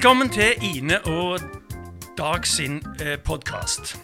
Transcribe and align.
Velkommen 0.00 0.30
til 0.32 0.54
Ine 0.64 0.96
og 1.12 1.42
Dag 2.16 2.46
sin 2.48 2.78
eh, 3.04 3.18
podkast. 3.20 3.98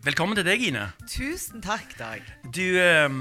velkommen 0.00 0.38
til 0.38 0.46
deg, 0.46 0.62
Ine. 0.70 0.86
Tusen 1.04 1.60
takk, 1.60 1.92
Dag. 1.98 2.22
Du 2.48 2.62
um, 2.80 3.18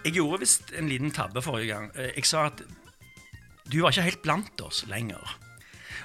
Jeg 0.00 0.14
gjorde 0.16 0.40
visst 0.46 0.72
en 0.72 0.88
liten 0.88 1.12
tabbe 1.12 1.44
forrige 1.44 1.74
gang. 1.74 1.90
Eh, 1.92 2.16
Jeg 2.16 2.24
sa 2.24 2.46
at 2.46 2.64
du 3.68 3.82
var 3.82 3.92
ikke 3.92 4.06
helt 4.08 4.22
blant 4.22 4.64
oss 4.64 4.86
lenger. 4.88 5.36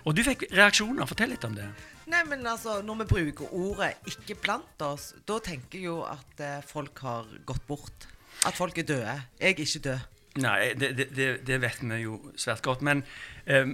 Og 0.03 0.20
du 0.20 0.23
fikk 0.27 0.44
reaksjoner. 0.52 1.08
Fortell 1.08 1.31
litt 1.31 1.48
om 1.48 1.55
det. 1.55 1.71
Nei, 2.12 2.26
men 2.27 2.44
altså, 2.44 2.81
Når 2.84 3.05
vi 3.05 3.12
bruker 3.16 3.55
ordet 3.55 3.94
'ikke 4.03 4.35
blant 4.35 4.81
oss', 4.81 5.13
da 5.23 5.40
tenker 5.40 5.80
jeg 5.80 5.85
jo 5.88 6.03
at 6.03 6.40
eh, 6.44 6.62
folk 6.67 6.99
har 6.99 7.23
gått 7.45 7.67
bort. 7.67 8.08
At 8.45 8.53
folk 8.53 8.77
er 8.77 8.84
døde. 8.84 9.21
Jeg 9.40 9.55
er 9.55 9.63
ikke 9.63 9.80
død. 9.80 10.19
Nei, 10.38 10.73
det, 10.77 10.93
det, 11.15 11.29
det, 11.47 11.61
vet 11.61 11.81
vi 11.81 12.03
jo 12.03 12.19
svært 12.38 12.61
godt. 12.65 12.83
Men 12.85 13.01
ehm, 13.49 13.73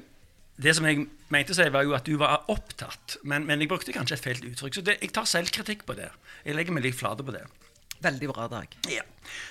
det 0.62 0.76
som 0.78 0.88
jeg 0.88 1.04
mente 1.34 1.52
å 1.52 1.58
si, 1.58 1.68
var 1.74 1.84
jo 1.84 1.96
at 1.98 2.08
du 2.08 2.16
var 2.22 2.48
opptatt. 2.52 3.18
Men, 3.28 3.46
men 3.50 3.62
jeg 3.62 3.70
brukte 3.72 3.96
kanskje 3.96 4.16
et 4.16 4.24
feil 4.24 4.42
uttrykk. 4.52 4.78
Så 4.78 4.86
det, 4.86 4.98
jeg 5.04 5.14
tar 5.16 5.28
selvkritikk 5.30 5.84
på 5.88 5.98
det. 6.00 6.10
Jeg 6.46 6.56
legger 6.56 6.76
meg 6.76 6.88
litt 6.88 6.98
flate 7.00 7.26
på 7.28 7.36
det. 7.36 7.44
Veldig 8.06 8.30
bra, 8.32 8.48
Dag. 8.52 8.76
Ja. 8.92 9.04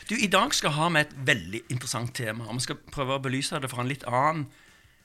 Du, 0.09 0.17
I 0.17 0.31
dag 0.31 0.55
skal 0.55 0.75
ha 0.77 0.89
med 0.93 1.07
et 1.07 1.17
veldig 1.27 1.65
interessant 1.69 2.15
tema. 2.17 2.49
og 2.49 2.61
Vi 2.61 2.69
skal 2.69 2.81
prøve 2.93 3.19
å 3.19 3.25
belyse 3.25 3.61
det 3.61 3.73
fra 3.73 3.85
en 3.85 3.91
litt 3.91 4.07
annen 4.09 4.47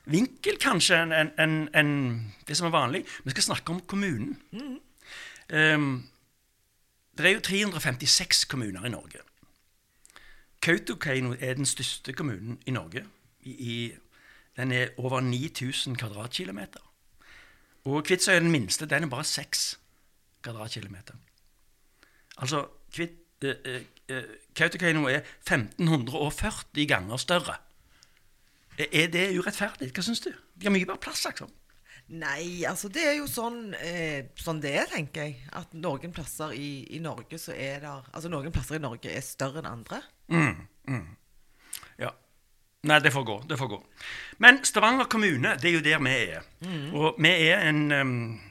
vinkel 0.09 0.57
kanskje 0.61 0.97
enn 1.03 1.13
en, 1.13 1.31
en, 1.37 1.57
en 1.77 1.91
det 2.47 2.57
som 2.57 2.69
er 2.69 2.75
vanlig. 2.75 3.03
Vi 3.25 3.35
skal 3.35 3.51
snakke 3.51 3.75
om 3.75 3.81
kommunen. 3.89 4.37
Um, 5.49 5.91
det 7.17 7.27
er 7.27 7.35
jo 7.35 7.43
356 7.43 8.45
kommuner 8.49 8.85
i 8.87 8.93
Norge. 8.93 9.23
Kautokeino 10.61 11.35
er 11.39 11.53
den 11.53 11.65
største 11.65 12.13
kommunen 12.13 12.59
i 12.65 12.71
Norge. 12.71 13.05
I, 13.41 13.51
i, 13.51 13.75
den 14.57 14.71
er 14.71 14.89
over 14.97 15.19
9000 15.23 15.95
kvadratkilometer. 15.97 16.83
Og 17.85 18.03
Kvitsøy 18.03 18.33
er 18.33 18.39
den 18.43 18.51
minste. 18.51 18.85
Den 18.85 19.03
er 19.03 19.07
bare 19.07 19.23
6 19.23 19.79
kvadratkilometer. 20.43 21.15
Altså, 22.37 22.65
Kvit, 22.93 23.15
eh, 23.43 23.55
eh, 23.65 23.81
eh, 24.09 24.23
Kautokeino 24.55 25.07
er 25.07 25.21
1540 25.47 26.87
ganger 26.87 27.17
større. 27.17 27.55
Er- 28.79 29.07
det 29.11 29.37
urettferdig? 29.39 29.91
Hva 29.91 30.01
syns 30.01 30.21
du? 30.23 30.29
De 30.55 30.65
har 30.65 30.71
mye 30.71 30.85
bedre 30.85 30.97
plass, 31.03 31.25
liksom. 31.25 31.51
Nei, 32.09 32.63
altså 32.65 32.89
det 32.89 33.03
er 33.05 33.17
jo 33.19 33.27
sånn, 33.27 33.75
eh, 33.75 34.31
sånn 34.35 34.61
det 34.61 34.71
er, 34.75 34.85
tenker 34.89 35.27
jeg. 35.27 35.35
At 35.53 35.73
noen 35.73 36.13
plasser 36.15 36.55
i, 36.57 36.87
i 36.95 36.99
Norge 36.99 37.37
så 37.37 37.53
er 37.53 37.83
der 37.83 38.07
Altså 38.13 38.29
noen 38.29 38.51
plasser 38.51 38.79
i 38.79 38.81
Norge 38.81 39.11
er 39.11 39.21
større 39.21 39.59
enn 39.61 39.69
andre. 39.69 40.01
Ja. 41.99 42.11
Nei, 42.87 42.99
det 43.03 43.11
får 43.11 43.25
gå. 43.27 43.37
Det 43.49 43.57
får 43.59 43.71
gå. 43.73 43.79
Men 44.39 44.61
Stavanger 44.63 45.09
kommune, 45.11 45.55
det 45.59 45.69
er 45.71 45.77
jo 45.77 45.83
der 45.83 46.03
vi 46.05 46.15
er. 46.15 46.45
Og 46.95 47.17
vi 47.19 47.33
er 47.49 47.65
en 47.69 47.91
um, 47.91 48.41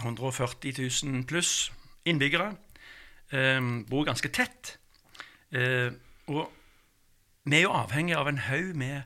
140 0.00 0.72
000 1.04 1.24
pluss 1.28 1.72
innbyggere. 2.04 2.54
Um, 3.32 3.84
bor 3.90 4.06
ganske 4.08 4.28
tett. 4.28 4.78
Uh, 5.54 5.92
og 6.26 6.48
vi 7.44 7.58
er 7.58 7.66
jo 7.66 7.76
avhengig 7.76 8.16
av 8.16 8.28
en 8.30 8.40
haug 8.46 8.72
med 8.78 9.02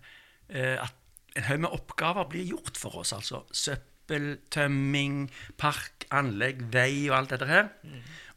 uh, 0.54 0.84
at 0.84 0.94
en 1.36 1.46
haug 1.48 1.60
med 1.64 1.74
oppgaver 1.74 2.28
blir 2.30 2.46
gjort 2.54 2.78
for 2.78 3.00
oss. 3.02 3.12
Altså 3.12 3.42
søppeltømming, 3.52 5.26
park, 5.58 6.06
anlegg, 6.14 6.62
vei 6.72 7.08
og 7.10 7.18
alt 7.18 7.34
dette 7.34 7.50
her. 7.50 7.72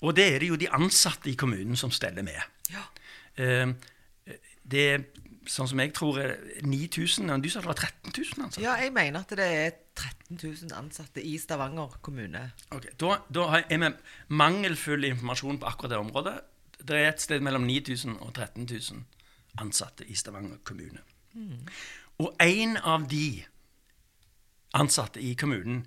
Og 0.01 0.15
det 0.17 0.27
er 0.33 0.41
det 0.41 0.49
jo 0.49 0.57
de 0.59 0.69
ansatte 0.73 1.29
i 1.29 1.37
kommunen 1.37 1.77
som 1.77 1.93
steller 1.93 2.25
med. 2.25 2.41
Ja. 2.73 2.83
Eh, 3.41 4.37
det 4.71 4.83
er 4.93 5.03
sånn 5.49 5.67
som 5.71 5.81
jeg 5.81 5.93
tror 5.97 6.19
er 6.21 6.35
9000. 6.63 7.31
Du 7.41 7.49
sa 7.49 7.63
det 7.63 7.71
var 7.71 7.79
13 7.79 8.13
000 8.13 8.45
ansatte. 8.45 8.61
ja, 8.63 8.75
jeg 8.77 8.93
mener 8.93 9.23
at 9.25 9.33
det 9.35 9.47
er 9.47 9.71
13 9.97 10.37
000 10.37 10.75
ansatte 10.77 11.23
i 11.25 11.33
Stavanger 11.41 11.97
kommune. 12.05 12.43
Ok, 12.71 12.91
Da, 13.01 13.17
da 13.33 13.47
er 13.63 13.81
vi 13.81 13.89
mangelfull 14.29 15.03
informasjon 15.09 15.59
på 15.59 15.67
akkurat 15.71 15.95
det 15.95 15.97
området. 16.03 16.35
Det 16.81 16.97
er 16.97 17.09
et 17.09 17.21
sted 17.21 17.41
mellom 17.43 17.65
9000 17.67 18.19
og 18.21 18.33
13 18.33 18.67
000 18.69 19.03
ansatte 19.61 20.05
i 20.07 20.15
Stavanger 20.15 20.61
kommune. 20.63 21.01
Og 22.21 22.35
en 22.39 22.77
av 22.77 23.07
de 23.09 23.43
ansatte 24.77 25.21
i 25.21 25.33
kommunen, 25.35 25.85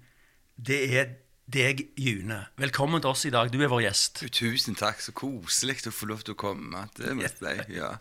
det 0.56 0.80
er 0.98 1.14
deg, 1.50 1.88
June. 1.96 2.38
Velkommen 2.56 3.02
til 3.02 3.10
oss 3.10 3.24
i 3.28 3.32
dag. 3.32 3.50
Du 3.52 3.60
er 3.62 3.70
vår 3.72 3.84
gjest. 3.84 4.24
Tusen 4.34 4.76
takk, 4.78 5.02
så 5.04 5.12
koselig 5.16 5.82
å 5.88 5.92
få 5.94 6.08
lov 6.10 6.24
til 6.24 6.36
å 6.36 6.40
komme. 6.40 6.86
Det 6.96 7.14
må 7.16 7.26
jeg. 7.26 7.66
Ja. 7.74 7.94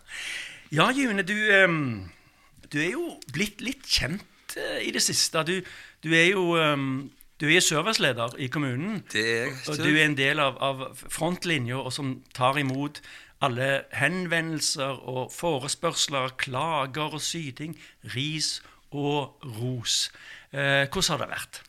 Ja, 0.74 0.90
June, 0.96 1.26
du, 1.28 1.36
ehm, 1.54 2.10
du 2.72 2.80
er 2.82 2.94
jo 2.96 3.18
blitt 3.34 3.62
litt 3.62 3.86
kjent 3.86 4.56
eh, 4.58 4.88
i 4.88 4.94
det 4.96 5.04
siste. 5.04 5.44
Du, 5.46 5.60
du 6.04 6.10
er 6.16 6.32
jo 6.32 6.56
ehm, 6.58 7.12
du 7.42 7.50
er 7.52 7.62
serviceleder 7.62 8.38
i 8.40 8.48
kommunen. 8.48 9.04
Det 9.12 9.22
er 9.22 9.46
jeg 9.52 9.60
Og 9.68 9.78
du 9.84 9.92
er 9.92 10.06
en 10.06 10.18
del 10.18 10.40
av, 10.40 10.58
av 10.64 10.84
frontlinja 11.04 11.82
og 11.82 11.92
som 11.94 12.16
tar 12.34 12.58
imot 12.62 13.02
alle 13.44 13.84
henvendelser 13.92 15.02
og 15.04 15.34
forespørsler, 15.36 16.38
klager 16.40 17.18
og 17.18 17.22
syting, 17.22 17.76
ris 18.16 18.62
og 18.94 19.44
ros. 19.58 20.08
Eh, 20.54 20.88
hvordan 20.88 21.12
har 21.12 21.26
det 21.26 21.34
vært? 21.34 21.60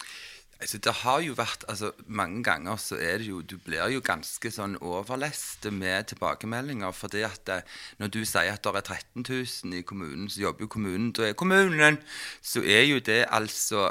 Altså, 0.64 0.78
det 0.80 0.92
har 1.02 1.18
jo 1.20 1.34
vært 1.36 1.64
altså, 1.68 1.90
Mange 2.06 2.40
ganger 2.42 2.78
så 2.80 2.96
er 2.96 3.18
det 3.20 3.26
jo 3.28 3.42
Du 3.44 3.58
blir 3.60 3.90
jo 3.92 4.00
ganske 4.04 4.48
sånn 4.50 4.78
overlest 4.80 5.66
med 5.70 6.08
tilbakemeldinger. 6.08 6.92
fordi 6.92 7.20
at 7.26 7.42
det, 7.46 7.58
når 7.98 8.12
du 8.14 8.24
sier 8.24 8.54
at 8.54 8.64
det 8.64 8.72
er 8.80 8.80
13 8.80 9.26
000 9.28 9.76
i 9.76 9.82
kommunen, 9.82 10.30
så 10.30 10.40
jobber 10.40 10.64
jo 10.64 10.72
kommunen. 10.72 11.12
Da 11.12 11.28
er 11.28 11.36
kommunen 11.36 11.98
Så 12.40 12.64
er 12.64 12.86
jo 12.88 12.98
det 12.98 13.26
altså 13.28 13.90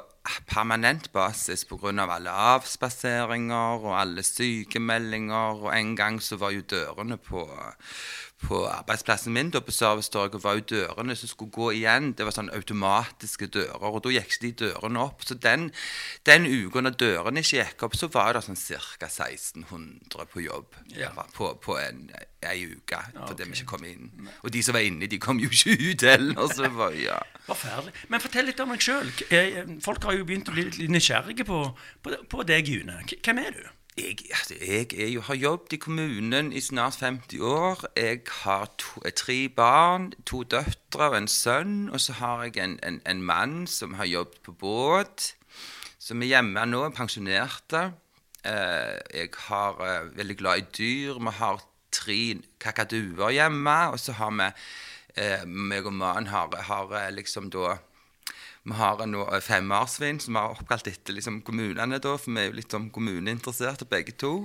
permanent 0.49 1.11
basis 1.13 1.65
pga. 1.65 1.93
alle 2.09 2.31
avspaseringer 2.31 3.85
og 3.85 3.99
alle 3.99 4.23
sykemeldinger. 4.23 5.61
Og 5.61 5.77
en 5.77 5.95
gang 5.95 6.21
så 6.21 6.37
var 6.37 6.51
jo 6.51 6.61
dørene 6.61 7.17
på 7.17 7.45
på 8.43 8.59
arbeidsplassen 8.67 9.33
min 9.33 9.51
da 9.53 9.61
på 9.63 9.73
servicetorget 9.73 10.43
var 10.43 10.57
jo 10.59 10.65
dørene 10.73 11.15
som 11.15 11.31
skulle 11.31 11.53
gå 11.53 11.69
igjen. 11.79 12.11
Det 12.17 12.25
var 12.27 12.35
sånn 12.35 12.51
automatiske 12.53 13.47
dører, 13.53 13.87
og 13.89 14.03
da 14.03 14.13
gikk 14.13 14.33
ikke 14.33 14.43
de 14.45 14.51
dørene 14.65 15.03
opp. 15.03 15.23
Så 15.27 15.37
den, 15.39 15.69
den 16.27 16.47
uka 16.49 16.83
når 16.83 16.97
dørene 16.99 17.43
ikke 17.43 17.61
gikk 17.61 17.85
opp, 17.87 17.97
så 17.99 18.09
var 18.13 18.35
det 18.35 18.43
sånn 18.47 18.59
ca. 18.59 19.09
1600 19.09 20.27
på 20.31 20.43
jobb 20.43 20.79
Ja. 20.97 21.11
på, 21.35 21.53
på 21.63 21.77
en, 21.79 22.07
ei 22.43 22.65
uke. 22.67 22.99
Fordi 23.13 23.33
okay. 23.33 23.45
vi 23.45 23.59
ikke 23.59 23.69
kom 23.73 23.85
inn. 23.87 24.09
Og 24.43 24.51
de 24.53 24.63
som 24.63 24.75
var 24.75 24.85
inne, 24.85 25.07
de 25.07 25.19
kom 25.21 25.39
jo 25.41 25.49
ikke 25.51 25.77
ut 25.79 26.07
heller. 26.07 26.47
Så 26.53 26.69
var, 26.75 26.95
ja. 26.97 27.19
Forferdelig. 27.49 27.93
Men 28.09 28.23
fortell 28.23 28.49
litt 28.49 28.59
om 28.63 28.73
deg 28.73 28.83
sjøl. 28.83 29.13
Folk 29.83 30.07
har 30.07 30.17
jo 30.17 30.27
begynt 30.27 30.51
å 30.51 30.55
bli 30.55 30.67
litt 30.69 30.91
nysgjerrige 30.91 31.47
på, 31.47 31.63
på, 32.03 32.19
på 32.31 32.45
deg, 32.47 32.69
June. 32.69 32.99
Hvem 33.23 33.41
er 33.43 33.55
du? 33.55 33.63
Jeg, 33.97 34.17
altså, 34.29 34.55
jeg 34.61 35.13
jo, 35.13 35.21
har 35.21 35.35
jobbet 35.35 35.73
i 35.73 35.77
kommunen 35.77 36.53
i 36.53 36.59
snart 36.59 36.95
50 36.95 37.39
år. 37.39 37.85
Jeg 37.97 38.21
har 38.27 38.65
to, 38.77 39.01
eh, 39.05 39.11
tre 39.11 39.49
barn, 39.49 40.13
to 40.25 40.43
døtre 40.43 41.09
og 41.09 41.17
en 41.17 41.27
sønn. 41.27 41.89
Og 41.89 42.01
så 42.01 42.13
har 42.13 42.43
jeg 42.43 42.57
en, 42.57 42.79
en, 42.83 43.01
en 43.05 43.21
mann 43.21 43.67
som 43.67 43.93
har 43.93 44.05
jobbet 44.05 44.41
på 44.43 44.51
båt, 44.51 45.35
som 45.99 46.21
er 46.21 46.31
hjemme 46.33 46.65
nå, 46.65 46.89
pensjonerte. 46.89 47.93
Eh, 48.43 48.97
jeg 49.13 49.29
har 49.45 49.77
eh, 49.85 50.17
veldig 50.17 50.37
glad 50.37 50.57
i 50.57 50.67
dyr. 50.77 51.21
Vi 51.21 51.37
har 51.37 51.61
tre 51.91 52.19
kakaduer 52.59 53.29
hjemme. 53.29 53.77
Og 53.93 53.99
så 53.99 54.17
har 54.17 54.33
vi 54.33 54.49
eh, 55.21 55.45
meg 55.45 55.85
og 55.85 55.93
mannen 55.93 56.33
har, 56.33 56.49
har 56.69 56.97
eh, 56.97 57.11
liksom 57.13 57.53
da 57.53 57.77
vi 58.63 58.75
har 58.79 59.01
nå 59.07 59.25
eh, 59.27 59.41
fem 59.43 59.65
marsvin 59.67 60.21
som 60.23 60.37
er 60.39 60.53
oppkalt 60.55 60.87
etter 60.87 61.17
liksom, 61.17 61.41
kommunene, 61.47 61.99
da, 61.99 62.15
for 62.15 62.31
vi 62.31 62.43
er 62.43 62.51
jo 62.51 62.59
litt 62.59 62.71
sånn 62.71 62.91
kommuneinteresserte 62.95 63.87
begge 63.91 64.15
to. 64.19 64.37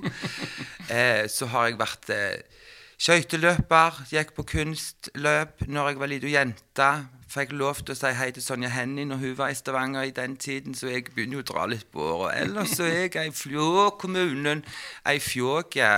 eh, 0.95 1.27
så 1.31 1.51
har 1.53 1.69
jeg 1.69 1.79
vært 1.79 2.11
eh, 2.15 2.65
skøyteløper, 2.99 4.03
gikk 4.11 4.35
på 4.35 4.47
kunstløp 4.55 5.63
når 5.71 5.93
jeg 5.93 6.01
var 6.03 6.13
lita 6.13 6.33
jente. 6.33 6.91
Fikk 7.29 7.53
lov 7.61 7.85
til 7.85 7.95
å 7.95 7.99
si 8.01 8.11
hei 8.17 8.31
til 8.35 8.43
Sonja 8.43 8.73
Hennie 8.73 9.07
når 9.07 9.23
hun 9.23 9.39
var 9.39 9.53
i 9.53 9.59
Stavanger 9.59 10.09
i 10.09 10.17
den 10.17 10.35
tiden, 10.41 10.75
så 10.75 10.91
jeg 10.91 11.11
begynner 11.13 11.39
jo 11.39 11.45
å 11.45 11.49
dra 11.53 11.69
litt 11.71 11.87
på 11.93 12.03
året. 12.17 12.41
Ellers 12.43 12.75
så 12.75 12.89
er 12.89 13.05
jeg 13.05 13.21
ei 13.21 13.35
fjå 13.37 13.91
kommunen, 14.01 14.65
ei 15.07 15.21
fjåke, 15.23 15.93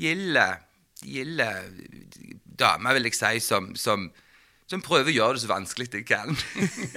gilde, 0.00 0.48
gilde 1.04 1.50
dame, 2.58 2.96
vil 2.96 3.10
jeg 3.10 3.18
si, 3.20 3.44
som, 3.44 3.74
som 3.78 4.08
som 4.70 4.84
prøver 4.84 5.12
å 5.12 5.16
gjøre 5.18 5.36
det 5.36 5.44
så 5.44 5.50
vanskelig 5.50 5.90
jeg 5.92 6.06
kan. 6.08 6.34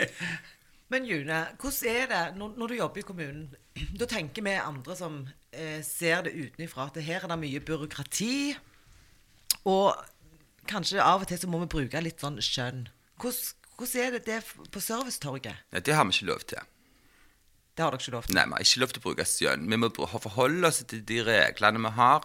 Men 0.91 1.03
June, 1.03 1.39
hvordan 1.59 1.89
er 1.91 2.05
det 2.11 2.21
når, 2.39 2.53
når 2.55 2.71
du 2.71 2.75
jobber 2.77 3.01
i 3.01 3.07
kommunen? 3.07 3.47
Da 3.99 4.07
tenker 4.07 4.45
vi 4.45 4.53
andre 4.55 4.95
som 4.95 5.17
eh, 5.51 5.81
ser 5.83 6.23
det 6.27 6.35
utenfra, 6.37 6.87
at 6.87 7.01
her 7.03 7.25
er 7.25 7.33
det 7.33 7.39
mye 7.41 7.59
byråkrati. 7.59 8.37
Og 9.67 9.91
kanskje 10.67 11.03
av 11.03 11.25
og 11.25 11.27
til 11.27 11.41
så 11.41 11.51
må 11.51 11.59
vi 11.65 11.73
bruke 11.75 12.03
litt 12.03 12.23
sånn 12.23 12.39
skjønn. 12.43 12.87
Hvordan, 13.19 13.67
hvordan 13.75 14.05
er 14.05 14.15
det 14.15 14.23
det 14.29 14.39
på 14.71 14.83
servicetorget? 14.83 15.67
Ja, 15.75 15.83
det 15.83 15.95
har 15.97 16.07
vi 16.07 16.15
ikke 16.15 16.31
lov 16.31 16.47
til. 16.47 16.63
Det 17.77 17.83
har 17.85 17.93
dere 17.93 18.01
ikke 18.01 18.15
lov 18.15 18.25
til. 18.25 18.33
Nei, 18.33 18.45
Vi 18.47 18.55
har 18.55 18.63
ikke 18.65 18.81
lov 18.81 18.93
til 18.93 19.01
å 19.01 19.05
bruke 19.05 19.25
skjønn. 19.29 19.67
Vi 19.69 19.77
må 19.77 19.89
forholde 19.93 20.69
oss 20.71 20.79
til 20.89 21.03
de 21.05 21.19
reglene 21.27 21.83
vi 21.83 21.91
har. 21.99 22.23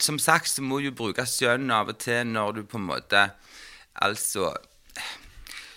Som 0.00 0.16
sagt 0.22 0.48
så 0.48 0.64
må 0.64 0.78
du 0.80 0.88
bruke 0.96 1.26
skjønn 1.28 1.68
av 1.74 1.90
og 1.92 1.98
til 2.00 2.30
når 2.30 2.54
du 2.56 2.62
på 2.64 2.78
en 2.80 2.86
måte 2.88 3.26
Altså 3.94 4.54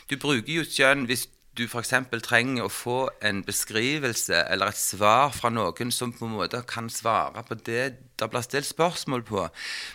Du 0.10 0.18
bruker 0.20 0.54
jo 0.54 0.66
skjønn 0.68 1.08
hvis 1.10 1.28
du 1.54 1.68
f.eks. 1.68 1.94
trenger 2.26 2.66
å 2.66 2.72
få 2.72 2.98
en 3.22 3.44
beskrivelse 3.46 4.40
eller 4.50 4.72
et 4.72 4.80
svar 4.80 5.34
fra 5.36 5.52
noen 5.54 5.92
som 5.94 6.14
på 6.14 6.26
en 6.26 6.34
måte 6.40 6.64
kan 6.70 6.90
svare 6.90 7.44
på 7.46 7.58
det 7.62 7.84
det 8.18 8.30
blir 8.32 8.46
stilt 8.46 8.70
spørsmål 8.70 9.24
på. 9.28 9.44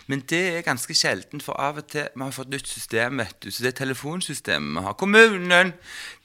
Men 0.07 0.23
det 0.29 0.41
er 0.53 0.67
ganske 0.67 0.95
sjelden, 0.95 1.41
for 1.43 1.59
av 1.59 1.81
og 1.81 1.87
til 1.91 2.07
Vi 2.13 2.23
har 2.23 2.35
fått 2.35 2.51
nytt 2.53 2.67
system, 2.67 3.19
vet 3.19 3.35
du. 3.43 3.49
Så 3.51 3.63
det 3.63 3.75
telefonsystemet 3.79 4.79
vi 4.79 4.85
har 4.85 4.95
Kommunen! 4.99 5.73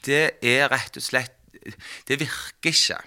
Det 0.04 0.38
er 0.42 0.68
rett 0.70 0.98
og 1.00 1.02
slett 1.02 1.34
Det 2.06 2.20
virker 2.20 2.70
ikke 2.70 2.98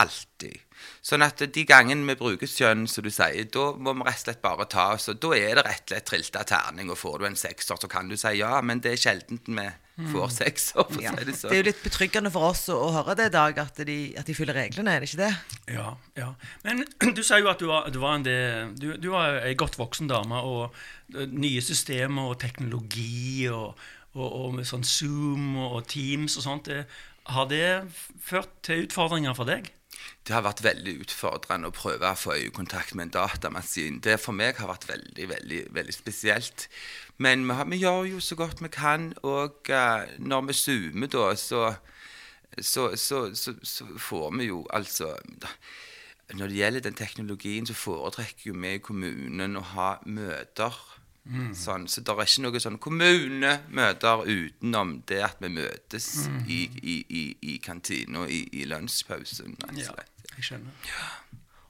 alltid. 0.00 0.63
Sånn 1.04 1.22
at 1.26 1.42
de 1.52 1.64
gangene 1.68 2.06
vi 2.08 2.16
bruker 2.16 2.48
skjønn, 2.48 2.86
som 2.88 3.04
du 3.04 3.10
sier, 3.12 3.44
da 3.52 3.64
må 3.76 3.92
vi 3.98 4.06
rett 4.08 4.20
og 4.22 4.26
slett 4.28 4.42
bare 4.44 4.64
ta 4.72 4.90
oss 4.94 5.08
og 5.12 5.18
Da 5.20 5.32
er 5.36 5.54
det 5.58 5.64
rett 5.66 5.82
og 5.84 5.92
slett 5.94 6.06
trilt 6.10 6.36
av 6.40 6.46
terning, 6.48 6.90
og 6.90 6.96
får 7.00 7.18
du 7.20 7.26
en 7.28 7.36
sekser, 7.36 7.76
så 7.80 7.88
kan 7.92 8.08
du 8.08 8.16
si 8.16 8.36
ja, 8.40 8.60
men 8.64 8.80
det 8.84 8.94
er 8.94 9.02
sjelden 9.02 9.40
vi 9.44 9.66
får 10.10 10.30
sekser, 10.34 10.80
for 10.88 10.96
å 10.98 11.02
Ja. 11.04 11.12
si 11.14 11.24
det 11.28 11.34
Det 11.38 11.50
er 11.52 11.60
jo 11.60 11.66
litt 11.68 11.82
betryggende 11.84 12.32
for 12.34 12.48
oss 12.50 12.64
å, 12.72 12.78
å 12.88 12.92
høre 12.96 13.14
det 13.20 13.26
i 13.28 13.34
dag, 13.36 13.58
at 13.62 13.76
de, 13.86 13.98
at 14.18 14.26
de 14.26 14.34
følger 14.34 14.56
reglene, 14.56 14.90
er 14.96 15.04
det 15.04 15.10
ikke 15.12 15.22
det? 15.22 15.34
Ja, 15.76 15.92
ja. 16.18 16.30
Men 16.64 16.82
du 17.14 17.22
sier 17.22 17.44
jo 17.44 17.50
at 17.52 17.60
du 17.62 17.68
var, 17.70 17.90
du 17.94 18.00
var 18.02 18.16
en 18.18 18.24
del, 18.26 18.72
du, 18.80 18.88
du 18.98 19.10
var 19.12 19.38
ei 19.44 19.54
godt 19.54 19.78
voksen 19.78 20.08
dame, 20.10 20.40
og 20.42 20.74
eh, 21.14 21.28
nye 21.30 21.62
systemer 21.62 22.32
og 22.32 22.40
teknologi 22.42 23.46
og, 23.52 23.76
og, 24.16 24.26
og 24.26 24.54
med 24.58 24.66
sånn 24.66 24.82
Zoom 24.86 25.54
og, 25.62 25.78
og 25.78 25.86
Teams 25.92 26.36
og 26.40 26.46
sånt, 26.48 26.72
det, 26.72 26.86
har 27.30 27.46
det 27.48 27.64
ført 28.20 28.50
til 28.66 28.82
utfordringer 28.88 29.32
for 29.38 29.48
deg? 29.48 29.70
Det 30.24 30.32
har 30.32 30.44
vært 30.46 30.62
veldig 30.64 30.94
utfordrende 31.04 31.68
å 31.68 31.74
prøve 31.74 32.08
å 32.10 32.18
få 32.18 32.36
øyekontakt 32.38 32.94
med 32.96 33.08
en 33.08 33.14
datamaskin. 33.18 34.00
Det 34.04 34.16
for 34.20 34.36
meg 34.36 34.56
har 34.60 34.70
vært 34.70 34.86
veldig, 34.88 35.26
veldig, 35.28 35.60
veldig 35.76 35.94
spesielt. 35.94 36.68
Men 37.18 37.44
vi, 37.44 37.56
har, 37.58 37.68
vi 37.70 37.80
gjør 37.82 38.08
jo 38.14 38.20
så 38.24 38.38
godt 38.38 38.62
vi 38.64 38.70
kan, 38.72 39.12
og 39.22 39.70
uh, 39.70 40.06
når 40.18 40.48
vi 40.48 40.56
zoomer 40.58 41.12
da, 41.12 41.26
så, 41.36 41.74
så, 42.58 42.88
så, 42.96 43.20
så, 43.34 43.86
får 43.98 44.30
vi 44.38 44.48
jo 44.48 44.64
altså 44.70 45.14
da, 45.26 45.52
Når 46.32 46.48
det 46.48 46.56
gjelder 46.56 46.80
den 46.80 46.96
teknologien, 46.98 47.66
så 47.66 47.74
foretrekker 47.76 48.56
vi 48.56 48.74
i 48.74 48.82
kommunen 48.82 49.60
å 49.60 49.66
ha 49.74 49.90
møter. 50.06 50.72
Sånn, 51.56 51.86
så 51.88 52.02
det 52.04 52.12
er 52.12 52.26
ikke 52.26 52.42
noe 52.44 52.60
sånn 52.60 52.74
kommunemøter 52.84 54.26
utenom 54.28 54.98
det 55.08 55.22
at 55.24 55.38
vi 55.40 55.48
møtes 55.56 56.08
i, 56.44 56.66
i, 56.82 56.96
i, 57.08 57.22
i 57.54 57.54
kantina 57.64 58.26
i, 58.28 58.42
i 58.52 58.66
lunsjpausen. 58.68 59.56
Ja, 59.80 59.94
jeg 60.34 60.44
skjønner. 60.50 60.90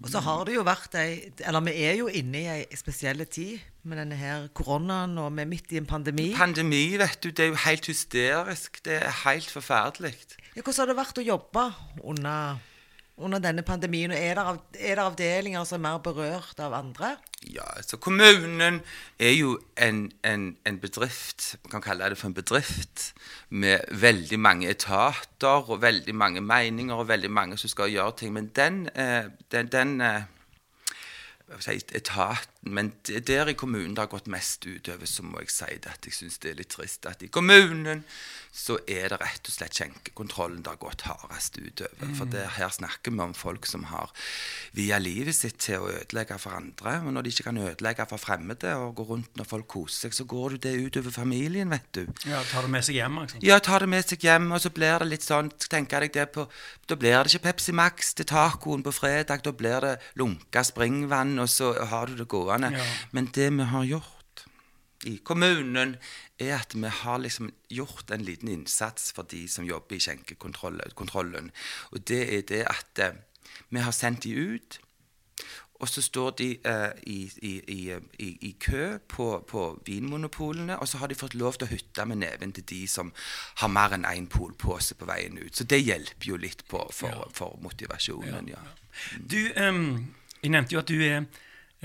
Og 0.03 0.11
så 0.11 0.21
har 0.21 0.43
det 0.45 0.57
jo 0.57 0.65
vært 0.67 0.97
ei 1.01 1.31
Eller 1.47 1.63
vi 1.65 1.73
er 1.87 1.95
jo 1.97 2.11
inne 2.13 2.41
i 2.43 2.49
ei 2.51 2.77
spesiell 2.77 3.23
tid 3.31 3.63
med 3.89 4.01
denne 4.01 4.17
her 4.19 4.49
koronaen, 4.57 5.17
og 5.21 5.31
vi 5.37 5.45
er 5.45 5.49
midt 5.49 5.73
i 5.73 5.79
en 5.81 5.87
pandemi. 5.89 6.31
Pandemi, 6.37 6.97
vet 7.01 7.19
du, 7.21 7.29
det 7.31 7.47
er 7.47 7.51
jo 7.53 7.59
helt 7.67 7.89
hysterisk. 7.89 8.79
Det 8.85 8.97
er 8.97 9.19
helt 9.27 9.51
forferdelig. 9.53 10.15
Ja, 10.57 10.63
hvordan 10.63 10.79
har 10.81 10.91
det 10.91 10.97
vært 10.99 11.21
å 11.21 11.25
jobbe 11.27 11.65
under, 12.01 12.63
under 13.17 13.39
denne 13.39 13.63
pandemien? 13.63 14.11
Og 14.11 14.19
er 14.19 14.35
det, 14.39 14.81
er 14.81 14.99
det 14.99 15.05
avdelinger 15.05 15.65
som 15.69 15.79
er 15.79 15.85
mer 15.87 16.03
berørt 16.03 16.61
av 16.63 16.75
andre? 16.77 17.15
Ja, 17.45 17.67
altså 17.77 17.97
Kommunen 17.97 18.81
er 19.19 19.33
jo 19.37 19.59
en, 19.77 20.07
en, 20.25 20.57
en 20.67 20.79
bedrift, 20.81 21.57
man 21.65 21.77
kan 21.77 21.85
kalle 21.89 22.11
det 22.11 22.19
for 22.19 22.31
en 22.31 22.37
bedrift, 22.37 23.13
med 23.51 23.85
veldig 23.91 24.39
mange 24.41 24.71
etater 24.71 25.71
og 25.71 25.83
veldig 25.83 26.15
mange 26.15 26.41
meninger 26.41 26.95
og 26.95 27.09
veldig 27.09 27.31
mange 27.31 27.59
som 27.61 27.71
skal 27.71 27.93
gjøre 27.93 28.17
ting. 28.19 28.33
Men 28.33 28.51
den, 28.57 28.87
eh, 28.95 29.31
den, 29.53 29.69
den 29.73 30.01
eh, 30.01 30.23
etaten 31.93 32.49
Men 32.63 32.93
der 33.05 33.49
i 33.49 33.53
kommunen 33.53 33.95
det 33.95 34.01
har 34.01 34.09
gått 34.09 34.27
mest 34.27 34.67
utover, 34.67 35.07
så 35.07 35.23
må 35.23 35.41
jeg 35.41 35.51
si 35.53 35.77
det 35.77 35.91
at 35.93 36.07
jeg 36.07 36.15
syns 36.17 36.39
det 36.41 36.51
er 36.51 36.57
litt 36.63 36.73
trist 36.73 37.07
at 37.07 37.23
i 37.23 37.29
kommunen 37.29 38.05
så 38.55 38.77
er 38.87 39.11
det 39.11 39.19
rett 39.19 39.49
og 39.51 39.55
slett 39.55 39.75
skjenkekontrollen 39.75 40.61
det 40.63 40.71
har 40.71 40.79
gått 40.79 41.03
hardest 41.09 41.57
utover. 41.59 42.13
For 42.15 42.31
det, 42.31 42.45
her 42.55 42.71
snakker 42.71 43.11
vi 43.11 43.23
om 43.25 43.35
folk 43.35 43.67
som 43.67 43.89
har 43.91 44.13
via 44.79 45.01
livet 45.03 45.35
sitt 45.35 45.59
til 45.65 45.83
å 45.83 45.91
ødelegge 45.91 46.39
for 46.39 46.55
andre. 46.55 47.01
Og 47.03 47.11
når 47.17 47.27
de 47.27 47.33
ikke 47.35 47.49
kan 47.49 47.59
ødelegge 47.59 48.07
for 48.13 48.23
fremmede 48.23 48.77
og 48.79 48.95
gå 49.01 49.09
rundt 49.11 49.35
når 49.41 49.51
folk 49.51 49.67
koser 49.75 50.07
seg, 50.07 50.15
så 50.15 50.29
går 50.31 50.57
det 50.63 50.77
utover 50.87 51.11
familien, 51.17 51.75
vet 51.75 51.91
du. 51.99 52.05
Ja, 52.31 52.45
Tar 52.53 52.69
det 52.69 52.73
med 52.77 52.87
seg 52.87 53.01
hjem, 53.01 53.21
liksom. 53.25 53.43
Ja, 53.43 53.59
tar 53.59 53.83
det 53.83 53.91
med 53.91 54.07
seg 54.07 54.29
hjem, 54.29 54.51
og 54.55 54.63
så 54.63 54.71
blir 54.79 55.03
det 55.03 55.11
litt 55.11 55.27
sånn 55.27 55.51
tenker 55.67 56.07
deg 56.07 56.15
det 56.15 56.31
på, 56.37 56.47
Da 56.87 56.95
blir 57.01 57.25
det 57.25 57.35
ikke 57.35 57.49
Pepsi 57.51 57.75
Max 57.75 58.15
til 58.15 58.29
tacoen 58.31 58.85
på 58.87 58.95
fredag, 58.95 59.43
da 59.43 59.53
blir 59.53 59.81
det 59.83 59.95
lunka 60.21 60.63
springvann, 60.63 61.41
og 61.43 61.51
så 61.51 61.75
har 61.91 62.07
du 62.07 62.21
det 62.23 62.31
gående. 62.31 62.71
Ja. 62.77 62.87
Men 63.11 63.33
det 63.35 63.51
vi 63.51 63.67
har 63.75 63.89
gjort 63.97 64.24
i 65.07 65.17
kommunen, 65.25 65.97
er 66.39 66.57
at 66.59 66.75
vi 66.75 66.91
har 67.03 67.21
liksom 67.23 67.51
gjort 67.71 68.11
en 68.15 68.25
liten 68.25 68.49
innsats 68.49 69.13
for 69.15 69.29
de 69.31 69.45
som 69.49 69.67
jobber 69.69 69.97
i 69.97 70.03
skjenkekontrollen. 70.03 71.53
Og 71.93 72.09
det 72.09 72.23
er 72.39 72.49
det 72.49 72.65
at 72.71 73.05
eh, 73.05 73.21
vi 73.71 73.85
har 73.85 73.95
sendt 73.95 74.25
de 74.25 74.35
ut. 74.35 74.81
Og 75.83 75.89
så 75.91 76.03
står 76.03 76.31
de 76.39 76.49
eh, 76.65 76.91
i, 77.11 77.19
i, 77.43 77.53
i, 77.69 77.79
i, 78.23 78.29
i 78.49 78.51
kø 78.61 78.99
på, 79.09 79.27
på 79.49 79.65
vinmonopolene, 79.87 80.79
og 80.79 80.89
så 80.89 80.99
har 80.99 81.11
de 81.11 81.19
fått 81.19 81.35
lov 81.35 81.59
til 81.59 81.67
å 81.67 81.73
hytte 81.73 82.07
med 82.09 82.23
neven 82.23 82.55
til 82.55 82.65
de 82.71 82.85
som 82.89 83.11
har 83.61 83.73
mer 83.73 83.97
enn 83.97 84.07
én 84.09 84.29
polpose 84.31 84.95
på 84.97 85.09
veien 85.11 85.37
ut. 85.41 85.53
Så 85.57 85.67
det 85.69 85.83
hjelper 85.83 86.31
jo 86.31 86.39
litt 86.41 86.63
på 86.71 86.81
for, 86.95 87.27
for 87.35 87.59
motivasjonen, 87.63 88.53
ja. 88.55 88.63
Du, 89.19 89.41
um, 89.59 90.07
jeg 90.41 90.55
nevnte 90.55 90.77
jo 90.77 90.81
at 90.85 90.93
du 90.93 91.03
er, 91.03 91.27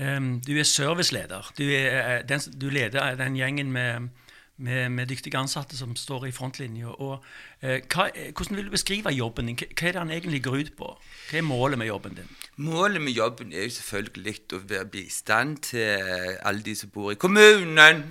ehm, 0.00 0.40
du 0.46 0.52
er 0.58 0.66
serviceleder. 0.68 1.52
Du, 1.58 1.64
er, 1.64 2.00
eh, 2.00 2.28
den, 2.28 2.40
du 2.60 2.68
leder 2.72 3.14
den 3.20 3.36
gjengen 3.36 3.72
med, 3.72 4.08
med, 4.56 4.88
med 4.88 5.06
dyktige 5.06 5.38
ansatte 5.38 5.76
som 5.76 5.96
står 5.96 6.26
i 6.26 6.32
frontlinja. 6.32 6.86
Og, 6.86 7.24
eh, 7.62 7.80
hvordan 7.86 8.56
vil 8.56 8.66
du 8.66 8.70
beskrive 8.70 9.12
jobben 9.14 9.52
din? 9.52 9.58
Hva 9.58 9.88
er 9.88 9.92
det 9.92 10.00
den 10.00 10.14
egentlig 10.16 10.42
går 10.44 10.58
ut 10.62 10.72
på? 10.78 10.94
Hva 11.30 11.38
er 11.38 11.46
målet 11.46 11.78
med 11.78 11.92
jobben 11.92 12.16
din? 12.18 12.32
Målet 12.56 13.02
med 13.02 13.12
jobben 13.12 13.52
er 13.52 13.68
jo 13.68 13.76
selvfølgelig 13.76 14.40
å 14.56 14.64
være 14.64 14.90
bistand 14.90 15.62
til 15.70 16.02
alle 16.42 16.62
de 16.62 16.74
som 16.76 16.90
bor 16.90 17.12
i 17.12 17.20
kommunen. 17.20 18.04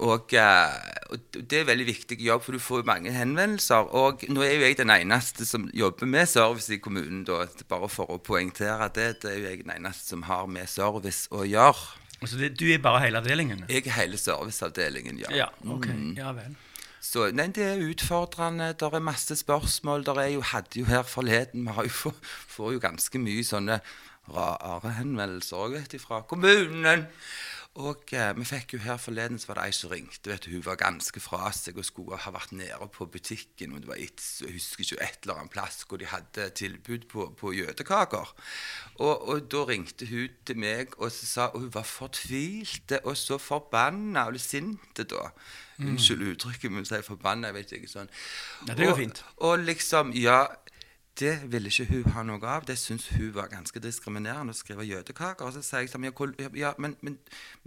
Og, 0.00 0.32
eh, 0.32 0.76
og 1.12 1.36
det 1.36 1.58
er 1.60 1.66
veldig 1.68 1.86
viktig 1.90 2.16
jobb, 2.24 2.44
for 2.44 2.56
du 2.56 2.62
får 2.62 2.86
mange 2.88 3.12
henvendelser. 3.12 3.90
Og 4.00 4.24
nå 4.32 4.44
er 4.46 4.54
jo 4.54 4.64
jeg 4.64 4.78
den 4.78 4.92
eneste 4.94 5.44
som 5.48 5.68
jobber 5.76 6.08
med 6.08 6.28
service 6.30 6.72
i 6.72 6.80
kommunen, 6.80 7.24
da. 7.28 7.44
Bare 7.68 7.90
for 7.92 8.08
å 8.08 8.20
poengtere 8.24 8.88
det. 8.96 9.10
Det 9.22 9.32
er 9.34 9.38
jo 9.38 9.48
jeg 9.48 9.64
den 9.64 9.74
eneste 9.76 10.14
som 10.14 10.24
har 10.30 10.48
med 10.48 10.70
service 10.72 11.28
å 11.30 11.44
gjøre. 11.44 12.00
Så 12.24 12.36
det, 12.36 12.54
du 12.60 12.66
er 12.68 12.80
bare 12.84 13.00
hele 13.06 13.20
avdelingen? 13.20 13.64
Jeg 13.68 13.86
er 13.86 13.96
hele 13.96 14.18
serviceavdelingen, 14.20 15.20
ja. 15.22 15.30
Ja, 15.44 15.48
ok. 15.68 15.88
Ja 16.16 16.34
vel. 16.36 16.56
Så 17.00 17.30
nei, 17.32 17.46
det 17.56 17.64
er 17.64 17.80
utfordrende. 17.80 18.74
Det 18.76 18.88
er 18.92 19.04
masse 19.04 19.36
spørsmål. 19.36 20.04
Der 20.04 20.20
er 20.20 20.32
jo, 20.34 20.42
hadde 20.44 20.82
jo 20.82 20.88
her 20.88 21.02
forleden 21.08 21.64
Vi 21.64 21.76
har 21.76 21.88
jo, 21.88 22.12
får 22.56 22.74
jo 22.76 22.82
ganske 22.82 23.20
mye 23.20 23.44
sånne 23.44 23.80
rare 24.30 24.92
henvendelser 24.98 25.56
òg, 25.58 25.78
vet 25.78 25.94
du, 25.96 25.98
fra 26.02 26.20
kommunen. 26.28 27.06
Og 27.78 28.10
eh, 28.18 28.32
vi 28.34 28.44
fikk 28.48 28.72
jo 28.74 28.80
her 28.82 28.96
forleden 28.98 29.38
så 29.38 29.46
var 29.52 29.60
det 29.60 29.68
ei 29.70 29.74
som 29.76 29.92
ringte. 29.92 30.26
vet 30.26 30.42
du, 30.42 30.50
Hun 30.50 30.64
var 30.66 30.80
ganske 30.80 31.20
fra 31.22 31.52
seg 31.54 31.78
og 31.78 31.86
skulle 31.86 32.18
ha 32.18 32.32
vært 32.34 32.50
nede 32.52 32.88
på 32.90 33.06
butikken. 33.06 33.72
og 33.72 33.80
det 33.80 33.88
var 33.88 33.94
et, 33.94 34.22
Jeg 34.40 34.52
husker 34.52 34.82
ikke 34.82 35.02
et 35.04 35.18
eller 35.22 35.38
annet 35.38 35.52
plass 35.54 35.84
hvor 35.86 35.96
de 35.96 36.06
hadde 36.10 36.50
tilbud 36.50 37.06
på, 37.08 37.28
på 37.38 37.52
jødekaker. 37.54 38.34
Og, 38.98 39.28
og 39.28 39.46
da 39.52 39.64
ringte 39.64 40.06
hun 40.10 40.34
til 40.44 40.58
meg 40.58 40.98
og 40.98 41.12
så 41.12 41.26
sa 41.26 41.46
og 41.54 41.60
hun 41.60 41.74
var 41.74 41.86
fortvilte 41.86 43.04
og 43.04 43.16
så 43.16 43.38
forbanna 43.38 44.26
og 44.26 44.40
sint 44.40 44.98
da. 44.98 45.30
Unnskyld 45.80 46.26
uttrykket, 46.34 46.72
men 46.72 46.84
sier 46.84 47.00
forbanna, 47.00 47.48
jeg 47.48 47.54
vet 47.54 47.70
ikke 47.78 47.88
sånn. 47.88 48.10
Ja, 48.66 48.74
det 48.74 48.84
går 48.84 48.92
og, 48.92 48.98
fint. 48.98 49.22
Og 49.46 49.62
liksom, 49.64 50.10
ja 50.12 50.42
det 51.20 51.34
ville 51.52 51.68
ikke 51.70 51.84
hun 51.90 52.12
ha 52.14 52.22
noe 52.26 52.40
av. 52.48 52.64
Det 52.68 52.74
syntes 52.80 53.10
hun 53.14 53.30
var 53.36 53.50
ganske 53.52 53.80
diskriminerende 53.84 54.54
å 54.54 54.56
skrive 54.56 54.86
jødekaker. 54.88 55.44
Og 55.46 55.52
så 55.54 55.62
sier 55.64 55.84
jeg 55.84 55.90
sånn, 55.92 56.06
ja, 56.56 56.72
men, 56.80 56.96
men, 57.04 57.18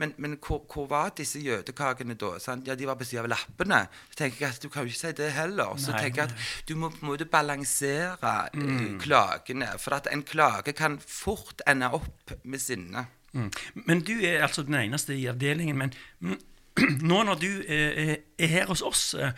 men, 0.02 0.14
men 0.18 0.36
hvor, 0.42 0.64
hvor 0.74 0.88
var 0.92 1.14
disse 1.18 1.40
jødekakene 1.44 2.18
da? 2.20 2.34
Sant? 2.44 2.68
Ja, 2.68 2.76
de 2.80 2.88
var 2.90 2.98
på 3.00 3.06
siden 3.08 3.24
av 3.28 3.32
lappene. 3.36 3.84
Så 4.10 4.20
tenker 4.24 4.48
jeg 4.48 4.58
at 4.58 4.64
du 4.66 4.70
kan 4.74 4.84
jo 4.88 4.92
ikke 4.94 5.02
si 5.04 5.14
det 5.22 5.32
heller. 5.38 5.76
Så 5.78 5.94
Nei, 5.94 6.02
tenker 6.08 6.24
jeg 6.24 6.34
at 6.34 6.68
du 6.70 6.76
må 6.82 6.90
på 6.94 7.04
en 7.06 7.12
måte 7.14 7.30
balansere 7.30 8.18
eh, 8.54 8.62
Mm. 8.64 8.98
klagene. 9.02 9.68
For 9.82 9.96
at 9.98 10.08
en 10.12 10.24
klage 10.26 10.74
kan 10.78 10.98
fort 11.00 11.62
ende 11.70 11.90
opp 11.94 12.34
med 12.44 12.62
sinne. 12.62 13.06
Mm. 13.34 13.48
Men 13.88 14.02
du 14.06 14.14
er 14.22 14.44
altså 14.46 14.64
den 14.66 14.76
eneste 14.78 15.16
i 15.18 15.26
avdelingen. 15.30 15.78
Men 15.78 15.94
mm, 16.22 16.40
nå 17.10 17.20
når 17.28 17.38
du 17.38 17.50
eh, 17.70 18.16
er 18.42 18.50
her 18.50 18.66
hos 18.66 18.82
oss, 18.82 19.02
eh, 19.14 19.34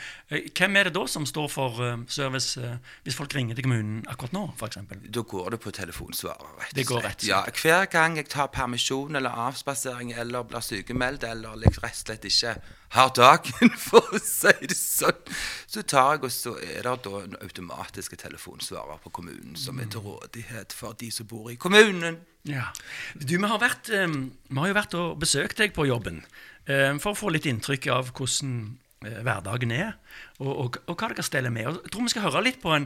hvem 0.56 0.78
er 0.80 0.88
det 0.88 0.94
da 0.96 1.02
som 1.12 1.26
står 1.28 1.50
for 1.52 1.82
eh, 1.84 1.98
service 2.08 2.56
eh, 2.62 2.78
hvis 3.04 3.18
folk 3.20 3.36
ringer 3.36 3.58
til 3.58 3.66
kommunen 3.68 4.06
akkurat 4.08 4.32
nå, 4.36 4.44
f.eks.? 4.56 4.78
Da 5.12 5.24
går 5.34 5.50
det 5.56 5.60
på 5.66 5.74
telefonsvarer. 5.76 6.54
rett 6.62 6.72
og 6.72 6.80
Det 6.80 6.86
går 6.88 7.02
slett. 7.02 7.10
rett 7.10 7.18
og 7.20 7.28
slett. 7.28 7.66
Ja, 7.66 7.76
hver 7.76 7.90
gang 7.92 8.16
jeg 8.22 8.30
tar 8.32 8.48
permisjon 8.56 9.20
eller 9.20 9.36
avspasering 9.50 10.14
eller 10.16 10.48
blir 10.48 10.64
sykemeldt 10.64 11.28
eller 11.28 11.60
rett 11.60 11.82
og 11.84 12.00
slett 12.00 12.30
ikke 12.32 12.56
har 12.96 13.12
dagen, 13.18 13.74
for 13.90 14.16
å 14.16 14.22
si 14.24 14.54
det 14.64 14.78
sånn, 14.80 15.20
så 15.68 15.84
tar 15.84 16.16
jeg 16.16 16.30
og 16.30 16.32
så 16.32 16.56
er 16.64 16.88
det 16.88 16.96
da 17.04 17.26
automatiske 17.44 18.16
telefonsvarer 18.22 19.02
på 19.04 19.12
kommunen 19.20 19.60
som 19.60 19.82
er 19.84 19.92
til 19.92 20.06
rådighet 20.08 20.72
for 20.72 20.96
de 20.96 21.12
som 21.12 21.28
bor 21.28 21.52
i 21.52 21.60
kommunen. 21.60 22.22
Ja. 22.46 22.70
Du, 23.18 23.34
vi 23.40 23.48
har, 23.50 23.58
vært, 23.58 23.90
eh, 23.90 24.06
vi 24.06 24.60
har 24.60 24.70
jo 24.70 24.78
vært 24.78 24.96
og 25.00 25.18
besøkt 25.22 25.58
deg 25.58 25.74
på 25.74 25.88
jobben 25.90 26.22
eh, 26.70 26.94
for 27.02 27.16
å 27.16 27.18
få 27.18 27.32
litt 27.34 27.48
inntrykk 27.50 27.88
av 27.90 28.12
hvordan 28.14 28.52
eh, 29.02 29.18
hverdagen 29.26 29.74
er, 29.74 29.96
og, 30.38 30.52
og, 30.54 30.78
og 30.86 30.94
hva 30.94 31.10
dere 31.10 31.26
steller 31.26 31.54
med. 31.54 31.66
Jeg 31.66 31.90
tror 31.90 32.06
vi 32.06 32.14
skal 32.14 32.28
høre 32.28 32.44
litt 32.46 32.62
på 32.62 32.76
en, 32.76 32.86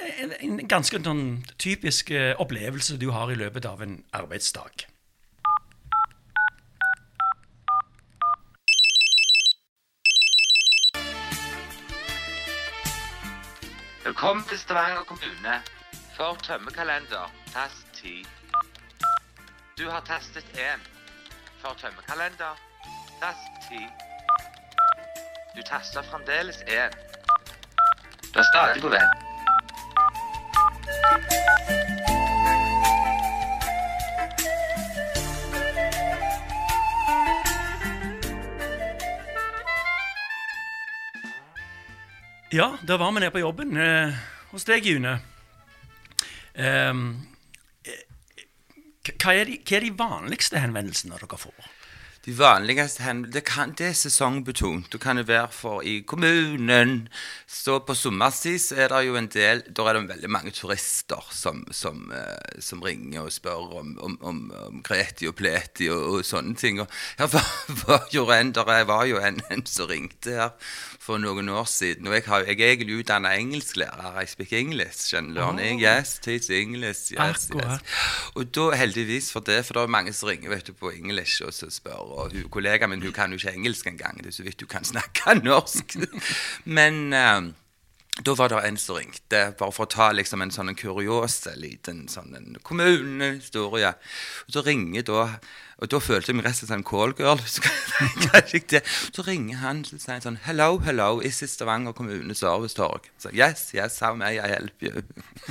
en, 0.00 0.32
en 0.40 0.62
ganske 0.70 0.96
en 0.96 1.44
typisk 1.60 2.14
eh, 2.16 2.32
opplevelse 2.40 2.96
du 2.96 3.10
har 3.12 3.28
i 3.28 3.36
løpet 3.36 3.68
av 3.68 3.84
en 3.84 3.98
arbeidsdag. 4.16 4.88
Velkommen 14.04 14.48
til 14.48 14.56
Stavanger 14.60 15.04
kommune. 15.04 15.60
For 16.14 16.38
tømmekalender, 16.46 17.28
tast 17.52 18.00
10. 18.00 18.24
Du 19.78 19.88
har 19.90 20.00
tastet 20.00 20.44
1. 20.54 20.60
For 21.58 21.74
tømmerkalender, 21.74 22.58
tast 23.20 23.68
10. 23.68 23.78
Du 25.56 25.62
taster 25.66 26.02
fremdeles 26.02 26.60
1. 26.62 26.94
Du 28.34 28.38
er 28.38 28.46
stadig 28.52 28.82
på 28.82 28.88
vei. 28.88 29.02
Ja, 42.52 42.76
da 42.86 42.96
var 42.96 43.10
vi 43.10 43.20
nede 43.20 43.30
på 43.30 43.42
jobben 43.42 43.76
eh, 43.76 44.14
hos 44.54 44.70
deg, 44.70 44.86
June. 44.86 45.18
Eh, 46.54 46.94
hva, 49.24 49.34
er 49.34 49.48
de, 49.48 49.58
hva 49.64 49.78
er 49.78 49.86
de 49.86 49.94
vanligste 49.98 50.60
henvendelsene 50.60 51.16
dere 51.16 51.40
får? 51.40 51.72
De 52.24 52.32
vanligste 52.38 53.02
hen- 53.04 53.26
det, 53.32 53.44
kan, 53.44 53.74
det 53.76 53.86
er 53.90 53.92
sesongbetont. 53.92 54.86
Det 54.92 55.00
kan 55.00 55.16
det 55.16 55.26
være 55.28 55.48
for 55.52 55.82
i 55.84 55.98
kommunen. 56.08 57.08
Så 57.46 57.78
på 57.84 57.94
sommerstid 57.94 58.58
så 58.58 58.78
er 58.80 58.88
det 58.88 59.02
jo 59.06 59.16
en 59.16 59.28
del 59.28 59.60
Da 59.76 59.84
er 59.88 59.98
det 59.98 60.08
veldig 60.08 60.30
mange 60.32 60.50
turister 60.56 61.20
som, 61.30 61.66
som, 61.70 62.10
eh, 62.16 62.60
som 62.64 62.80
ringer 62.82 63.26
og 63.26 63.32
spør 63.32 63.76
om, 63.80 63.92
om, 64.00 64.16
om, 64.22 64.40
om 64.66 64.80
kreti 64.82 65.28
og 65.28 65.36
pleti 65.36 65.90
og, 65.92 66.00
og 66.00 66.24
sånne 66.24 66.56
ting. 66.56 66.80
Og 66.80 66.88
her 67.18 67.28
var, 67.34 67.50
var 67.86 68.08
jo 68.14 68.24
en, 68.32 68.54
der 68.56 68.84
var 68.88 69.04
jo 69.04 69.20
en, 69.20 69.42
en 69.52 69.66
som 69.66 69.90
ringte 69.92 70.32
her 70.38 70.54
for 71.04 71.20
noen 71.20 71.48
år 71.52 71.68
siden. 71.68 72.08
Og 72.08 72.16
jeg, 72.16 72.24
har, 72.26 72.48
jeg 72.48 72.60
er 72.60 72.72
egentlig 72.72 73.02
utdanna 73.02 73.34
engelsklærer. 73.36 74.16
I 74.22 74.26
speak 74.26 74.52
English. 74.52 75.14
and 75.14 75.36
oh. 75.38 75.52
Yes, 75.60 76.18
teach 76.24 76.48
English. 76.50 77.12
Yes, 77.12 77.50
yes. 77.52 77.80
Og 78.34 78.48
da 78.54 78.70
heldigvis 78.80 79.30
for 79.32 79.44
det, 79.44 79.60
for 79.66 79.76
det 79.76 79.82
er 79.82 79.92
mange 79.92 80.12
som 80.16 80.28
ringer 80.32 80.48
vet 80.48 80.66
du, 80.66 80.72
på 80.72 80.90
engelsk 80.94 81.44
og 81.44 81.52
så 81.52 81.68
spør. 81.70 82.13
Og 82.14 82.30
hun, 82.32 82.48
kollegaen 82.50 82.90
min 82.90 83.02
hun 83.02 83.12
kan 83.12 83.32
jo 83.34 83.40
ikke 83.40 83.56
engelsk 83.58 83.86
engang. 83.90 84.18
Det 84.22 84.30
er 84.30 84.36
så 84.38 84.46
vidt 84.46 84.62
hun 84.62 84.70
kan 84.70 84.86
snakke 84.86 85.34
norsk. 85.42 85.96
Men 86.78 87.12
eh, 87.12 87.42
da 88.22 88.34
var 88.38 88.48
det 88.48 88.60
en 88.62 88.76
som 88.78 88.94
ringte, 88.94 89.40
bare 89.58 89.74
for 89.74 89.88
å 89.88 89.90
ta 89.90 90.12
liksom 90.14 90.42
en 90.44 90.52
sånn 90.54 90.70
kuriose 90.78 91.56
liten 91.58 92.04
sånn 92.06 92.54
kommunehistorie. 92.62 93.90
Og 94.46 94.54
så 94.54 94.62
ringer 94.62 95.02
da 95.08 95.26
Og 95.82 95.90
da 95.90 95.98
følte 95.98 96.30
jeg 96.30 96.38
meg 96.38 96.46
resten 96.46 96.68
som 96.68 96.78
en 96.78 96.86
callgirl. 96.86 97.40
Så, 99.14 99.22
ringer 99.26 99.58
han 99.58 99.80
og 99.82 99.98
sier 99.98 100.22
sånn 100.22 100.38
Hello, 100.44 100.78
hello, 100.78 101.18
is 101.18 101.42
it 101.42 101.50
Stavanger 101.50 101.92
kommune 101.98 102.34
servicetorg? 102.38 103.08
Så 103.18 103.32
yes, 103.34 103.72
yes, 103.74 103.98
how 103.98 104.14
may 104.14 104.38
I 104.38 104.46
help 104.52 104.82
you? 104.82 105.02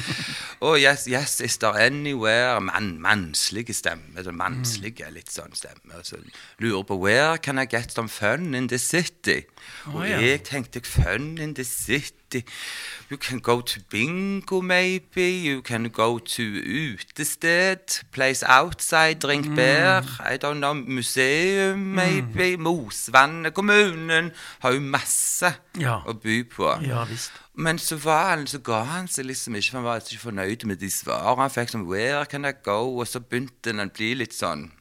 oh 0.64 0.80
yes, 0.80 1.10
yes, 1.12 1.42
is 1.44 1.58
there 1.60 1.76
anywhere 1.76 2.62
Man, 2.64 2.96
Mannslige 3.04 3.76
stemme. 3.76 4.24
Så 4.24 4.32
mannslige 4.32 5.12
litt 5.12 5.32
sånn 5.32 5.54
stemme. 5.60 6.00
Så 6.08 6.22
lurer 6.64 6.88
på 6.88 6.98
Where 7.04 7.38
can 7.38 7.60
I 7.60 7.68
get 7.68 7.92
some 7.92 8.08
fun 8.08 8.56
in 8.56 8.72
the 8.72 8.80
city? 8.80 9.44
Og 9.92 10.08
jeg 10.08 10.46
tenkte 10.48 10.82
fun 10.88 11.38
in 11.38 11.56
the 11.60 11.68
city. 11.68 12.23
You 13.12 13.18
can 13.18 13.40
go 13.40 13.62
to 13.62 13.80
bingo, 13.92 14.62
maybe. 14.62 15.30
You 15.48 15.62
can 15.62 15.90
go 15.90 16.18
to 16.20 16.44
utested. 16.44 17.80
Place 18.12 18.44
outside, 18.48 19.20
drink 19.22 19.46
Mm. 19.46 19.56
beer. 19.56 20.04
I 20.20 20.38
don't 20.38 20.60
know. 20.60 20.74
Museum, 20.74 21.80
maybe. 21.80 22.56
Mosvannet. 22.58 23.54
Kommunen 23.54 24.32
har 24.60 24.72
jo 24.74 24.80
masse 24.80 25.54
Ja. 25.80 26.00
å 26.08 26.14
by 26.14 26.44
på. 26.44 26.80
Ja 26.88 27.04
visst. 27.04 27.32
Men 27.56 27.78
så, 27.78 27.96
var 27.98 28.30
han, 28.36 28.48
så 28.48 28.58
ga 28.60 28.84
han 28.84 29.08
seg 29.08 29.26
liksom 29.26 29.56
ikke, 29.56 29.70
for 29.72 29.78
han 29.78 29.86
var 29.86 30.00
ikke 30.00 30.20
fornøyd 30.32 30.66
med 30.66 30.76
de 30.80 30.90
svarene. 30.90 31.42
Han 31.42 31.50
fikk 31.52 31.70
som, 31.70 31.82
'Where 31.88 32.26
can 32.26 32.46
I 32.46 32.52
go?' 32.64 32.98
Og 33.00 33.08
så 33.08 33.20
begynte 33.20 33.72
han 33.72 33.80
å 33.80 33.94
bli 33.94 34.14
litt 34.16 34.34
sånn 34.34 34.72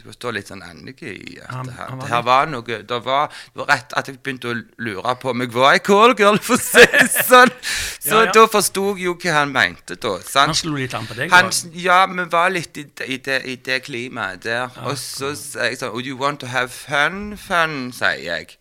Det 0.00 0.14
står 0.16 0.32
litt 0.38 0.48
sånn 0.48 0.62
Annike 0.64 1.10
i 1.12 1.34
det 1.36 1.46
her, 1.50 1.90
det 2.00 2.08
her 2.08 2.22
var 2.24 2.46
noe 2.48 2.62
det 2.64 2.98
var, 3.04 3.28
det 3.52 3.60
var 3.60 3.68
rett 3.68 3.92
at 3.98 4.08
jeg 4.08 4.16
begynte 4.24 4.48
å 4.48 4.54
lure 4.80 5.14
på 5.20 5.30
om 5.34 5.42
jeg 5.44 5.52
var 5.52 5.74
ei 5.76 5.82
callgirl, 5.84 6.38
for 6.40 6.56
å 6.56 6.62
si 6.62 6.84
det 6.92 7.06
sånn. 7.30 7.52
Så 8.00 8.14
Ja, 8.14 8.22
ja. 8.24 8.32
da 8.32 8.46
forsto 8.48 8.84
jeg 8.96 9.04
jo 9.10 9.14
hva 9.20 9.34
han 9.42 9.52
mente, 9.52 9.98
da. 10.00 10.14
sant? 10.24 10.54
Han 10.54 10.56
slo 10.56 10.72
litt 10.78 10.94
an 10.96 11.04
på 11.08 11.18
deg. 11.18 11.30
Han, 11.34 11.50
ja, 11.76 11.98
vi 12.08 12.24
var 12.32 12.48
litt 12.54 12.80
i, 12.80 12.86
det- 12.96 13.08
i, 13.12 13.18
det, 13.26 13.38
i 13.44 13.56
det 13.56 13.80
klimaet 13.84 14.42
der. 14.46 14.72
Og 14.88 14.96
så 14.98 15.34
sier 15.36 15.68
jeg 15.74 15.78
sånn 15.82 15.92
Would 15.92 16.08
you 16.08 16.16
want 16.16 16.40
to 16.40 16.48
have 16.48 16.72
fun, 16.72 17.36
fun? 17.36 17.90
sier 17.92 18.22
jeg. 18.24 18.56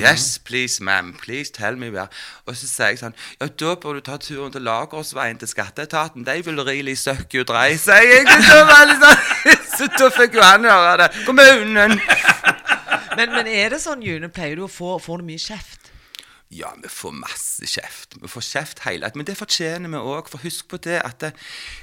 Yes, 0.00 0.38
please, 0.38 0.80
ma'am. 0.82 1.12
Please 1.20 1.52
tell 1.52 1.76
me 1.76 1.90
where. 1.92 2.08
Og 2.48 2.56
så 2.56 2.66
sier 2.66 2.94
jeg 2.94 3.00
sånn 3.02 3.14
Ja, 3.40 3.46
da 3.60 3.74
bør 3.78 3.98
du 3.98 4.04
ta 4.06 4.16
turen 4.18 4.50
til 4.54 4.64
Lagersveien 4.66 5.38
til 5.38 5.50
Skatteetaten. 5.52 6.24
De 6.26 6.38
vil 6.46 6.60
really 6.66 6.94
suck 6.98 7.34
you 7.36 7.44
dry, 7.46 7.76
sier 7.78 8.06
jeg. 8.08 8.26
Og 8.34 8.46
så, 8.48 8.60
var 8.68 8.88
det 8.90 8.96
sånn, 9.02 9.59
så 9.80 9.88
da 9.96 10.10
fikk 10.14 10.36
jo 10.38 10.44
han 10.44 10.68
høre 10.68 10.96
det. 11.04 11.10
Kommunen! 11.28 11.96
Men, 13.16 13.32
men 13.34 13.48
er 13.50 13.72
det 13.74 13.80
sånn, 13.82 14.04
June, 14.06 14.30
pleier 14.32 14.60
du 14.60 14.66
å 14.66 14.70
få 14.70 14.94
Får 15.02 15.20
du 15.20 15.26
mye 15.32 15.40
kjeft? 15.42 15.90
Ja, 16.50 16.72
vi 16.82 16.90
får 16.90 17.14
masse 17.14 17.66
kjeft. 17.70 18.16
Vi 18.18 18.28
får 18.30 18.44
kjeft 18.46 18.84
hele 18.86 19.06
tiden. 19.06 19.20
Men 19.20 19.28
det 19.28 19.36
fortjener 19.38 19.92
vi 19.92 19.98
òg. 20.02 20.30
For 20.30 20.42
husk 20.42 20.70
på 20.70 20.80
det 20.82 20.98
at 21.04 21.20
det, 21.22 21.30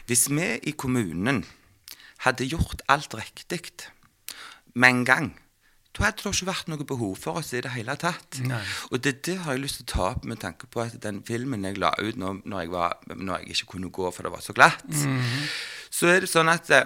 hvis 0.10 0.28
vi 0.32 0.48
i 0.68 0.74
kommunen 0.76 1.46
hadde 2.26 2.48
gjort 2.50 2.84
alt 2.92 3.16
riktig 3.16 3.62
med 4.76 4.90
en 4.90 5.06
gang, 5.08 5.30
da 5.96 6.04
hadde 6.06 6.22
det 6.22 6.34
ikke 6.36 6.50
vært 6.50 6.68
noe 6.70 6.86
behov 6.90 7.16
for 7.22 7.40
oss 7.40 7.54
i 7.56 7.62
det 7.64 7.72
hele 7.74 7.96
tatt. 7.98 8.42
Nei. 8.46 8.60
Og 8.92 9.02
det, 9.02 9.16
det 9.26 9.40
har 9.46 9.56
jeg 9.56 9.64
lyst 9.64 9.80
til 9.80 9.88
å 9.88 9.92
ta 9.94 10.10
opp 10.12 10.28
med 10.30 10.42
tanke 10.44 10.68
på 10.70 10.84
at 10.84 11.00
den 11.02 11.24
filmen 11.26 11.64
jeg 11.66 11.80
la 11.82 11.94
ut 11.98 12.20
nå, 12.20 12.36
når, 12.44 12.66
jeg 12.66 12.74
var, 12.76 13.00
når 13.16 13.40
jeg 13.40 13.56
ikke 13.56 13.72
kunne 13.78 13.94
gå 13.94 14.12
for 14.14 14.28
det 14.28 14.34
var 14.36 14.44
så 14.46 14.54
glatt, 14.58 14.84
så 15.90 16.12
er 16.12 16.22
det 16.26 16.30
sånn 16.30 16.52
at 16.52 16.70
eh, 16.76 16.86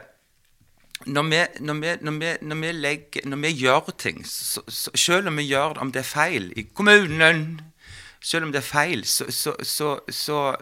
når 1.06 1.24
vi, 1.30 1.42
når, 1.60 1.80
vi, 1.82 1.92
når, 2.02 2.18
vi, 2.20 2.32
når, 2.42 2.60
vi 2.62 2.72
legger, 2.72 3.28
når 3.30 3.42
vi 3.44 3.52
gjør 3.62 3.92
ting, 3.98 4.22
så, 4.28 4.64
så, 4.68 4.92
selv 4.96 5.32
om 5.32 5.40
vi 5.40 5.48
gjør 5.50 5.80
om 5.82 5.92
det 5.94 6.04
er 6.04 6.10
feil 6.10 6.52
i 6.58 6.68
kommunen 6.74 7.62
Selv 8.22 8.46
om 8.46 8.52
det 8.54 8.60
er 8.60 8.68
feil, 8.68 9.00
så, 9.10 9.26
så, 9.34 9.56
så, 9.66 9.96
så, 10.14 10.56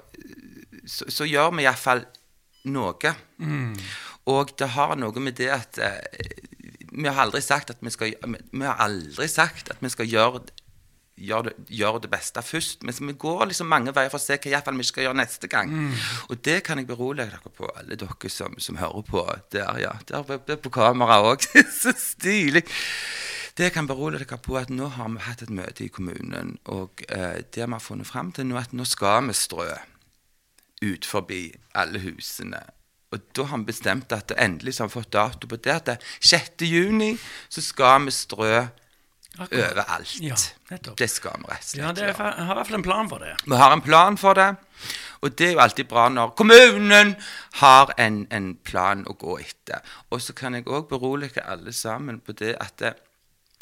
så, 0.88 1.08
så 1.12 1.26
gjør 1.28 1.50
vi 1.58 1.66
iallfall 1.66 2.06
noe. 2.72 3.12
Og 4.32 4.54
det 4.60 4.70
har 4.78 4.96
noe 4.96 5.24
med 5.24 5.36
det 5.40 5.50
at 5.52 5.80
eh, 5.84 6.30
Vi 6.90 7.08
har 7.08 7.20
aldri 7.26 7.42
sagt 7.44 7.74
at 7.74 7.84
vi 7.84 7.92
skal 7.92 8.16
Vi 8.24 8.64
har 8.64 8.80
aldri 8.80 9.28
sagt 9.28 9.74
at 9.74 9.84
vi 9.84 9.92
skal 9.92 10.08
gjøre 10.08 10.44
gjør 11.20 11.50
det, 11.50 11.54
gjør 11.68 12.00
det 12.04 12.12
beste 12.12 12.44
først. 12.46 12.84
Men 12.88 12.96
vi 13.12 13.16
går 13.20 13.46
liksom 13.52 13.70
mange 13.72 13.94
veier 13.96 14.12
for 14.12 14.22
å 14.22 14.24
se 14.24 14.38
hva 14.38 14.52
iallfall 14.52 14.80
vi 14.80 14.88
skal 14.88 15.08
gjøre 15.08 15.20
neste 15.20 15.50
gang. 15.52 15.74
Og 16.30 16.40
det 16.46 16.62
kan 16.68 16.82
jeg 16.82 16.90
berolige 16.90 17.30
dere 17.30 17.54
på, 17.54 17.70
alle 17.76 18.00
dere 18.00 18.32
som, 18.34 18.56
som 18.62 18.80
hører 18.80 19.06
på. 19.08 19.26
Der, 19.56 19.82
ja. 19.84 19.94
Der 20.10 20.34
er 20.38 20.62
på 20.62 20.74
kamera 20.74 21.22
òg. 21.26 21.46
Så 21.82 21.94
stilig. 21.98 22.66
Det 23.60 23.74
kan 23.76 23.88
berolige 23.88 24.24
dere 24.24 24.40
på, 24.40 24.56
at 24.56 24.70
nå 24.72 24.88
har 24.96 25.10
vi 25.12 25.24
hatt 25.26 25.44
et 25.44 25.52
møte 25.52 25.84
i 25.84 25.92
kommunen, 25.92 26.56
og 26.72 27.02
eh, 27.12 27.42
det 27.44 27.66
vi 27.66 27.74
har 27.74 27.84
funnet 27.84 28.08
fram 28.08 28.32
til 28.32 28.48
nå, 28.48 28.56
at 28.56 28.72
nå 28.72 28.86
skal 28.88 29.28
vi 29.28 29.36
strø 29.36 29.68
ut 30.80 31.06
forbi 31.06 31.50
alle 31.76 32.00
husene. 32.00 32.62
Og 33.12 33.26
da 33.36 33.44
har 33.50 33.60
vi 33.60 33.72
bestemt 33.72 34.14
at 34.16 34.32
endelig 34.38 34.78
så 34.78 34.86
har 34.86 34.92
vi 34.92 35.00
fått 35.00 35.12
dato 35.14 35.50
på 35.50 35.58
det, 35.58 35.76
at 35.76 35.90
det 35.90 35.98
6. 36.22 36.64
juni 36.70 37.16
så 37.50 37.64
skal 37.66 38.06
vi 38.06 38.14
strø 38.16 38.68
Akkurat. 39.40 39.72
overalt. 39.72 40.16
Ja, 40.22 40.36
det 41.00 41.10
skal 41.10 41.38
vi 41.40 41.50
rett 41.50 41.68
og 41.68 41.70
slett 41.72 41.80
Ja, 41.80 41.92
det 41.96 42.08
er, 42.10 42.14
har 42.20 42.54
i 42.54 42.58
hvert 42.60 42.68
fall 42.68 42.80
en 42.80 42.88
plan 42.88 43.12
for 43.12 43.24
det. 43.24 43.36
Vi 43.46 43.60
har 43.62 43.76
en 43.76 43.82
plan 43.86 44.18
for 44.18 44.40
det, 44.40 44.50
og 45.22 45.36
det 45.38 45.48
er 45.48 45.54
jo 45.58 45.62
alltid 45.66 45.90
bra 45.92 46.08
når 46.10 46.34
kommunen 46.40 47.16
har 47.60 47.94
en, 47.98 48.24
en 48.32 48.56
plan 48.56 49.06
å 49.08 49.16
gå 49.20 49.40
etter. 49.44 49.84
Og 50.12 50.22
så 50.24 50.36
kan 50.38 50.56
jeg 50.56 50.68
òg 50.68 50.88
berolige 50.92 51.44
alle 51.44 51.74
sammen 51.74 52.20
på 52.20 52.36
det 52.40 52.56
at 52.60 52.78
det, 52.80 52.94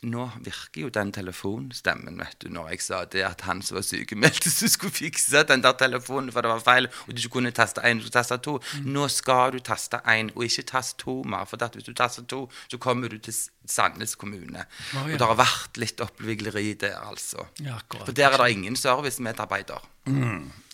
nå 0.05 0.27
virker 0.45 0.83
jo 0.83 0.89
den 0.93 1.09
telefonstemmen, 1.09 2.19
vet 2.21 2.35
du, 2.43 2.51
når 2.53 2.67
jeg 2.69 2.83
sa 2.85 2.99
det 3.09 3.23
at 3.25 3.41
han 3.47 3.63
som 3.65 3.79
var 3.79 3.85
sykemeldt, 3.87 4.45
som 4.57 4.69
skulle 4.69 4.93
fikse 4.93 5.41
den 5.49 5.63
der 5.65 5.73
telefonen 5.79 6.29
for 6.33 6.45
det 6.45 6.51
var 6.51 6.61
feil, 6.61 6.89
og 7.07 7.15
du 7.15 7.21
ikke 7.23 7.33
kunne 7.39 7.51
taste 7.55 7.81
én, 7.81 7.97
du 8.03 8.11
taste 8.13 8.37
to. 8.45 8.59
Nå 8.85 9.07
skal 9.09 9.55
du 9.55 9.59
taste 9.59 9.97
én, 10.05 10.29
og 10.35 10.45
ikke 10.45 10.67
taste 10.69 11.01
to 11.01 11.23
mer. 11.25 11.49
For 11.49 11.57
hvis 11.73 11.87
du 11.87 11.93
taster 11.97 12.27
to, 12.29 12.43
så 12.69 12.77
kommer 12.77 13.09
du 13.09 13.17
til 13.17 13.33
Sandnes 13.65 14.13
kommune. 14.15 14.67
Oh, 14.93 15.09
ja. 15.09 15.15
Og 15.15 15.17
det 15.17 15.31
har 15.31 15.41
vært 15.41 15.81
litt 15.81 16.05
oppvigleri 16.05 16.73
der, 16.77 16.99
altså. 17.01 17.47
Ja. 17.65 17.81
For 17.97 18.13
der 18.13 18.37
er 18.37 18.43
det 18.43 18.51
ingen 18.53 18.77
servicemedarbeider. 18.77 19.81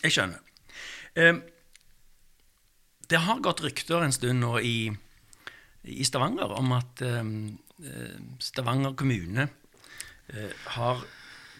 Jeg 0.04 0.12
skjønner. 0.12 0.44
Eh, 1.16 1.40
det 3.08 3.24
har 3.24 3.40
gått 3.40 3.64
rykter 3.64 4.04
en 4.04 4.12
stund 4.12 4.44
nå 4.44 4.58
i, 4.60 4.76
i 5.88 6.04
Stavanger 6.04 6.52
om 6.58 6.72
at 6.76 7.02
eh, 7.04 7.24
Stavanger 8.40 8.94
kommune 8.98 9.48
eh, 10.28 10.52
har 10.76 11.02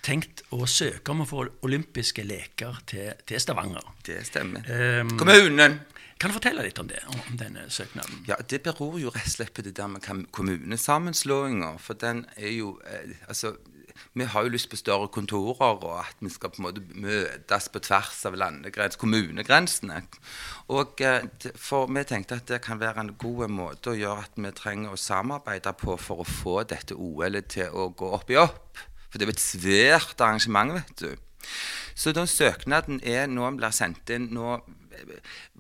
tenkt 0.05 0.45
å 0.53 0.67
søke 0.69 1.15
om 1.15 1.25
å 1.25 1.29
få 1.29 1.47
olympiske 1.65 2.25
leker 2.27 2.81
til, 2.89 3.11
til 3.27 3.41
Stavanger. 3.41 3.87
Det 4.05 4.21
stemmer. 4.29 4.69
Um, 4.69 5.17
Kommunen! 5.21 5.81
Kan 6.15 6.31
du 6.31 6.37
fortelle 6.37 6.63
litt 6.63 6.79
om 6.79 6.87
det, 6.89 7.01
om, 7.11 7.17
om 7.33 7.39
denne 7.41 7.65
søknaden? 7.73 8.23
Ja, 8.29 8.37
Det 8.49 8.61
beror 8.65 9.01
jo 9.03 9.11
rett 9.13 9.27
og 9.27 9.35
slett 9.35 9.55
på 9.57 9.65
det 9.67 9.75
der 9.77 9.91
med 9.91 10.05
kommunesammenslåinger. 10.33 11.81
For 11.83 11.99
den 12.01 12.23
er 12.37 12.53
jo 12.55 12.77
eh, 12.87 13.17
Altså, 13.27 13.57
vi 14.15 14.27
har 14.31 14.45
jo 14.45 14.53
lyst 14.55 14.71
på 14.71 14.79
større 14.79 15.09
kontorer, 15.13 15.85
og 15.85 15.99
at 16.01 16.21
vi 16.23 16.31
skal 16.33 16.53
på 16.53 16.61
en 16.61 16.67
måte 16.69 16.83
møtes 16.99 17.69
på 17.73 17.83
tvers 17.83 18.21
av 18.29 18.37
landegrens, 18.39 18.99
kommunegrensene. 19.01 20.01
Og 20.75 21.03
eh, 21.05 21.27
for 21.61 21.91
vi 21.91 22.05
tenkte 22.09 22.39
at 22.41 22.49
det 22.51 22.63
kan 22.65 22.81
være 22.83 23.05
en 23.05 23.15
god 23.21 23.47
måte 23.55 23.93
å 23.93 23.99
gjøre 23.99 24.27
at 24.27 24.39
vi 24.39 24.55
trenger 24.55 24.95
å 24.95 25.01
samarbeide 25.01 25.75
på 25.81 25.99
for 26.01 26.23
å 26.23 26.29
få 26.29 26.61
dette 26.71 26.97
OL-et 26.99 27.51
til 27.57 27.75
å 27.75 27.91
gå 27.95 28.11
opp 28.19 28.31
i 28.35 28.41
opp. 28.41 28.83
For 29.09 29.19
det 29.19 29.27
er 29.27 29.31
jo 29.31 29.37
et 29.37 29.47
svært 29.47 30.23
arrangement, 30.25 30.75
vet 30.75 31.05
du. 31.05 31.51
Så 31.95 32.11
da 32.15 32.25
søknaden 32.27 32.99
er 33.07 33.29
nå 33.31 33.51
blir 33.55 33.75
sendt 33.75 34.11
inn 34.11 34.31
Nå 34.35 34.57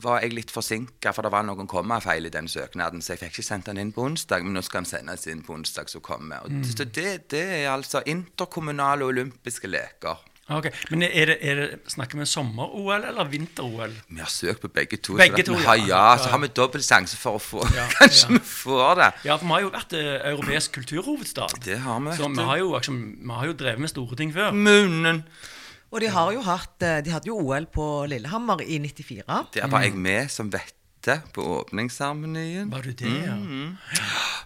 var 0.04 0.20
jeg 0.22 0.34
litt 0.34 0.50
forsinka, 0.54 1.12
for 1.14 1.26
det 1.26 1.32
var 1.34 1.46
noen 1.46 1.68
kommafeil 1.70 2.26
i 2.26 2.32
den 2.34 2.48
søknaden, 2.50 3.02
så 3.02 3.14
jeg 3.14 3.22
fikk 3.24 3.38
ikke 3.38 3.46
sendt 3.48 3.70
den 3.70 3.80
inn 3.82 3.92
på 3.94 4.04
onsdag, 4.08 4.44
men 4.44 4.56
nå 4.58 4.62
skal 4.64 4.82
den 4.82 4.90
sendes 4.90 5.26
inn 5.30 5.42
på 5.46 5.54
onsdag 5.58 5.90
som 5.92 6.00
kommer. 6.04 6.44
Og 6.44 6.50
Mm. 6.54 6.62
Så 6.64 6.84
det, 6.84 7.30
det 7.30 7.42
er 7.64 7.70
altså 7.72 8.02
interkommunale 8.06 9.04
olympiske 9.04 9.66
leker. 9.68 10.22
Ok, 10.52 10.66
Men 10.90 11.02
er 11.02 11.30
det, 11.30 11.36
er 11.40 11.54
det, 11.56 11.66
snakker 11.88 12.18
vi 12.20 12.26
sommer-OL 12.28 13.06
eller 13.08 13.24
vinter-OL? 13.32 13.94
Vi 14.12 14.20
har 14.20 14.28
søkt 14.28 14.60
på 14.60 14.68
begge 14.68 14.98
to. 15.00 15.16
Begge 15.16 15.40
så 15.40 15.46
to, 15.48 15.54
ja. 15.56 15.64
har 15.70 15.76
ja, 15.80 15.86
Ja, 15.88 16.18
så 16.20 16.28
har 16.34 16.38
vi 16.42 16.50
dobbel 16.52 16.84
sjanse 16.84 17.16
for 17.16 17.38
å 17.38 17.40
få 17.40 17.64
Ja, 17.72 17.86
Kanskje 17.98 18.28
ja. 18.28 18.34
vi 18.34 18.42
får 18.44 19.00
det. 19.00 19.08
Ja, 19.24 19.38
for 19.40 19.48
vi 19.48 19.54
har 19.54 19.64
jo 19.64 19.70
vært 19.72 19.96
eh, 19.96 20.10
europeisk 20.34 20.76
kulturhovedstad. 20.76 21.56
Det 21.64 21.78
har 21.80 22.04
vi, 22.04 22.16
Så 22.18 22.28
vi 22.28 22.44
har, 22.44 22.60
jo, 22.60 22.74
liksom, 22.76 23.00
vi 23.24 23.38
har 23.38 23.48
jo 23.48 23.56
drevet 23.64 23.80
med 23.86 23.94
store 23.94 24.20
ting 24.20 24.36
før. 24.36 24.52
Kommunen. 24.52 25.24
Og 25.94 26.00
de 26.02 26.10
har 26.10 26.32
jo 26.34 26.42
hatt 26.42 26.82
eh, 26.82 27.00
De 27.06 27.12
hadde 27.14 27.30
jo 27.30 27.38
OL 27.38 27.68
på 27.70 27.84
Lillehammer 28.10 28.64
i 28.66 28.80
94. 28.82 29.22
Der 29.54 29.70
var 29.70 29.84
jeg 29.86 29.94
med 29.94 30.32
som 30.32 30.50
vette 30.50 31.20
på 31.36 31.44
åpningsseremonien. 31.60 32.70
Var 32.72 32.82
du 32.82 32.94
det, 32.96 33.10
ja? 33.26 33.34
Mm. 33.36 33.76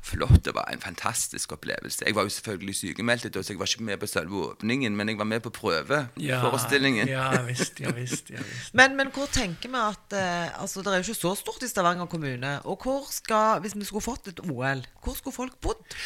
Flott. 0.03 0.43
Det 0.45 0.53
var 0.57 0.67
en 0.73 0.83
fantastisk 0.83 1.53
opplevelse. 1.55 2.03
Jeg 2.05 2.17
var 2.17 2.27
jo 2.27 2.33
selvfølgelig 2.35 2.75
sykemeldt, 2.75 3.29
så 3.31 3.53
jeg 3.53 3.61
var 3.61 3.71
ikke 3.71 3.87
med 3.87 4.01
på 4.03 4.09
selve 4.11 4.43
åpningen, 4.49 4.97
men 4.97 5.13
jeg 5.13 5.21
var 5.21 5.29
med 5.31 5.41
på 5.45 5.53
prøveforestillingen. 5.55 7.09
Ja, 7.09 7.29
ja 7.37 7.45
visst, 7.47 7.81
ja 7.81 7.95
visst. 7.95 8.33
Ja, 8.35 8.43
visst. 8.43 8.75
Men, 8.79 8.97
men 8.99 9.13
hvor 9.15 9.31
tenker 9.33 9.71
vi 9.71 9.81
at 9.81 10.19
eh, 10.19 10.61
Altså, 10.63 10.83
det 10.83 10.93
er 10.93 11.01
jo 11.01 11.07
ikke 11.07 11.21
så 11.21 11.35
stort 11.39 11.63
i 11.63 11.71
Stavanger 11.71 12.11
kommune. 12.11 12.59
Og 12.65 12.83
hvor 12.83 13.07
skal 13.13 13.63
Hvis 13.63 13.77
vi 13.79 13.87
skulle 13.89 14.05
fått 14.05 14.29
et 14.29 14.41
OL, 14.45 14.85
hvor 15.05 15.17
skulle 15.17 15.35
folk 15.35 15.57
bodd? 15.63 15.97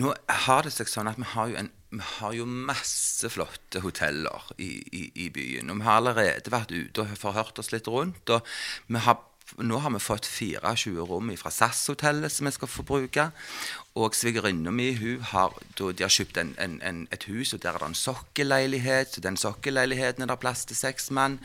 Nå 0.00 0.14
har 0.46 0.64
det 0.64 0.72
seg 0.72 0.88
sånn 0.88 1.10
at 1.10 1.20
vi 1.20 1.28
har 1.34 1.52
jo, 1.52 1.60
en, 1.60 1.70
vi 1.92 2.00
har 2.18 2.32
jo 2.32 2.46
masse 2.48 3.28
flotte 3.32 3.82
hoteller 3.84 4.46
i, 4.56 4.70
i, 4.80 5.02
i 5.26 5.28
byen. 5.32 5.70
Og 5.70 5.80
vi 5.80 5.86
har 5.86 6.00
allerede 6.00 6.52
vært 6.52 6.72
ute 6.72 7.04
og 7.04 7.18
forhørt 7.20 7.60
oss 7.60 7.72
litt 7.74 7.90
rundt. 7.92 8.32
Og 8.32 8.40
vi 8.88 9.02
har, 9.04 9.20
nå 9.58 9.78
har 9.84 9.92
vi 9.92 10.00
fått 10.00 10.26
24 10.26 11.04
rom 11.08 11.30
fra 11.36 11.50
SAS-hotellet 11.52 12.32
som 12.32 12.48
vi 12.48 12.52
skal 12.54 12.70
få 12.70 12.84
bruke. 12.86 13.28
Og 13.98 14.14
svigerinna 14.16 14.72
mi 14.72 14.86
hun 14.96 15.20
har, 15.32 15.52
de 15.76 15.90
har 16.00 16.12
kjøpt 16.12 16.38
en, 16.40 16.54
en, 16.62 16.78
en, 16.80 17.02
et 17.12 17.26
hus, 17.28 17.52
og 17.52 17.60
der 17.60 17.76
er 17.76 17.82
det 17.82 17.90
en 17.90 17.98
sokkelleilighet. 17.98 19.12
Så 19.12 19.24
den 19.24 19.36
sokkelleiligheten 19.36 20.24
er 20.24 20.32
det 20.32 20.38
plass 20.40 20.64
til 20.68 20.78
seks 20.78 21.10
mann. 21.12 21.36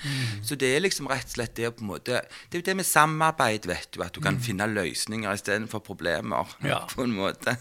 Så 0.48 0.56
det 0.56 0.72
er 0.75 0.86
liksom 0.86 1.12
rett 1.12 1.27
og 1.27 1.36
slett 1.36 1.58
det 1.60 1.74
på 1.75 1.84
en 1.84 1.92
måte 1.92 2.22
Det 2.48 2.60
er 2.60 2.63
jo 2.63 2.68
det 2.70 2.77
med 2.80 2.88
samarbeid, 2.88 3.68
vet 3.68 3.92
du. 3.92 4.01
At 4.06 4.16
du 4.16 4.22
kan 4.24 4.39
finne 4.39 4.70
løsninger 4.72 5.34
istedenfor 5.34 5.84
problemer. 5.84 6.56
Ja. 6.63 6.86
På 6.96 7.04
en 7.04 7.16
måte. 7.18 7.58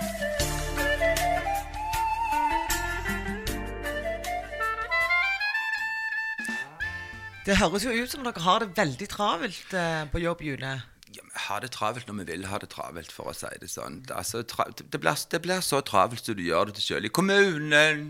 det 7.44 7.59
høres 7.59 7.85
jo 7.85 7.92
ut 7.92 8.09
som 8.09 8.22
dere 8.25 8.40
har 8.40 8.62
det 8.62 8.70
veldig 8.79 9.09
travelt 9.12 9.75
eh, 9.77 10.07
på 10.09 10.22
jobb, 10.22 10.40
June. 10.46 10.72
Ja, 11.12 11.25
vi 11.27 11.42
har 11.44 11.61
det 11.61 11.72
travelt 11.75 12.09
når 12.09 12.22
vi 12.22 12.27
vil 12.31 12.46
ha 12.48 12.61
det 12.62 12.70
travelt, 12.72 13.12
for 13.12 13.29
å 13.29 13.37
si 13.37 13.51
det 13.61 13.68
sånn. 13.68 14.01
Det, 14.07 14.16
altså, 14.16 14.40
det, 14.46 15.01
blir, 15.03 15.25
det 15.35 15.42
blir 15.44 15.61
så 15.61 15.83
travelt 15.85 16.25
som 16.25 16.38
du 16.38 16.44
gjør 16.46 16.70
det 16.70 16.79
til 16.79 16.87
sjøl. 16.87 17.11
I 17.11 17.12
kommunen 17.12 18.07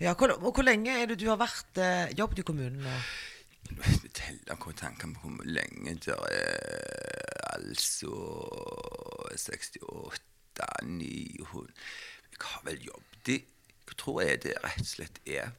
Ja, 0.00 0.16
hvor, 0.16 0.34
og 0.34 0.50
hvor 0.50 0.66
lenge 0.66 0.96
er 0.98 1.12
det 1.12 1.20
du 1.22 1.28
har 1.30 1.38
vært 1.38 1.78
eh, 1.78 2.10
jobbet 2.18 2.42
i 2.42 2.48
kommunen 2.50 2.82
nå? 2.88 3.00
Jeg 3.70 4.10
teller 4.18 4.58
hvor 4.58 4.74
tanken 4.74 5.14
på 5.14 5.30
hvor 5.30 5.46
lenge 5.46 5.94
det 6.02 6.16
er 6.16 7.39
Altså 7.54 8.12
68 9.36 10.20
900 10.84 11.72
Jeg 12.30 12.46
har 12.46 12.62
vel 12.66 12.84
jobbet 12.90 13.32
i 13.34 13.38
Jeg 13.90 13.96
tror 13.98 14.22
jeg 14.22 14.42
det 14.44 14.54
rett 14.62 14.84
og 14.84 14.86
slett 14.86 15.18
er 15.26 15.50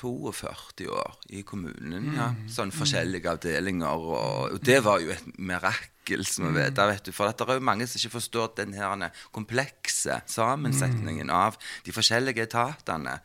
42 0.00 0.86
år 0.94 1.16
i 1.28 1.42
kommunen. 1.44 2.12
ja. 2.16 2.30
Sånn 2.48 2.70
forskjellige 2.72 3.28
avdelinger. 3.34 3.90
Og, 3.90 4.54
og 4.54 4.60
det 4.64 4.78
var 4.86 5.02
jo 5.02 5.10
et 5.12 5.26
mirakel, 5.36 6.22
som 6.24 6.46
vi 6.48 6.54
vet. 6.60 6.78
vet 6.78 7.04
du, 7.04 7.12
For 7.12 7.28
det 7.28 7.44
er 7.44 7.58
jo 7.58 7.66
mange 7.66 7.86
som 7.90 7.98
ikke 7.98 8.14
forstår 8.14 8.54
den 8.62 8.72
her 8.78 9.10
komplekse 9.34 10.20
sammensetningen 10.30 11.28
av 11.34 11.58
de 11.84 11.92
forskjellige 11.92 12.46
etatene. 12.46 13.18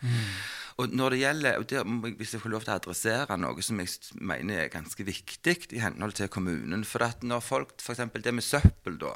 Og 0.78 0.92
når 0.92 1.14
det 1.14 1.20
gjelder, 1.20 1.58
og 1.58 1.70
der, 1.70 1.84
Hvis 2.18 2.34
jeg 2.34 2.42
får 2.42 2.52
lov 2.52 2.64
til 2.66 2.74
å 2.74 2.76
adressere 2.76 3.38
noe 3.40 3.64
som 3.64 3.80
jeg 3.80 4.18
mener 4.20 4.66
er 4.66 4.74
ganske 4.74 5.06
viktig 5.08 5.72
i 5.72 5.80
henhold 5.80 6.18
til 6.18 6.28
kommunen 6.28 6.84
For 6.84 7.06
at 7.06 7.24
når 7.24 7.40
folk, 7.40 7.78
f.eks. 7.80 8.04
det 8.20 8.34
med 8.34 8.44
søppel, 8.44 9.00
da 9.00 9.14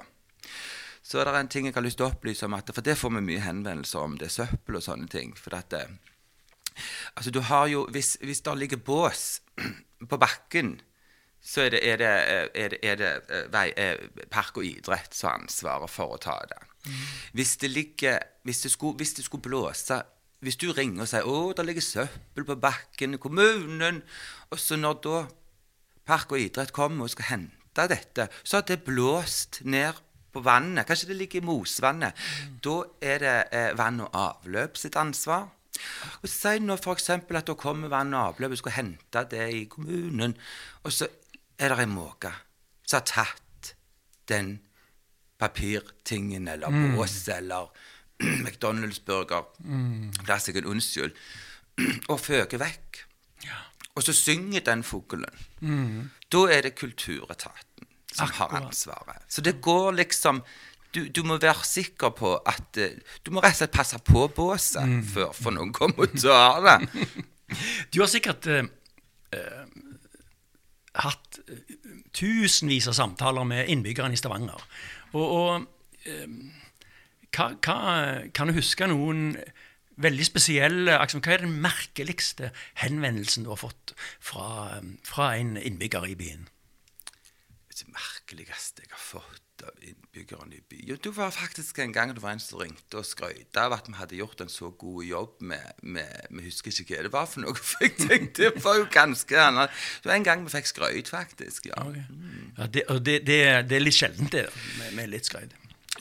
så 1.09 1.21
er 1.21 1.29
det 1.29 1.39
en 1.39 1.49
ting 1.49 1.65
jeg 1.65 1.73
har 1.73 1.81
lyst 1.85 1.97
til 1.99 2.05
å 2.05 2.11
opplyse 2.11 2.45
om, 2.45 2.55
at, 2.57 2.69
for 2.75 2.85
det 2.85 2.97
får 2.99 3.13
vi 3.15 3.23
mye 3.25 3.41
henvendelser 3.41 4.03
om, 4.03 4.17
det 4.19 4.27
er 4.27 4.35
søppel 4.35 4.77
og 4.77 4.83
sånne 4.85 5.07
ting. 5.09 5.31
For 5.37 5.55
at, 5.57 5.73
eh, 5.73 6.83
altså 7.15 7.33
du 7.33 7.41
har 7.47 7.69
jo, 7.71 7.85
hvis, 7.93 8.17
hvis 8.21 8.43
det 8.45 8.55
ligger 8.59 8.83
bås 8.83 9.41
på 10.11 10.19
bakken, 10.21 10.75
så 11.39 11.63
er 11.65 11.73
det, 11.73 11.81
er 11.87 12.01
det, 12.01 12.11
eh, 12.11 12.45
er 12.53 12.73
det, 12.75 12.79
er 12.83 12.99
det 12.99 13.11
eh, 13.31 13.47
vei, 13.53 13.65
Park 14.29 14.59
og 14.59 14.67
idrett 14.67 15.15
som 15.15 15.31
har 15.31 15.41
ansvaret 15.41 15.89
for 15.89 16.13
å 16.13 16.21
ta 16.21 16.37
det. 16.51 16.61
Hvis 17.33 17.57
det 17.63 17.71
ligger, 17.71 18.19
hvis 18.47 18.65
det 18.65 18.73
skulle, 18.75 18.99
hvis 18.99 19.15
det 19.17 19.25
skulle 19.25 19.47
blåse 19.49 20.01
Hvis 20.39 20.55
du 20.55 20.71
ringer 20.71 21.03
og 21.03 21.07
sier 21.11 21.25
'Å, 21.27 21.53
det 21.53 21.65
ligger 21.65 21.83
søppel 21.83 22.45
på 22.47 22.55
bakken 22.55 23.13
i 23.13 23.17
kommunen', 23.17 24.01
og 24.51 24.59
så 24.59 24.75
når 24.75 24.93
da 25.03 25.25
Park 26.05 26.31
og 26.31 26.39
idrett 26.39 26.71
kommer 26.73 27.03
og 27.03 27.09
skal 27.09 27.25
hente 27.25 27.87
dette, 27.87 28.29
så 28.43 28.57
har 28.57 28.61
det 28.61 28.83
blåst 28.83 29.61
ned 29.61 29.93
på 30.33 30.41
vannet. 30.41 30.87
Kanskje 30.87 31.11
det 31.11 31.17
ligger 31.19 31.41
i 31.41 31.45
mosvannet. 31.45 32.13
Da 32.63 32.83
er 33.01 33.17
det 33.21 33.35
eh, 33.51 33.77
vann 33.77 34.01
og 34.01 34.09
avløp 34.13 34.77
sitt 34.77 34.95
ansvar. 34.95 35.49
Og 36.23 36.29
Si 36.29 36.59
nå 36.59 36.75
f.eks. 36.75 37.09
at 37.09 37.47
da 37.47 37.53
kommer 37.53 37.91
vann 37.91 38.13
og 38.13 38.33
avløp 38.33 38.55
og 38.55 38.61
skal 38.63 38.77
hente 38.79 39.23
det 39.31 39.45
i 39.53 39.65
kommunen, 39.71 40.35
og 40.83 40.91
så 40.91 41.07
er 41.59 41.69
det 41.75 41.83
en 41.83 41.93
måke 41.93 42.31
som 42.85 42.99
har 42.99 43.05
tatt 43.05 43.75
den 44.29 44.59
papirtingen 45.39 46.47
eller 46.47 46.73
båsen, 46.95 47.35
eller 47.37 47.69
McDonald's-burger, 48.45 49.45
la 50.27 50.37
seg 50.41 50.57
en 50.61 50.67
unnskyld, 50.73 51.15
og 52.11 52.19
føker 52.19 52.59
vekk. 52.61 53.05
Og 53.97 54.03
så 54.05 54.13
synger 54.15 54.61
den 54.63 54.83
fuglen. 54.85 55.25
Da 56.31 56.41
er 56.53 56.61
det 56.63 56.75
kulturetaten 56.79 57.87
som 58.13 58.29
har 58.37 58.53
ansvaret. 58.61 59.25
Så 59.27 59.41
det 59.43 59.57
går 59.65 59.91
liksom 59.97 60.43
du, 60.95 61.03
du 61.13 61.19
må 61.27 61.35
være 61.41 61.65
sikker 61.67 62.09
på 62.17 62.31
at 62.49 62.77
eh, 62.81 62.95
Du 63.21 63.29
må 63.35 63.43
rett 63.43 63.53
og 63.53 63.59
slett 63.59 63.75
passe 63.75 63.99
på 64.07 64.23
båset 64.33 64.87
Mm. 64.89 65.03
før 65.05 65.33
for 65.37 65.53
noen 65.53 65.69
kommer 65.75 66.07
og 66.07 66.15
tar 66.17 66.63
det. 66.65 67.05
Du 67.93 67.99
har 68.01 68.09
sikkert 68.09 68.47
eh, 68.49 68.65
eh, 69.37 69.67
hatt 71.03 71.39
tusenvis 72.17 72.87
av 72.89 72.97
samtaler 72.97 73.45
med 73.45 73.69
innbyggerne 73.69 74.15
i 74.17 74.19
Stavanger. 74.21 74.63
Og, 75.13 75.25
og 75.27 75.67
eh, 76.09 76.25
hva, 77.35 77.49
hva, 77.63 77.79
kan 78.33 78.49
du 78.49 78.55
huske 78.57 78.87
noen 78.89 79.33
veldig 79.99 80.27
spesielle 80.27 80.95
liksom, 80.95 81.23
Hva 81.25 81.35
er 81.35 81.45
den 81.45 81.59
merkeligste 81.63 82.53
henvendelsen 82.79 83.45
du 83.45 83.51
har 83.53 83.61
fått 83.61 83.93
fra, 84.19 84.79
fra 85.07 85.33
en 85.37 85.57
innbygger 85.57 86.07
i 86.09 86.17
byen? 86.19 86.47
Det 87.79 87.87
merkeligste 87.95 88.83
jeg 88.83 88.91
har 88.91 88.99
fått 88.99 89.45
av 89.63 89.83
innbyggerne 89.83 90.55
i 90.57 90.61
byen 90.71 90.99
Det 91.03 91.11
var 91.15 91.31
faktisk 91.35 91.79
en 91.79 91.93
gang 91.95 92.11
det 92.15 92.23
var 92.23 92.35
en 92.35 92.41
som 92.43 92.59
ringte 92.59 92.99
og 92.99 93.07
skrøt 93.07 93.59
av 93.59 93.75
at 93.75 93.87
vi 93.87 93.95
hadde 93.95 94.19
gjort 94.19 94.43
en 94.43 94.51
så 94.51 94.71
god 94.71 95.03
jobb 95.07 95.37
med, 95.51 95.79
med 95.81 96.27
Vi 96.29 96.45
husker 96.47 96.73
ikke 96.73 96.97
hva 96.97 97.05
det 97.07 97.13
var 97.13 97.29
for 97.31 97.45
noe, 97.45 97.55
for 97.69 97.87
jeg 97.87 97.95
tenkte 97.99 98.49
det 98.49 98.63
var 98.63 98.79
jo 98.79 98.87
ganske 98.91 99.39
annet. 99.39 99.79
Det 100.03 100.11
var 100.11 100.15
en 100.17 100.27
gang 100.27 100.43
vi 100.45 100.53
fikk 100.53 100.69
skrøyt, 100.71 101.11
faktisk. 101.11 101.71
ja. 101.71 101.79
Okay. 101.83 102.03
Ja, 102.57 102.67
det, 102.67 102.83
og 102.91 103.03
det, 103.05 103.21
det, 103.27 103.39
det 103.69 103.79
er 103.79 103.83
litt 103.83 103.95
sjeldent, 103.95 104.31
det, 104.35 104.47
med, 104.79 104.95
med 104.99 105.11
litt 105.13 105.27
skryt. 105.27 105.55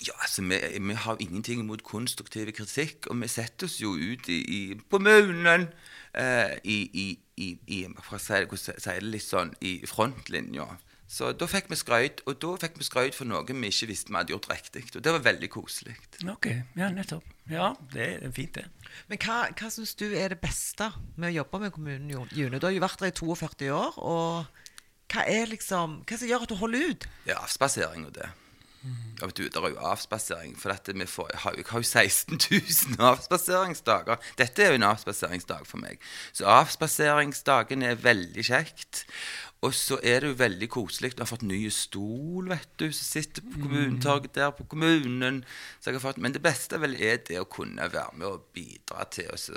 Ja, 0.06 0.14
altså, 0.22 0.44
vi, 0.46 0.58
vi 0.78 0.94
har 0.94 1.16
ingenting 1.20 1.62
imot 1.64 1.82
konstruktiv 1.82 2.50
kritikk, 2.54 3.08
og 3.10 3.18
vi 3.22 3.28
setter 3.28 3.66
oss 3.66 3.80
jo 3.82 3.94
ut 3.96 4.28
i, 4.30 4.38
i 4.38 4.60
kommunen 4.90 5.68
eh, 6.14 6.54
i, 6.62 6.78
i, 6.92 7.06
i, 7.36 7.48
i 7.66 7.80
for 8.02 8.18
å 8.18 8.22
si 8.22 8.44
det, 8.44 8.60
si 8.68 8.94
det 8.94 9.08
litt 9.08 9.26
sånn, 9.26 9.54
i 9.64 9.80
frontlinja. 9.88 10.68
Så 11.08 11.30
da 11.32 11.46
fikk 11.48 11.70
vi 11.72 11.76
skrøyt, 11.80 12.20
og 12.28 12.36
da 12.44 12.50
fikk 12.60 12.76
vi 12.76 12.84
skrøyt 12.84 13.16
for 13.16 13.28
noe 13.28 13.40
vi 13.48 13.70
ikke 13.70 13.88
visste 13.88 14.12
vi 14.12 14.18
hadde 14.18 14.34
gjort 14.34 14.50
riktig. 14.52 14.84
Og 14.92 15.04
det 15.04 15.14
var 15.16 15.24
veldig 15.24 15.48
koselig. 15.50 15.96
Ok, 16.28 16.50
ja, 16.76 16.90
nettopp. 16.92 17.24
Ja, 17.48 17.70
det 17.94 18.08
er 18.18 18.34
fint, 18.36 18.58
det. 18.58 18.66
Men 19.08 19.20
hva, 19.24 19.38
hva 19.56 19.70
syns 19.72 19.94
du 19.96 20.04
er 20.10 20.34
det 20.34 20.42
beste 20.42 20.90
med 21.16 21.30
å 21.30 21.38
jobbe 21.38 21.62
med 21.64 21.72
kommunen, 21.72 22.28
June? 22.36 22.60
Du 22.60 22.68
har 22.68 22.76
jo 22.76 22.84
vært 22.84 23.00
der 23.00 23.14
i 23.14 23.16
42 23.16 23.70
år. 23.72 23.96
og 23.96 24.66
hva 25.08 25.24
er 25.24 25.48
liksom, 25.48 26.02
hva 26.04 26.18
som 26.20 26.28
gjør 26.28 26.44
at 26.44 26.52
du 26.52 26.58
holder 26.60 26.90
ut? 26.92 27.08
Det 27.24 27.32
er 27.32 27.40
avspasering 27.40 28.04
og 28.10 28.12
det. 28.18 28.28
Ja, 29.18 29.26
vet 29.26 29.40
du, 29.40 29.48
det 29.50 29.58
er 29.58 29.72
jo 29.72 29.80
avspasering, 29.90 30.54
for 30.58 30.70
dette 30.70 30.94
vi 30.94 31.06
får, 31.10 31.32
jeg, 31.32 31.40
har, 31.42 31.82
jo 31.82 31.82
16 31.82 32.38
000 32.38 33.00
avspaseringsdager. 33.10 34.20
Dette 34.38 34.62
er 34.62 34.72
jo 34.72 34.78
en 34.78 34.86
avspaseringsdag 34.92 35.66
for 35.66 35.82
meg. 35.82 35.98
Så 36.30 36.46
avspaseringsdagen 36.46 37.82
er 37.82 37.98
veldig 37.98 38.46
kjekt. 38.46 39.06
Og 39.66 39.74
så 39.74 39.96
er 40.06 40.22
det 40.22 40.30
jo 40.30 40.38
veldig 40.38 40.68
koselig. 40.70 41.16
Du 41.16 41.24
har 41.24 41.30
fått 41.32 41.42
ny 41.42 41.64
stol, 41.74 42.46
vet 42.52 42.68
du, 42.78 42.86
som 42.94 43.08
sitter 43.08 43.42
på 43.42 43.64
kommunetorget 43.64 44.36
der 44.38 44.52
på 44.54 44.68
kommunen. 44.70 45.40
Så 45.80 45.90
jeg 45.90 45.98
har 45.98 46.04
fått, 46.04 46.20
men 46.22 46.36
det 46.36 46.44
beste 46.44 46.78
vel 46.78 46.94
er 46.94 47.18
det 47.26 47.40
å 47.42 47.48
kunne 47.50 47.90
være 47.90 48.14
med 48.20 48.28
og 48.28 48.46
bidra 48.54 49.08
til 49.10 49.32
oss. 49.34 49.48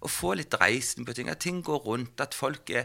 Og 0.00 0.10
få 0.10 0.34
litt 0.38 0.54
reisen 0.60 1.06
på 1.06 1.14
ting. 1.16 1.30
At 1.30 1.42
ting 1.44 1.62
går 1.64 1.82
rundt. 1.86 2.20
At 2.20 2.34
folk, 2.34 2.70
er, 2.70 2.84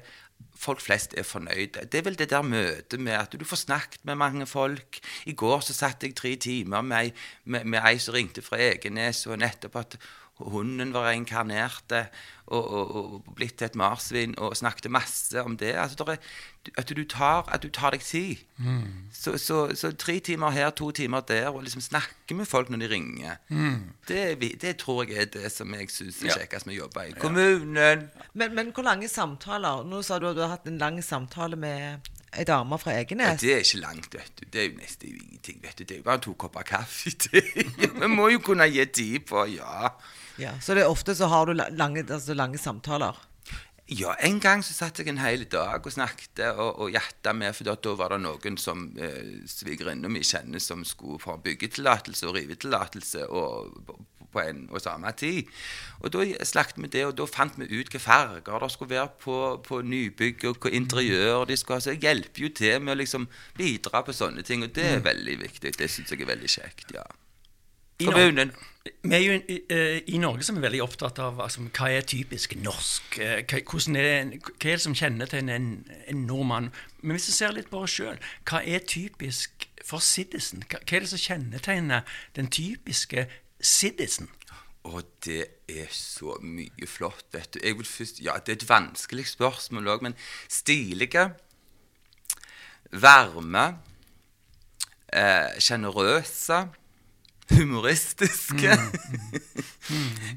folk 0.56 0.82
flest 0.82 1.16
er 1.18 1.28
fornøyde. 1.28 1.88
Det 1.92 2.02
er 2.02 2.06
vel 2.08 2.20
det 2.20 2.30
der 2.34 2.46
møtet 2.46 3.00
med 3.00 3.18
at 3.18 3.36
du 3.40 3.46
får 3.46 3.64
snakket 3.66 4.06
med 4.06 4.16
mange 4.16 4.46
folk. 4.46 5.00
I 5.26 5.34
går 5.34 5.66
så 5.66 5.74
satt 5.74 6.04
jeg 6.04 6.16
tre 6.16 6.36
timer 6.36 6.82
med, 6.82 7.12
med 7.46 7.82
ei 7.84 7.98
som 8.02 8.18
ringte 8.18 8.46
fra 8.46 8.62
Egenes, 8.70 9.26
og 9.28 9.40
nettopp 9.42 9.76
at 9.84 10.00
hunden 10.40 10.94
var 10.94 11.08
reinkarnert 11.10 11.92
og, 12.48 12.74
og, 12.74 12.92
og 12.96 13.24
blitt 13.36 13.58
til 13.60 13.66
et 13.66 13.76
marsvin, 13.76 14.36
og 14.38 14.56
snakket 14.58 14.92
masse 14.92 15.42
om 15.44 15.58
det. 15.58 15.74
Altså, 15.76 15.98
det 16.06 16.14
er, 16.14 16.18
at, 16.78 16.92
du 16.96 17.04
tar, 17.04 17.50
at 17.54 17.64
du 17.64 17.70
tar 17.74 17.92
deg 17.96 18.02
tid. 18.06 18.44
Så, 19.14 19.38
så, 19.38 19.76
så 19.76 19.92
tre 19.92 20.20
timer 20.20 20.50
her, 20.56 20.70
to 20.70 20.92
timer 20.92 21.20
der, 21.28 21.50
og 21.50 21.64
liksom 21.64 21.82
snakke 21.82 22.36
med 22.38 22.46
folk 22.48 22.70
når 22.70 22.78
de 22.86 22.90
ringer. 22.94 23.36
Det, 24.08 24.20
er 24.32 24.36
det 24.62 24.76
tror 24.78 25.04
jeg 25.10 25.18
er 25.28 25.32
det 25.34 25.52
som 25.52 25.74
jeg 25.74 25.90
syns 25.92 26.22
er 26.22 26.28
Ja. 26.32 26.38
kjekkest 26.42 26.68
med 26.70 26.78
å 26.78 26.84
jobbe 26.86 27.08
i 27.10 27.16
kommunen. 27.20 28.08
Men, 28.34 28.54
men 28.56 28.72
hvor 28.72 28.84
lange 28.88 29.08
samtaler? 29.12 29.84
Nå 29.88 30.02
sa 30.06 30.20
du 30.20 30.30
at 30.30 30.36
du 30.38 30.42
har 30.46 30.54
hatt 30.56 30.68
en 30.68 30.78
lang 30.78 31.02
samtale 31.04 31.56
med 31.60 32.08
ei 32.38 32.44
dame 32.46 32.78
fra 32.78 32.92
Ja, 32.92 33.04
det 33.08 33.54
er 33.54 33.64
ikke 33.64 33.80
langt, 33.82 34.14
vet 34.14 34.32
du. 34.40 34.46
Det 34.52 34.62
er 34.62 34.70
jo 34.70 34.78
nesten 34.78 35.10
ingenting. 35.10 35.60
vet 35.64 35.78
du. 35.80 35.84
Det 35.84 35.96
er 35.96 35.98
jo 36.02 36.04
bare 36.04 36.20
to 36.22 36.34
kopper 36.34 36.62
kaffe. 36.68 37.10
Det. 37.10 37.44
Vi 38.02 38.08
må 38.08 38.28
jo 38.30 38.40
kunne 38.40 38.68
gi 38.70 38.86
tid 38.86 39.20
på, 39.26 39.46
ja. 39.56 39.90
Ja, 40.42 40.54
så 40.62 40.78
det 40.78 40.86
er 40.86 40.92
ofte 40.94 41.16
så 41.18 41.30
har 41.32 41.50
du 41.50 41.58
lange, 41.58 42.04
altså 42.06 42.38
lange 42.38 42.62
samtaler. 42.62 43.18
Ja, 43.88 44.12
en 44.20 44.42
gang 44.44 44.60
så 44.68 44.74
satt 44.76 45.00
jeg 45.00 45.08
en 45.08 45.22
hel 45.22 45.46
dag 45.48 45.86
og 45.86 45.94
snakket 45.96 46.42
og, 46.50 46.82
og 46.84 46.90
jatta 46.92 47.32
med, 47.32 47.56
for 47.56 47.70
da, 47.70 47.94
var 47.96 48.12
det 48.12 48.20
noen 48.26 48.58
som 48.60 48.90
eh, 49.00 49.46
svigerinna 49.48 50.12
mi 50.12 50.26
kjenner 50.28 50.60
som 50.60 50.84
skulle 50.86 51.22
få 51.24 51.38
byggetillatelse 51.46 52.28
og 52.28 52.36
rivetillatelse 52.36 53.30
og, 53.32 53.78
på, 53.88 53.96
på 54.36 54.42
en 54.44 54.66
og 54.68 54.84
samme 54.84 55.14
tid. 55.16 55.48
Og 56.02 56.12
da 56.12 56.26
snakket 56.50 56.82
vi 56.84 56.90
det, 56.98 57.06
og 57.08 57.16
da 57.16 57.30
fant 57.32 57.56
vi 57.56 57.70
ut 57.70 57.78
hvilke 57.78 58.02
farger 58.04 58.60
det 58.66 58.70
skulle 58.74 58.92
være 58.98 59.14
på, 59.24 59.38
på 59.64 59.80
nybygg, 59.88 60.44
og 60.52 60.60
hva 60.60 60.74
interiør 60.76 61.48
de 61.48 61.56
skulle 61.56 61.80
ha. 61.80 61.86
Så 61.88 61.96
jeg 61.96 62.04
hjelper 62.04 62.44
jo 62.44 62.52
til 62.60 62.84
med 62.84 62.98
å 62.98 63.00
liksom 63.00 63.30
bidra 63.56 64.04
på 64.04 64.18
sånne 64.20 64.44
ting, 64.44 64.68
og 64.68 64.76
det 64.76 64.90
er 64.98 65.08
veldig 65.08 65.40
viktig. 65.46 65.78
Det 65.80 65.88
syns 65.88 66.12
jeg 66.12 66.28
er 66.28 66.34
veldig 66.36 66.52
kjekt, 66.60 66.92
ja. 66.98 67.08
I 68.00 68.06
Kommunen. 68.06 68.52
Vi 69.04 69.16
er 69.16 69.20
jo 69.20 69.34
i, 69.52 69.56
eh, 69.74 69.98
i 70.08 70.18
Norge 70.22 70.46
som 70.48 70.58
er 70.58 70.64
veldig 70.64 70.80
opptatt 70.86 71.18
av 71.20 71.42
altså, 71.44 71.66
hva 71.76 71.90
er 71.92 72.06
typisk 72.08 72.54
norsk. 72.62 73.18
eh, 73.20 73.42
Hva, 73.44 73.58
er, 73.60 74.06
er, 74.06 74.30
hva 74.38 74.70
er 74.70 74.78
det 74.78 74.84
som 74.84 74.96
kjennetegner 74.96 75.56
en, 75.58 75.68
en 76.08 76.22
nordmann? 76.30 76.70
Men 77.02 77.18
hvis 77.18 77.28
vi 77.32 77.36
ser 77.36 77.56
litt 77.58 77.70
på 77.72 77.82
oss 77.84 77.98
sjøl, 77.98 78.20
hva 78.48 78.62
er 78.64 78.86
typisk 78.88 79.68
for 79.84 80.00
Siddisen? 80.04 80.64
Hva, 80.70 80.80
hva 80.80 80.96
er 81.00 81.04
det 81.04 81.12
som 81.12 81.20
kjennetegner 81.26 82.08
den 82.38 82.48
typiske 82.54 83.28
Siddisen? 83.60 84.30
Og 84.88 85.04
det 85.26 85.42
er 85.68 85.90
så 85.92 86.38
mye 86.40 86.88
flott, 86.88 87.26
vet 87.36 87.58
du. 87.58 87.60
Jeg 87.60 87.76
vil 87.82 87.90
først, 87.92 88.22
ja, 88.24 88.38
det 88.40 88.54
er 88.54 88.62
et 88.62 88.70
vanskelig 88.70 89.26
spørsmål 89.34 89.90
òg, 89.98 90.06
men 90.08 90.16
stilige, 90.48 91.26
varme, 92.96 93.66
eh, 95.12 95.58
sjenerøse, 95.60 96.62
humoristiske, 97.56 98.78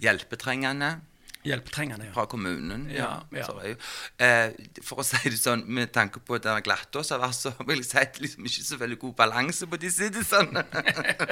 hjelpetrengende 0.02 0.98
Hjelpetrengende. 1.42 2.04
Ja. 2.06 2.12
fra 2.12 2.26
kommunen. 2.26 2.90
Ja, 2.90 3.26
ja. 3.32 3.46
ja. 3.64 4.26
eh, 4.26 4.52
for 4.84 5.00
å 5.00 5.04
si 5.06 5.16
det 5.24 5.38
sånn, 5.40 5.62
med 5.72 5.88
tanke 5.94 6.20
på 6.20 6.36
det 6.36 6.52
glattås 6.66 7.14
har 7.14 7.22
vært, 7.22 7.38
så 7.38 7.52
vil 7.64 7.80
jeg 7.80 7.88
si 7.88 8.00
at 8.02 8.20
liksom 8.20 8.48
ikke 8.50 8.64
så 8.66 8.76
veldig 8.80 8.98
god 9.00 9.14
balanse 9.22 9.68
på 9.70 9.78
de 9.80 9.92
sidene. 9.94 10.64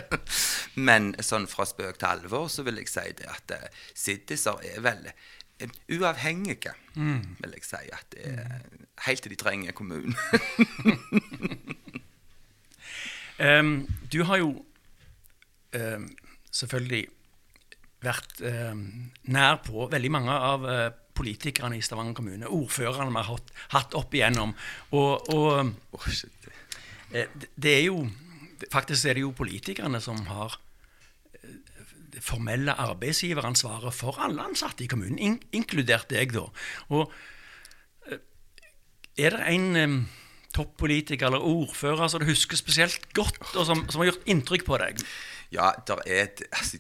Men 0.88 1.12
sånn 1.20 1.44
fra 1.50 1.68
spøk 1.68 2.00
til 2.00 2.08
alvor 2.08 2.48
så 2.52 2.64
vil 2.64 2.80
jeg 2.80 2.88
si 2.88 3.04
det 3.20 3.28
at 3.28 3.52
siddiser 3.92 4.64
er 4.70 4.80
vel 4.86 5.10
eh, 5.12 5.76
uavhengige, 5.98 6.72
vil 6.96 7.58
jeg 7.58 7.68
si. 7.68 7.84
at 7.92 8.16
det 8.16 8.32
er 8.38 8.68
Helt 9.04 9.22
til 9.22 9.30
de 9.30 9.36
trenger 9.38 9.76
kommunen. 9.78 10.16
um, 13.46 13.86
du 14.10 14.24
har 14.26 14.40
jo 14.40 14.48
ehm, 15.76 16.08
selvfølgelig 16.50 17.04
vært 18.04 18.40
eh, 18.46 18.78
nær 19.34 19.58
på 19.66 19.88
veldig 19.90 20.10
mange 20.14 20.34
av 20.34 20.66
eh, 20.70 20.86
politikerne 21.18 21.78
i 21.78 21.82
Stavanger 21.82 22.14
kommune. 22.14 22.50
Ordførerne 22.54 23.10
vi 23.10 23.18
har 23.18 23.32
hatt, 23.32 23.52
hatt 23.74 23.96
opp 23.98 24.14
igjennom. 24.14 24.54
Og, 24.94 25.28
og 25.34 25.72
oh, 25.98 26.08
det- 27.10 27.74
er 27.74 27.84
jo 27.88 28.08
Faktisk 28.72 29.06
er 29.06 29.14
det 29.14 29.22
jo 29.22 29.28
politikerne 29.38 30.00
som 30.02 30.18
har 30.26 30.56
eh, 31.38 31.52
det 32.14 32.22
formelle 32.26 32.74
arbeidsgiveransvaret 32.74 33.94
for 33.94 34.18
alle 34.18 34.42
ansatte 34.42 34.82
i 34.82 34.88
kommunen, 34.90 35.14
in 35.22 35.36
inkludert 35.54 36.08
deg, 36.10 36.34
da. 36.34 36.48
Og 36.90 37.12
eh, 38.10 38.18
er 39.14 39.36
det 39.36 39.44
en 39.54 39.68
em, 39.78 39.96
toppolitiker 40.58 41.30
eller 41.30 41.46
ordfører 41.46 42.10
som 42.10 42.18
du 42.18 42.26
husker 42.26 42.58
spesielt 42.58 43.06
godt, 43.14 43.38
og 43.54 43.62
som, 43.70 43.84
som 43.86 44.02
har 44.02 44.10
gjort 44.10 44.26
inntrykk 44.26 44.66
på 44.66 44.82
deg? 44.82 45.06
Ja, 45.52 45.70
der 45.86 46.02
er 46.06 46.22
et 46.22 46.42
altså, 46.52 46.78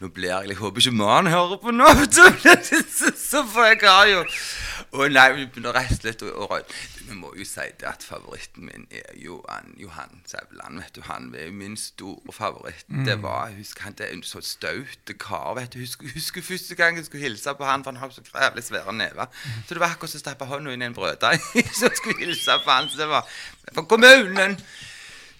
Nå 0.00 0.08
blir 0.08 0.28
jeg 0.28 0.48
Jeg 0.48 0.56
håper 0.56 0.80
ikke 0.80 0.96
mannen 0.96 1.32
hører 1.32 1.56
på 1.60 1.70
nå. 1.70 1.86
Så, 3.30 3.44
får 3.52 3.64
jeg 3.64 3.78
har 3.82 4.06
jo 4.08 4.24
Å 4.90 5.06
nei, 5.12 5.26
vi 5.36 5.44
begynner 5.46 5.76
rett 5.76 5.92
og 5.92 6.00
slett 6.00 6.24
å 6.24 6.58
Vi 7.06 7.16
må 7.18 7.32
jo 7.36 7.44
si 7.44 7.66
det 7.80 7.88
at 7.88 8.04
favoritten 8.06 8.66
min 8.68 8.86
er 8.90 9.12
jo 9.20 9.38
han, 9.48 9.74
Johan 9.78 10.22
Sævland. 10.26 10.80
vet 10.80 10.96
du, 10.96 11.00
Han 11.06 11.28
er 11.36 11.48
jo 11.48 11.54
min 11.56 11.76
store 11.76 12.32
favoritt. 12.32 12.84
Det 13.06 13.16
var, 13.22 13.52
husker 13.56 13.86
han, 13.86 13.96
det 13.98 14.08
er 14.08 14.16
en 14.16 14.22
så 14.26 14.40
staut 14.44 15.12
kar. 15.18 15.54
vet 15.58 15.74
du, 15.74 15.80
husker, 15.82 16.10
husker 16.14 16.42
første 16.42 16.74
gang 16.78 16.96
jeg 16.96 17.08
skulle 17.08 17.24
hilse 17.24 17.54
på 17.54 17.66
han, 17.66 17.84
for 17.84 17.92
han 17.92 18.00
har 18.00 18.14
så 18.14 18.22
jævlig 18.24 18.64
svære 18.64 18.92
never. 18.92 19.26
Så 19.66 19.74
det 19.74 19.82
var 19.82 19.94
akkurat 19.94 20.14
som 20.14 20.22
å 20.22 20.24
stappe 20.24 20.48
hånda 20.50 20.74
inn 20.74 20.86
i 20.86 20.88
en 20.90 20.96
brøddeig. 20.96 21.40
Så 21.80 21.90
skulle 21.98 22.24
hilse 22.24 22.60
på 22.64 22.70
han, 22.70 22.88
så 22.88 23.02
det 23.02 23.10
var 23.10 23.26
for 23.74 23.86
kommunen. 23.90 24.58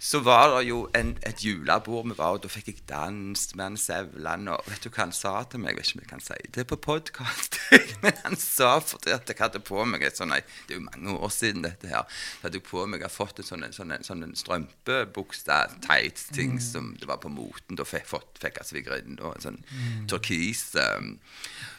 Så 0.03 0.19
var 0.25 0.49
det 0.49 0.63
jo 0.71 0.87
en, 0.97 1.11
et 1.29 1.43
julebord 1.45 2.07
vi 2.09 2.15
var, 2.17 2.39
og 2.39 2.41
da 2.41 2.49
fikk 2.49 2.71
jeg 2.71 2.85
danset 2.89 3.53
med 3.53 3.65
han 3.67 3.75
Sevland. 3.77 4.49
Og 4.49 4.71
vet 4.71 4.87
du 4.87 4.89
hva 4.89 5.03
han 5.03 5.13
sa 5.13 5.33
til 5.45 5.61
meg? 5.61 5.75
Jeg 5.75 5.77
vet 5.77 5.91
ikke 5.91 5.99
om 5.99 6.05
jeg 6.05 6.11
kan 6.15 6.23
si 6.25 6.39
det 6.57 6.65
på 6.71 6.79
podkast. 6.87 7.59
Men 8.03 8.17
han 8.23 8.39
sa 8.41 8.71
fordi 8.81 9.13
at 9.13 9.29
jeg 9.29 9.37
hadde 9.37 9.61
på 9.61 9.85
meg 9.85 10.07
et 10.09 10.17
sånn 10.17 10.33
Det 10.33 10.73
er 10.73 10.79
jo 10.79 10.87
mange 10.87 11.19
år 11.19 11.35
siden 11.35 11.67
dette 11.67 11.91
her. 11.91 12.09
Så 12.09 12.47
hadde 12.47 12.63
jeg 12.63 12.65
på 12.71 12.87
meg 12.89 13.05
jeg 13.05 13.13
fått 13.13 13.43
en 13.43 13.49
sånn, 13.51 13.67
sånn, 13.77 13.93
sånn 14.07 14.25
strømpebukse, 14.41 15.61
tights-ting 15.85 16.57
som 16.65 16.95
det 16.97 17.11
var 17.11 17.21
på 17.21 17.29
moten. 17.29 17.77
Da 17.77 17.85
fikk, 17.85 18.09
fått, 18.09 18.41
fikk 18.41 18.57
jeg 18.63 18.71
svigerinnen 18.71 19.21
en 19.21 19.45
sånn 19.45 19.61
turkis 20.09 20.65
um, 20.81 21.13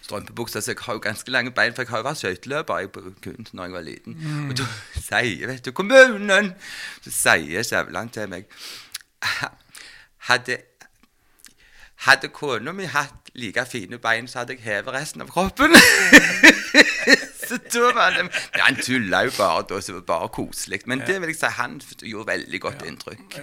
strømpebukse. 0.06 0.62
Så 0.62 0.76
jeg 0.76 0.86
har 0.86 1.00
jo 1.00 1.04
ganske 1.08 1.34
lange 1.34 1.56
bein, 1.58 1.74
for 1.74 1.82
jeg 1.88 1.94
har 1.96 2.04
jo 2.04 2.10
vært 2.12 2.22
skøyteløper 2.22 2.86
jeg 2.86 2.94
kun 3.26 3.50
når 3.50 3.66
jeg 3.66 3.76
var 3.80 3.88
liten. 3.90 4.22
Og 4.46 4.56
da 4.62 4.70
sier 5.10 5.50
vet 5.50 5.66
du, 5.66 5.74
kommunen 5.74 6.54
Så 7.02 7.14
sier 7.16 7.66
Skjæveland 7.66 8.11
til 8.13 8.30
meg 8.30 8.45
Hadde 10.30 10.58
hadde 12.06 12.32
kona 12.34 12.74
mi 12.74 12.88
hatt 12.89 13.30
like 13.38 13.65
fine 13.69 14.00
bein, 14.02 14.28
så 14.28 14.41
hadde 14.41 14.56
jeg 14.58 14.63
hevet 14.65 14.93
resten 14.93 15.21
av 15.21 15.30
kroppen. 15.30 15.76
så 17.47 17.60
da 17.74 17.91
var 17.95 18.15
det 18.15 18.26
Men 18.26 18.63
Han 18.63 18.80
tulla 18.82 19.24
jo 19.28 19.34
bare 19.38 19.65
da, 19.69 19.82
så 19.82 19.93
det 19.93 20.00
var 20.00 20.08
bare 20.10 20.30
koselig. 20.34 20.82
Men 20.86 21.04
det 21.06 21.19
vil 21.21 21.34
jeg 21.34 21.39
si, 21.43 21.52
han 21.60 21.82
gjorde 22.02 22.32
veldig 22.32 22.62
godt 22.62 22.86
inntrykk. 22.89 23.38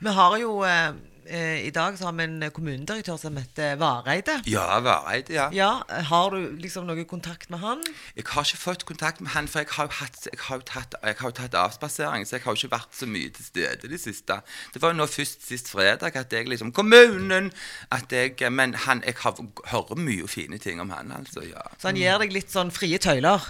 Vi 0.00 0.14
har 0.16 0.36
jo 0.40 0.52
eh, 0.64 0.92
eh, 1.30 1.66
I 1.66 1.70
dag 1.70 1.96
så 1.98 2.08
har 2.08 2.14
vi 2.18 2.24
en 2.26 2.44
kommunedirektør 2.52 3.16
som 3.20 3.36
heter 3.38 3.76
Vareide. 3.80 4.40
Ja, 4.50 4.80
Vareide, 4.84 5.32
ja. 5.34 5.46
Ja, 5.54 5.70
Har 6.10 6.34
du 6.34 6.56
liksom 6.60 6.88
noe 6.88 7.04
kontakt 7.08 7.50
med 7.50 7.62
han? 7.62 7.84
Jeg 8.16 8.26
har 8.32 8.44
ikke 8.44 8.60
fått 8.60 8.84
kontakt 8.88 9.20
med 9.20 9.32
han, 9.34 9.48
for 9.48 9.62
jeg 9.62 9.70
har 9.76 9.88
jo, 9.88 9.94
hatt, 10.00 10.26
jeg 10.26 10.42
har 10.48 10.64
tatt, 10.66 10.96
jeg 11.02 11.20
har 11.20 11.36
tatt 11.38 11.54
avspasering, 11.54 12.26
så 12.26 12.36
jeg 12.36 12.44
har 12.44 12.56
jo 12.56 12.64
ikke 12.64 12.76
vært 12.76 12.98
så 12.98 13.06
mye 13.06 13.30
til 13.36 13.46
stede 13.46 13.92
det 13.92 14.00
siste. 14.02 14.40
Det 14.74 14.82
var 14.82 14.94
jo 14.94 15.00
nå 15.00 15.06
først 15.10 15.46
sist 15.46 15.70
fredag 15.72 16.18
at 16.18 16.32
jeg 16.32 16.50
liksom 16.50 16.74
Kommunen! 16.74 17.52
At 17.90 18.12
jeg, 18.12 18.36
men 18.52 18.74
han, 18.86 19.02
jeg 19.06 19.16
har, 19.22 19.38
hører 19.70 19.98
mye 19.98 20.28
fine 20.28 20.58
ting 20.58 20.80
om 20.80 20.90
han, 20.90 21.12
altså. 21.12 21.44
ja. 21.46 21.62
Så 21.78 21.90
han 21.90 21.98
gir 21.98 22.18
deg 22.22 22.34
litt 22.34 22.52
sånn 22.52 22.74
frie 22.74 22.98
tøyler 22.98 23.48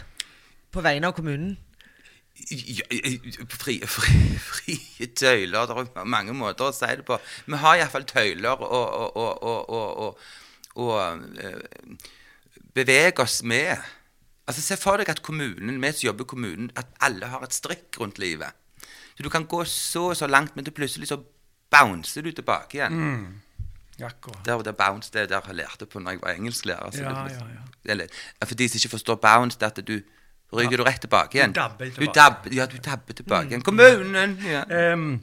på 0.71 0.85
vegne 0.85 1.11
av 1.11 1.17
kommunen? 1.17 1.57
Frie, 3.51 3.87
frie, 3.87 4.39
frie 4.41 5.07
tøyler 5.17 5.67
Det 5.71 5.77
er 6.01 6.09
mange 6.09 6.35
måter 6.37 6.69
å 6.69 6.75
si 6.75 6.89
det 6.97 7.05
på. 7.09 7.19
Vi 7.47 7.59
har 7.63 7.81
iallfall 7.81 8.07
tøyler 8.09 8.63
å, 8.65 8.81
å, 9.25 9.27
å, 9.51 10.09
å 10.81 10.89
eh, 11.01 11.59
bevege 12.75 13.23
oss 13.23 13.43
med. 13.43 13.77
Altså 14.49 14.63
Se 14.65 14.79
for 14.81 14.99
deg 14.99 15.11
at 15.13 15.23
kommunen, 15.23 15.79
vi 15.83 15.93
som 15.93 16.09
jobber 16.09 16.27
i 16.27 16.33
kommunen, 16.33 16.71
at 16.77 16.91
alle 17.07 17.29
har 17.31 17.45
et 17.47 17.55
strikk 17.55 18.01
rundt 18.01 18.19
livet. 18.19 18.57
Så 19.17 19.23
Du 19.23 19.31
kan 19.31 19.47
gå 19.47 19.65
så 19.69 20.09
og 20.11 20.17
så 20.17 20.27
langt, 20.27 20.57
men 20.57 20.65
det 20.65 20.75
plutselig 20.75 21.09
så 21.11 21.21
bouncer 21.71 22.23
du 22.23 22.33
tilbake 22.33 22.79
igjen. 22.81 22.97
Akkurat. 24.01 24.41
Der, 24.47 24.63
der 24.63 24.73
bounce, 24.73 25.11
det 25.13 25.29
der 25.29 25.41
jeg 25.47 25.55
lærte 25.55 25.87
på 25.87 26.01
når 26.01 26.11
jeg 26.11 26.21
var 26.23 26.31
engelsklærer. 26.33 26.91
Ja, 26.97 27.27
ja. 27.29 28.07
Ja, 28.41 28.47
for 28.47 28.55
de 28.55 28.69
som 28.69 28.79
ikke 28.81 28.89
forstår 28.97 29.15
bounce, 29.21 29.59
det 29.61 29.67
er 29.69 29.75
at 29.77 29.87
du 29.87 30.01
ryker 30.53 30.81
du 30.81 30.85
rett 30.87 31.03
tilbake 31.05 31.39
igjen. 31.39 31.53
Du 31.55 31.61
dabber 31.61 31.87
Du 31.87 31.99
tilbake. 31.99 32.15
dabber, 32.19 32.55
ja, 32.55 32.67
du 32.67 32.79
dabber 32.79 33.19
tilbake 33.19 33.53
igjen. 33.53 33.63
Kommunen! 33.67 34.39
Ja. 34.47 34.65
Um, 34.93 35.21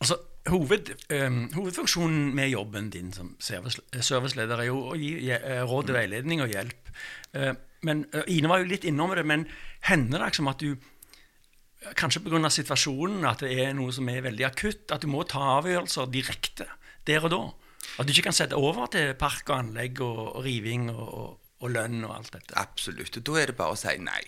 altså, 0.00 0.18
hoved, 0.50 0.92
um, 1.14 1.40
hovedfunksjonen 1.54 2.34
med 2.36 2.52
jobben 2.52 2.90
din 2.90 3.12
som 3.12 3.34
service, 3.40 3.80
serviceleder 4.00 4.64
er 4.64 4.70
jo 4.70 4.84
å 4.92 4.98
gi 4.98 5.16
råd 5.30 5.68
råd, 5.70 5.92
veiledning 5.96 6.44
og 6.44 6.52
hjelp. 6.52 6.94
Uh, 7.36 7.52
men 7.86 8.04
uh, 8.14 8.24
Ine 8.28 8.50
var 8.50 8.60
jo 8.60 8.70
litt 8.72 8.84
innom 8.84 9.14
det, 9.16 9.24
men 9.24 9.46
hender 9.88 10.18
det 10.18 10.32
liksom 10.32 10.52
at 10.52 10.64
du 10.64 10.74
Kanskje 11.96 12.20
pga. 12.20 12.50
situasjonen, 12.52 13.24
at 13.24 13.40
det 13.40 13.54
er 13.56 13.70
noe 13.72 13.92
som 13.92 14.08
er 14.12 14.20
veldig 14.20 14.44
akutt, 14.44 14.90
at 14.92 15.00
du 15.00 15.08
må 15.08 15.22
ta 15.24 15.40
avgjørelser 15.56 16.10
direkte 16.12 16.66
der 17.08 17.24
og 17.24 17.30
da. 17.32 17.38
At 17.96 18.06
du 18.06 18.12
ikke 18.12 18.26
kan 18.28 18.36
sette 18.36 18.58
over 18.58 18.90
til 18.92 19.14
park 19.16 19.48
og 19.48 19.56
anlegg 19.56 20.02
og, 20.04 20.18
og 20.36 20.44
riving 20.44 20.90
og, 20.92 21.08
og, 21.08 21.38
og 21.60 21.72
lønn 21.74 22.04
og 22.06 22.16
alt 22.16 22.32
dette. 22.34 22.56
Absolutt. 22.58 23.16
Og 23.20 23.26
da 23.28 23.40
er 23.40 23.50
det 23.50 23.56
bare 23.58 23.76
å 23.76 23.78
si 23.78 23.96
nei. 24.02 24.20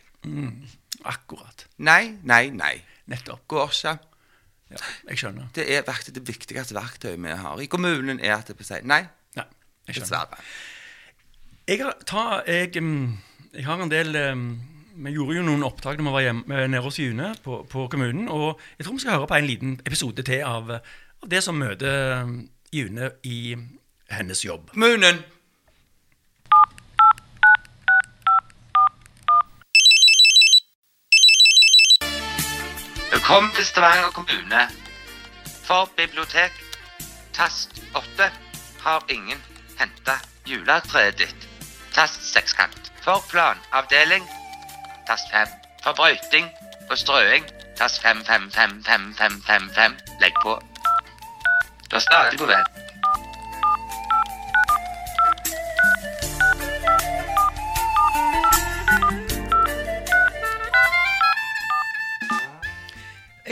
Akkurat. 1.08 1.66
Nei, 1.82 2.16
nei, 2.28 2.46
nei. 2.54 2.76
Nettopp. 3.10 3.46
Går 3.50 3.70
ikke. 3.70 3.96
Ja, 4.72 4.80
jeg 5.10 5.20
skjønner. 5.20 5.48
Det 5.54 5.66
er 5.68 5.84
det 5.84 6.22
viktigste 6.28 6.76
verktøyet 6.76 7.20
vi 7.20 7.34
har 7.36 7.60
i 7.60 7.68
kommunen, 7.68 8.20
er 8.20 8.38
at 8.38 8.48
det 8.48 8.66
sier 8.66 8.84
nei. 8.88 9.02
Nei, 9.36 9.48
jeg 9.88 9.98
skjønner. 9.98 10.06
Dessverre. 10.06 10.44
Jeg 11.68 11.82
har, 11.82 11.98
ta, 12.08 12.22
jeg, 12.48 12.72
mm, 12.82 13.18
jeg 13.54 13.66
har 13.68 13.82
en 13.82 13.90
del 13.90 14.16
um, 14.18 14.46
Vi 15.04 15.12
gjorde 15.14 15.36
jo 15.36 15.44
noen 15.46 15.62
opptak 15.62 16.00
da 16.00 16.02
vi 16.02 16.14
var 16.14 16.24
hjemme, 16.24 16.56
eh, 16.56 16.66
nede 16.68 16.82
hos 16.84 16.98
June 16.98 17.30
på, 17.44 17.62
på 17.70 17.86
kommunen. 17.92 18.26
Og 18.28 18.60
jeg 18.78 18.86
tror 18.86 18.96
vi 18.96 19.04
skal 19.04 19.18
høre 19.18 19.28
på 19.30 19.38
en 19.38 19.48
liten 19.48 19.76
episode 19.86 20.24
til 20.26 20.42
av, 20.46 20.72
av 20.78 21.30
det 21.30 21.42
som 21.44 21.56
møter 21.58 22.24
mm, 22.28 22.34
June 22.72 23.12
i 23.28 23.54
hennes 24.12 24.44
jobb. 24.44 24.72
Kommunen! 24.74 25.22
Velkommen 33.32 33.54
til 33.54 33.66
Stavanger 33.66 34.10
kommune. 34.10 34.68
For 35.64 35.88
bibliotek, 35.96 36.52
tast 37.32 37.70
8, 37.96 38.32
har 38.80 39.04
ingen 39.08 39.40
henta 39.78 40.18
juletreet 40.46 41.18
ditt. 41.18 41.48
Tast 41.94 42.32
sekskant. 42.32 42.92
For 43.00 43.24
planavdeling, 43.30 44.28
tast 45.08 45.32
5. 45.32 45.48
For 45.84 45.92
brøyting 45.92 46.50
og 46.90 46.98
strøing, 46.98 47.48
tast 47.78 48.02
5, 48.02 48.24
5, 48.24 48.50
5, 48.50 48.84
5, 48.84 49.14
5, 49.14 49.42
5, 49.46 49.70
5. 49.74 49.96
Legg 50.20 50.34
på. 50.42 50.60
Du 51.90 51.96
er 51.96 52.04
stadig 52.04 52.38
på 52.38 52.52
vei. 52.52 52.81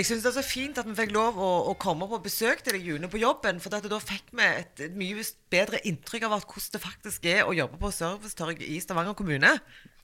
Jeg 0.00 0.06
synes 0.06 0.22
det 0.24 0.30
er 0.30 0.36
så 0.38 0.46
fint 0.48 0.78
at 0.80 0.86
vi 0.88 0.94
fikk 0.96 1.10
lov 1.12 1.36
å, 1.36 1.48
å 1.68 1.72
komme 1.76 2.06
på 2.08 2.22
besøk 2.24 2.62
til 2.64 2.72
deg, 2.72 2.86
June, 2.88 3.08
på 3.12 3.18
jobben. 3.20 3.58
For 3.60 3.74
at 3.76 3.84
da 3.92 3.98
fikk 4.00 4.30
vi 4.32 4.46
et, 4.46 4.80
et 4.86 4.94
mye 4.96 5.24
bedre 5.52 5.80
inntrykk 5.90 6.24
av 6.24 6.38
hvordan 6.38 6.70
det 6.72 6.80
faktisk 6.80 7.26
er 7.28 7.42
å 7.44 7.52
jobbe 7.52 7.76
på 7.82 7.90
servicetorg 7.92 8.62
i 8.64 8.78
Stavanger 8.80 9.18
kommune. 9.18 9.50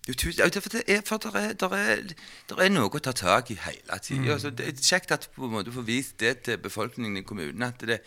Jo, 0.04 0.12
for 0.60 0.74
det 0.74 0.82
er, 0.84 1.00
for 1.00 1.24
der 1.24 1.38
er, 1.40 1.54
der 1.56 1.78
er, 1.78 2.02
der 2.50 2.60
er 2.66 2.74
noe 2.74 2.92
å 2.92 3.00
ta 3.00 3.14
tak 3.16 3.54
i 3.54 3.56
hele 3.56 3.98
tida. 4.04 4.36
Altså, 4.36 4.52
det 4.52 4.68
er 4.68 4.84
kjekt 4.84 5.16
at 5.16 5.30
på 5.32 5.48
en 5.48 5.56
måte 5.56 5.72
får 5.72 5.88
vist 5.88 6.20
det 6.20 6.34
til 6.44 6.60
befolkningen 6.60 7.16
i 7.22 7.24
kommunen. 7.24 7.64
At, 7.64 7.80
det, 7.88 8.02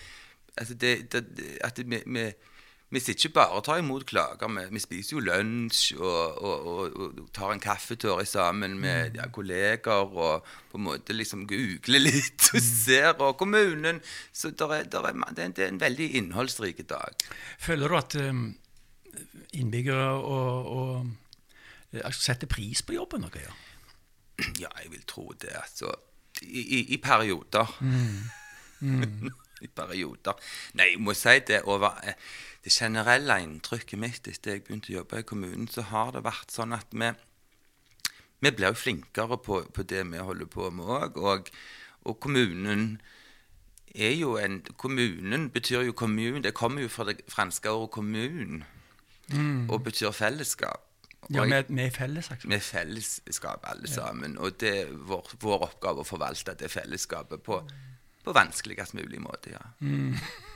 altså 0.62 0.78
det, 0.78 0.94
det, 1.12 1.26
at 1.66 1.82
vi, 1.82 2.30
vi, 2.90 3.00
sitter 3.00 3.28
ikke 3.28 3.36
bare 3.38 3.54
og 3.60 3.64
tar 3.68 3.78
imot 3.84 4.06
klager. 4.10 4.50
Vi, 4.56 4.64
vi 4.74 4.80
spiser 4.82 5.16
jo 5.18 5.22
lunsj 5.26 5.94
og, 6.00 6.40
og, 6.42 6.68
og, 6.72 6.98
og 7.22 7.28
tar 7.36 7.52
en 7.54 7.62
kaffetår 7.62 8.24
sammen 8.26 8.80
med 8.82 9.16
ja, 9.20 9.28
kolleger 9.36 10.10
og 10.10 10.48
på 10.72 10.80
en 10.80 10.86
måte 10.88 11.14
liksom 11.14 11.44
googler 11.50 12.02
litt 12.08 12.50
og 12.54 12.62
ser. 12.66 13.14
Og 13.22 13.38
kommunen 13.38 14.02
Så 14.34 14.50
der 14.58 14.74
er, 14.80 14.84
der 14.90 15.06
er, 15.12 15.14
det 15.36 15.44
er 15.44 15.46
en- 15.52 15.58
det 15.60 15.68
en 15.70 15.82
veldig 15.82 16.10
innholdsrik 16.22 16.82
dag. 16.90 17.14
Føler 17.60 17.88
du 17.94 17.98
at 17.98 18.16
um, 18.26 18.44
innbyggere 19.54 20.12
og, 20.22 21.08
eh, 21.94 22.12
setter 22.14 22.48
pris 22.50 22.82
på 22.86 22.94
jobben 22.98 23.26
dere 23.26 23.46
gjør? 23.46 23.58
Ja, 24.62 24.70
jeg 24.84 24.92
vil 24.94 25.02
tro 25.10 25.30
det. 25.42 25.52
Altså, 25.62 25.92
i, 26.42 26.62
i, 26.62 26.84
i 26.94 26.98
perioder. 27.04 27.68
I 29.62 29.68
perioder. 29.76 30.38
Nei, 30.80 30.94
jeg 30.94 31.02
må 31.04 31.12
si 31.18 31.34
det 31.50 31.58
over 31.68 31.98
eh, 32.08 32.16
det 32.64 32.72
generelle 32.76 33.40
inntrykket 33.44 34.00
mitt 34.00 34.28
etter 34.28 34.52
jeg 34.58 34.64
begynte 34.68 34.92
å 34.92 34.98
jobbe 35.00 35.20
i 35.22 35.28
kommunen, 35.28 35.68
så 35.72 35.82
har 35.92 36.12
det 36.16 36.26
vært 36.26 36.52
sånn 36.52 36.74
at 36.76 36.88
vi 36.92 37.14
vi 38.42 38.52
blir 38.56 38.72
jo 38.72 38.74
flinkere 38.80 39.38
på, 39.44 39.62
på 39.76 39.84
det 39.84 40.06
vi 40.12 40.18
holder 40.24 40.48
på 40.48 40.70
med 40.72 40.86
òg. 40.86 41.18
Og, 41.18 41.50
og 42.08 42.20
kommunen 42.24 43.02
er 43.96 44.14
jo 44.16 44.38
en 44.40 44.62
Kommunen 44.78 45.50
betyr 45.52 45.82
jo 45.82 45.92
kommune. 45.92 46.44
Det 46.44 46.54
kommer 46.54 46.82
jo 46.82 46.88
fra 46.88 47.04
det 47.10 47.22
franske 47.28 47.70
ordet 47.70 47.92
'kommun' 47.98 48.64
og 49.70 49.84
betyr 49.84 50.12
fellesskap. 50.12 50.86
Og 51.22 51.36
Ja, 51.36 51.46
med, 51.46 51.70
med 51.70 51.92
fellesskap. 51.92 52.36
altså. 52.36 52.48
med 52.48 52.62
fellesskap 52.62 53.60
alle 53.64 53.88
sammen. 53.88 54.38
Og 54.38 54.60
det 54.60 54.80
er 54.80 54.86
vår, 54.94 55.36
vår 55.40 55.64
oppgave 55.68 56.00
å 56.00 56.08
forvalte 56.08 56.56
det 56.60 56.72
fellesskapet 56.72 57.44
på, 57.44 57.60
på 58.24 58.34
vanskeligst 58.34 58.94
mulig 58.94 59.22
måte. 59.22 59.52
ja. 59.52 59.60
Skjønner. 59.82 60.18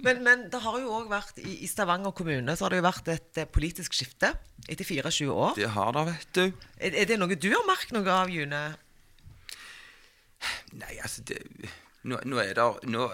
Men, 0.00 0.22
men 0.24 0.44
det 0.52 0.60
har 0.64 0.78
jo 0.80 0.92
òg 0.96 1.10
vært 1.10 1.40
i, 1.42 1.58
i 1.66 1.68
Stavanger 1.68 2.14
kommune 2.16 2.54
så 2.56 2.64
har 2.64 2.72
det 2.72 2.80
jo 2.80 2.86
vært 2.86 3.10
et 3.12 3.40
eh, 3.42 3.48
politisk 3.50 3.96
skifte 3.96 4.32
etter 4.64 4.86
24 4.88 5.28
år. 5.34 5.52
Det 5.58 5.68
har 5.74 5.92
det, 5.96 6.06
vet 6.08 6.30
du. 6.38 6.64
Er, 6.80 6.96
er 7.02 7.10
det 7.10 7.18
noe 7.20 7.36
du 7.36 7.50
har 7.52 7.66
merket 7.68 7.92
noe 7.96 8.14
av, 8.14 8.32
June? 8.32 8.62
Nei, 10.80 10.94
altså 11.04 11.26
det, 11.28 11.42
nå, 12.08 12.16
nå 12.24 12.38
er 12.40 12.54
det 12.56 12.88
nå, 12.88 13.10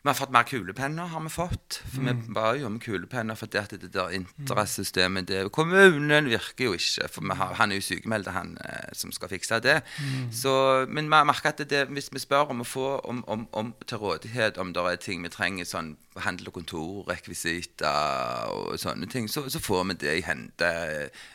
Vi 0.00 0.08
har 0.08 0.16
fått 0.16 0.30
mer 0.32 0.46
kulepenner, 0.48 1.10
har 1.12 1.20
vi 1.20 1.28
fått. 1.28 1.82
For 1.92 2.00
Mm. 2.00 2.20
vi 2.26 2.32
ba 2.32 2.54
jo 2.56 2.66
om 2.66 2.78
kulepenner 2.80 3.36
fordi 3.36 3.58
at 3.58 3.70
det 3.70 3.92
der 3.92 4.14
interessesystemet 4.16 5.26
det, 5.28 5.52
Kommunen 5.52 6.24
virker 6.24 6.64
jo 6.64 6.72
ikke, 6.72 7.08
for 7.12 7.34
har, 7.34 7.52
han 7.54 7.70
er 7.70 7.76
jo 7.76 7.84
sykemeldt, 7.84 8.30
han 8.32 8.56
eh, 8.64 8.94
som 8.96 9.12
skal 9.12 9.28
fikse 9.28 9.60
det. 9.60 9.82
Mm. 10.00 10.32
Så, 10.32 10.86
men 10.88 11.10
vi 11.10 11.14
har 11.16 11.24
merket 11.28 11.60
at 11.60 11.68
det, 11.68 11.82
hvis 11.92 12.08
vi 12.12 12.18
spør 12.18 12.48
om 12.48 12.62
å 12.64 12.64
få 12.64 12.86
om, 13.04 13.20
om, 13.28 13.46
om, 13.52 13.74
til 13.86 13.98
rådighet 14.00 14.56
om 14.58 14.72
det 14.72 14.86
er 14.88 14.96
ting 14.96 15.20
vi 15.22 15.28
trenger, 15.28 15.68
sånn 15.68 15.96
handel 16.16 16.48
og 16.48 16.54
kontor, 16.54 17.04
rekvisitter 17.10 18.48
og 18.56 18.78
sånne 18.80 19.06
ting, 19.10 19.28
så, 19.28 19.44
så 19.52 19.60
får 19.60 19.84
vi 19.90 19.98
det 20.06 20.16
i 20.16 20.24
hende 20.24 20.72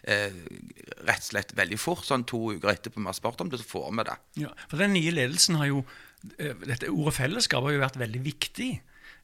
eh, 0.10 0.34
rett 1.06 1.22
og 1.22 1.30
slett 1.30 1.54
veldig 1.58 1.78
fort. 1.80 2.06
Sånn 2.06 2.26
to 2.26 2.56
uker 2.56 2.74
etterpå 2.74 2.98
vi 2.98 3.06
har 3.06 3.18
spurt 3.18 3.42
om 3.46 3.54
det, 3.54 3.62
så 3.62 3.70
får 3.76 3.94
vi 3.94 4.10
det. 4.10 4.18
Ja, 4.42 4.52
for 4.68 4.82
den 4.82 4.98
nye 4.98 5.14
ledelsen 5.14 5.62
har 5.62 5.70
jo 5.70 5.86
Dette 6.68 6.90
ordet 6.92 7.14
fellesskap 7.18 7.64
har 7.66 7.76
jo 7.76 7.82
vært 7.84 8.00
veldig 8.00 8.22
viktig 8.26 8.70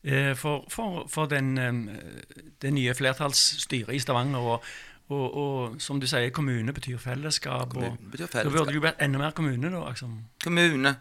eh, 0.04 0.32
for, 0.38 0.66
for, 0.70 1.04
for 1.12 1.30
den, 1.32 1.52
eh, 1.58 2.48
det 2.62 2.74
nye 2.74 2.94
flertallsstyret 2.98 3.94
i 3.96 4.00
Stavanger. 4.04 4.40
Og, 4.56 4.72
og, 5.12 5.26
og 5.42 5.82
som 5.84 6.00
du 6.00 6.08
sier, 6.08 6.30
kommune 6.36 6.74
betyr 6.74 6.98
fellesskap. 7.02 7.74
Kommune 7.74 7.98
betyr 8.14 8.28
fellesskap. 8.28 8.52
Da 8.52 8.58
burde 8.58 8.72
det 8.72 8.80
jo 8.80 8.86
vært 8.86 9.02
enda 9.04 9.20
mer 9.26 9.36
kommune, 9.38 9.74
da. 9.74 9.84
Liksom. 9.90 10.18
Kommune. 10.44 10.96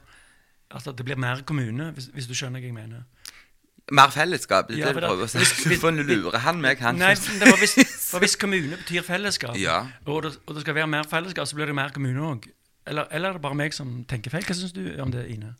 Altså 0.70 0.92
at 0.92 0.98
det 1.00 1.06
blir 1.08 1.18
mer 1.18 1.42
kommune, 1.46 1.90
hvis, 1.96 2.10
hvis 2.14 2.28
du 2.30 2.34
skjønner 2.38 2.62
hva 2.62 2.70
jeg 2.70 2.76
mener. 2.76 3.06
Mer 3.90 4.12
fellesskap? 4.14 4.68
Det 4.68 4.78
Ja, 4.78 4.90
er 4.90 4.94
det 4.94 5.02
du 5.02 5.06
prøver 5.08 5.26
å 5.26 5.30
si. 5.32 5.40
Du 5.66 5.74
får 5.82 5.96
lure 5.98 6.38
han 6.44 6.60
meg, 6.62 6.78
han. 6.84 6.98
Nei, 7.00 7.14
det 7.18 7.48
var 7.48 7.58
hvis, 7.58 7.74
for 8.06 8.22
hvis 8.22 8.36
kommune 8.38 8.76
betyr 8.78 9.02
fellesskap, 9.02 9.56
Ja. 9.58 9.80
og, 10.06 10.22
det, 10.26 10.36
og 10.46 10.54
det 10.54 10.62
skal 10.62 10.76
være 10.78 10.90
mer 10.92 11.08
fellesskap, 11.10 11.48
så 11.50 11.58
blir 11.58 11.66
det 11.70 11.74
mer 11.74 11.90
kommune 11.94 12.22
òg. 12.22 12.46
Eller, 12.86 13.08
eller 13.10 13.32
er 13.32 13.38
det 13.38 13.42
bare 13.42 13.58
meg 13.58 13.74
som 13.74 14.04
tenker 14.08 14.30
feil? 14.30 14.46
Hva 14.46 14.54
syns 14.56 14.72
du 14.76 14.84
om 15.02 15.10
det, 15.14 15.24
Ine? 15.34 15.56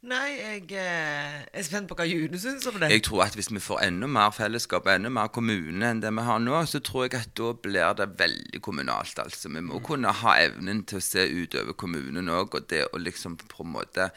Nei, 0.00 0.30
jeg 0.40 0.70
eh, 0.80 1.40
er 1.52 1.64
spent 1.66 1.90
på 1.90 1.96
hva 1.98 2.06
June 2.08 2.38
syns 2.40 2.64
om 2.70 2.78
det. 2.80 2.88
Jeg 2.88 3.02
tror 3.04 3.26
at 3.26 3.34
hvis 3.36 3.50
vi 3.52 3.60
får 3.60 3.82
enda 3.84 4.08
mer 4.08 4.30
fellesskap 4.32 4.86
enda 4.88 5.10
mer 5.12 5.28
kommune 5.28 5.90
enn 5.90 6.00
det 6.00 6.12
vi 6.16 6.24
har 6.24 6.40
nå, 6.40 6.54
så 6.64 6.80
tror 6.80 7.04
jeg 7.04 7.18
at 7.18 7.34
da 7.36 7.50
blir 7.52 7.92
det 7.98 8.06
veldig 8.18 8.62
kommunalt. 8.64 9.18
altså. 9.20 9.52
Vi 9.52 9.60
må 9.60 9.82
kunne 9.84 10.14
ha 10.22 10.38
evnen 10.40 10.86
til 10.88 11.02
å 11.02 11.04
se 11.04 11.26
utover 11.28 11.76
kommunen 11.76 12.32
òg, 12.32 12.56
og 12.56 12.70
det 12.72 12.86
å 12.88 13.02
liksom 13.02 13.36
på 13.44 13.66
en 13.66 13.74
måte 13.76 14.08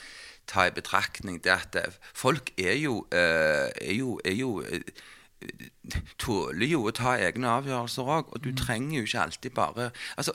ta 0.48 0.68
i 0.68 0.76
betraktning 0.76 1.44
det 1.44 1.52
at 1.52 1.76
eh, 1.76 2.00
folk 2.16 2.54
er 2.58 2.80
jo, 2.80 3.04
eh, 3.12 3.68
er 3.76 3.94
jo, 3.98 4.16
er 4.24 4.40
jo 4.40 4.64
eh, 4.64 4.88
tåler 6.16 6.70
jo 6.72 6.86
å 6.88 6.96
ta 6.96 7.18
egne 7.20 7.52
avgjørelser 7.60 8.16
òg, 8.18 8.32
og 8.32 8.44
du 8.44 8.54
trenger 8.56 9.02
jo 9.02 9.08
ikke 9.08 9.24
alltid 9.28 9.56
bare 9.56 9.92
Altså, 10.16 10.32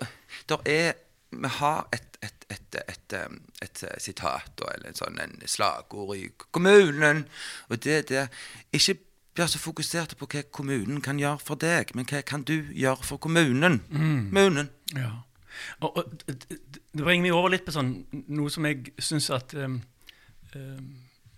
der 0.48 0.64
er 0.68 0.96
Vi 1.30 1.50
har 1.58 1.88
et, 1.92 2.18
et, 2.22 2.46
et, 2.50 2.76
et, 2.88 3.16
um, 3.26 3.40
eh, 3.62 3.98
sitat 4.00 4.62
eller 4.64 4.88
en 4.88 4.96
sånn 4.96 5.20
en 5.20 5.36
slagord 5.44 6.16
i 6.16 6.30
kommunen, 6.50 7.26
og 7.68 7.84
det 7.84 8.00
er 8.10 8.32
Ikke 8.72 8.96
bli 9.38 9.46
så 9.46 9.60
fokusert 9.62 10.16
på 10.18 10.26
hva 10.26 10.42
kommunen 10.50 11.02
kan 11.04 11.20
gjøre 11.20 11.38
for 11.44 11.60
deg, 11.60 11.92
men 11.94 12.08
hva 12.10 12.24
kan 12.26 12.42
du 12.42 12.56
gjøre 12.74 13.04
for 13.06 13.22
kommunen? 13.22 13.80
Kommunen. 13.92 14.70
Ja. 14.96 15.12
Og, 15.80 15.98
og 15.98 16.16
det 16.26 17.02
bringer 17.02 17.28
meg 17.28 17.36
over 17.36 17.52
litt 17.52 17.66
på 17.66 17.74
sånn, 17.74 17.92
noe 18.26 18.50
som 18.50 18.66
jeg 18.66 18.94
syns 19.02 19.30
at 19.34 19.54
um, 19.58 19.78
um, 20.54 20.88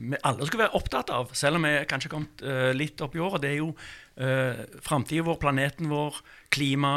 vi 0.00 0.20
alle 0.24 0.46
skulle 0.48 0.64
være 0.64 0.78
opptatt 0.80 1.12
av, 1.12 1.32
selv 1.36 1.58
om 1.58 1.66
vi 1.68 1.74
kanskje 1.88 2.08
har 2.08 2.14
kommet 2.14 2.44
uh, 2.44 2.70
litt 2.76 3.00
opp 3.04 3.16
i 3.16 3.20
året. 3.20 3.42
Det 3.44 3.50
er 3.50 3.58
jo 3.58 3.72
uh, 3.74 4.62
framtida 4.84 5.26
vår, 5.26 5.40
planeten 5.42 5.90
vår, 5.92 6.22
klima. 6.52 6.94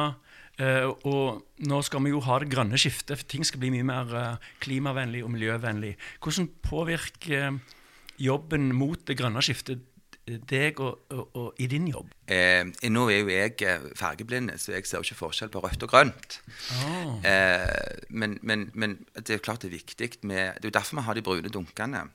Uh, 0.61 0.89
og 1.09 1.67
nå 1.69 1.79
skal 1.85 2.03
vi 2.05 2.13
jo 2.13 2.21
ha 2.25 2.39
det 2.43 2.51
grønne 2.53 2.79
skiftet, 2.79 3.17
for 3.17 3.29
ting 3.29 3.47
skal 3.47 3.61
bli 3.63 3.71
mye 3.73 3.87
mer 3.87 4.13
uh, 4.17 4.51
klimavennlig 4.63 5.23
og 5.25 5.33
miljøvennlig. 5.33 5.95
Hvordan 6.23 6.51
påvirker 6.65 7.49
uh, 7.53 7.79
jobben 8.21 8.71
mot 8.75 9.01
det 9.07 9.17
grønne 9.19 9.41
skiftet 9.43 9.89
deg 10.23 10.79
og, 10.79 11.03
og, 11.11 11.35
og 11.35 11.59
i 11.59 11.67
din 11.67 11.87
jobb? 11.91 12.11
Eh, 12.31 12.63
nå 12.91 13.03
er 13.11 13.19
jo 13.19 13.31
jeg 13.31 13.55
eh, 13.67 13.87
fargeblind, 13.99 14.53
så 14.61 14.75
jeg 14.75 14.87
ser 14.87 15.01
jo 15.01 15.07
ikke 15.07 15.19
forskjell 15.19 15.51
på 15.51 15.63
rødt 15.63 15.83
og 15.83 15.91
grønt. 15.91 16.37
Oh. 16.79 17.17
Eh, 17.27 18.05
men, 18.09 18.37
men, 18.41 18.69
men 18.73 18.97
det 19.19 19.37
er 19.37 19.43
klart 19.43 19.65
det 19.65 19.73
er 19.73 19.79
viktig 19.79 20.11
med 20.23 20.59
Det 20.61 20.69
er 20.69 20.71
jo 20.71 20.77
derfor 20.79 20.99
vi 20.99 21.07
har 21.07 21.19
de 21.19 21.25
brune 21.25 21.51
dunkene. 21.51 22.05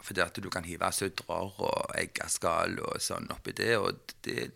Fordi 0.00 0.20
at 0.22 0.36
du 0.42 0.48
kan 0.52 0.64
hive 0.64 0.92
sudrer 0.92 1.60
og 1.60 1.96
eggeskall 1.98 2.78
og 2.84 3.00
sånn 3.02 3.28
oppi 3.32 3.52
det. 3.56 3.74
Og 3.80 4.14
det, 4.24 4.50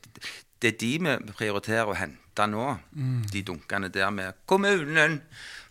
det 0.62 0.74
er 0.74 0.78
de 0.80 0.92
vi 1.02 1.34
prioriterer 1.36 1.90
å 1.90 1.96
hente 1.98 2.46
nå. 2.50 2.78
De 3.32 3.42
dunkene 3.42 3.88
der 3.88 4.10
med 4.10 4.32
kommunen. 4.46 5.20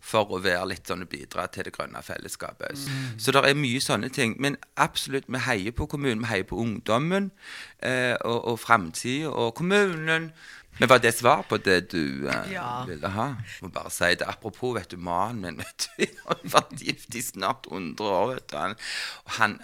For 0.03 0.27
å 0.35 0.41
være 0.43 0.67
litt 0.67 0.89
sånn 0.89 1.05
bidra 1.07 1.45
til 1.47 1.63
det 1.63 1.71
grønne 1.77 2.01
fellesskapet. 2.03 2.75
Så 3.17 3.31
det 3.31 3.43
er 3.47 3.55
mye 3.55 3.79
sånne 3.79 4.09
ting. 4.11 4.35
Men 4.43 4.57
absolutt, 4.75 5.29
vi 5.31 5.39
heier 5.39 5.71
på 5.71 5.87
kommunen. 5.87 6.25
Vi 6.25 6.27
heier 6.27 6.43
på 6.43 6.59
ungdommen 6.59 7.31
eh, 7.79 8.15
og, 8.19 8.41
og 8.51 8.59
framtida 8.59 9.31
og 9.31 9.55
kommunen. 9.55 10.33
Men 10.79 10.89
var 10.89 10.97
det 11.03 11.11
svar 11.13 11.43
på 11.49 11.57
det 11.61 11.91
du 11.91 12.27
eh, 12.27 12.51
Ja. 12.53 12.85
ville 12.89 13.07
ha? 13.13 13.27
Må 13.61 13.69
bare 13.73 13.91
si 13.93 14.09
det. 14.15 14.25
Apropos, 14.27 14.73
vet 14.75 14.89
du, 14.91 14.97
mannen 14.97 15.41
min 15.41 15.57
vet 15.61 15.87
du, 15.97 16.05
Han 16.27 16.39
har 16.43 16.53
vært 16.55 16.81
gift 16.81 17.15
i 17.15 17.21
snart 17.21 17.67
100 17.71 18.01
år. 18.09 18.33
vet 18.33 18.47
du. 18.51 18.57
Han, 18.57 18.75
og 19.25 19.31
han 19.37 19.59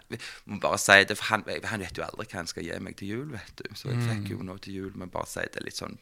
må 0.45 0.59
bare 0.59 0.77
si 0.77 0.99
det, 1.09 1.17
for 1.17 1.31
han, 1.33 1.45
han 1.63 1.81
vet 1.85 1.97
jo 1.97 2.05
aldri 2.05 2.27
hva 2.29 2.41
han 2.43 2.51
skal 2.51 2.63
gi 2.67 2.77
meg 2.79 2.99
til 2.99 3.15
jul. 3.15 3.25
vet 3.33 3.55
du. 3.63 3.65
Så 3.75 3.89
jeg 3.89 4.05
fikk 4.05 4.35
jo 4.35 4.43
nå 4.45 4.57
til 4.61 4.73
jul. 4.83 4.93
Men 4.95 5.09
bare 5.09 5.27
si 5.29 5.45
det 5.53 5.65
litt 5.65 5.79
sånn 5.81 5.97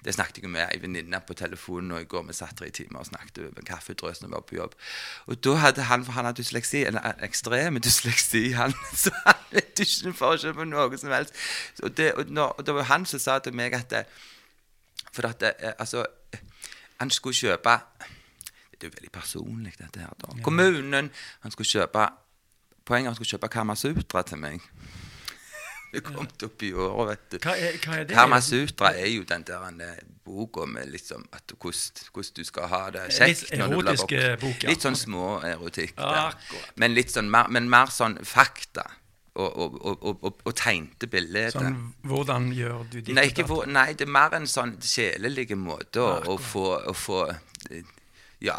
det 0.00 0.14
snakket 0.16 0.38
jeg 0.46 0.48
med 0.48 0.62
ei 0.72 0.78
venninne 0.80 1.18
på 1.28 1.34
telefonen 1.36 1.92
og 1.92 2.00
i 2.00 2.06
går. 2.08 2.22
Vi 2.30 2.32
satt 2.38 2.56
tre 2.56 2.70
timer 2.72 3.02
og 3.02 3.08
snakket 3.10 3.42
over 3.50 3.66
kaffedrøs 3.68 4.22
når 4.22 4.30
vi 4.30 4.32
var 4.38 4.44
på 4.48 4.56
jobb. 4.56 4.76
Og 5.28 5.42
da 5.44 5.52
hadde 5.60 5.84
han, 5.90 6.06
for 6.06 6.16
han 6.16 6.24
hadde 6.24 6.40
dysleksi, 6.40 6.86
en 6.88 6.96
en 6.96 7.20
ekstrem 7.26 7.76
dysleksi, 7.84 8.46
han, 8.56 8.72
så 9.02 9.12
han 9.26 9.44
vet 9.52 9.82
ikke 9.84 10.14
forskjell 10.16 10.56
på 10.56 10.64
noe 10.70 10.96
som 10.96 11.12
helst. 11.12 11.36
Og 11.82 11.92
det, 12.00 12.14
og, 12.14 12.32
når, 12.32 12.54
og 12.56 12.64
det 12.66 12.74
var 12.78 12.88
han 12.94 13.04
som 13.12 13.20
sa 13.20 13.36
til 13.44 13.52
meg 13.60 13.76
at 13.76 13.90
det, 13.92 14.06
For 15.12 15.28
at 15.28 15.40
det, 15.40 15.52
eh, 15.58 15.72
altså 15.78 16.04
Han 17.00 17.10
skulle 17.10 17.34
kjøpe 17.34 17.78
Det 18.70 18.86
er 18.86 18.88
jo 18.90 18.94
veldig 18.96 19.12
personlig, 19.12 19.74
dette 19.78 20.00
her. 20.00 20.14
da. 20.22 20.42
Kommunen 20.42 21.10
Han 21.42 21.50
skulle 21.50 21.68
kjøpe 21.68 22.08
Poenget 22.88 23.06
er 23.06 23.10
han 23.10 23.14
skulle 23.18 23.28
kjøpe 23.28 23.48
Kamasutra 23.52 24.22
til 24.22 24.38
meg. 24.40 24.60
Vi 25.92 26.00
kom 26.00 26.24
opp 26.24 26.62
i 26.62 26.70
året, 26.72 27.08
vet 27.08 27.32
du. 27.32 27.36
Hva 27.44 27.52
er, 27.56 27.76
hva 27.84 27.98
er 27.98 28.06
det? 28.08 28.14
Kamasutra 28.16 28.92
er 28.96 29.10
jo 29.12 29.26
den 29.28 29.44
der 29.48 29.66
eh, 29.84 29.98
boka 30.24 30.64
med 30.68 30.88
liksom 30.92 31.26
at 31.32 31.52
hvordan, 31.60 32.32
du 32.36 32.44
skal 32.44 32.68
ha 32.68 32.80
det 32.90 33.04
kjekt. 33.16 33.44
Litt 33.52 33.60
voksen. 33.72 34.40
bok, 34.40 34.64
ja. 34.64 34.72
Litt 34.72 34.84
sånn 34.84 34.96
små 34.96 35.26
erotikk. 35.48 35.94
Ja, 35.96 36.08
der. 36.12 36.32
akkurat. 36.32 36.72
Men 36.76 36.96
litt 36.96 37.12
sånn 37.12 37.30
mer, 37.32 37.48
men 37.52 37.70
mer 37.72 37.92
sånn 37.92 38.18
fakta. 38.24 38.84
Og, 39.38 39.58
og, 39.58 39.76
og, 39.86 40.00
og, 40.02 40.24
og, 40.26 40.40
og 40.50 40.54
tegnte 40.58 41.06
bilder. 41.10 41.52
Sånn, 41.54 41.76
hvordan 42.10 42.48
gjør 42.56 42.80
du 42.90 42.96
det? 42.98 43.14
Nei, 43.14 43.28
hvor, 43.46 43.68
nei, 43.70 43.92
det 43.94 44.08
er 44.08 44.10
mer 44.16 44.34
en 44.34 44.48
sånn 44.50 44.74
sjelelig 44.82 45.52
måte 45.54 46.02
å, 46.02 46.34
få, 46.42 46.72
å 46.90 46.96
få 46.96 47.22
eh, 47.70 47.86
Ja. 48.42 48.56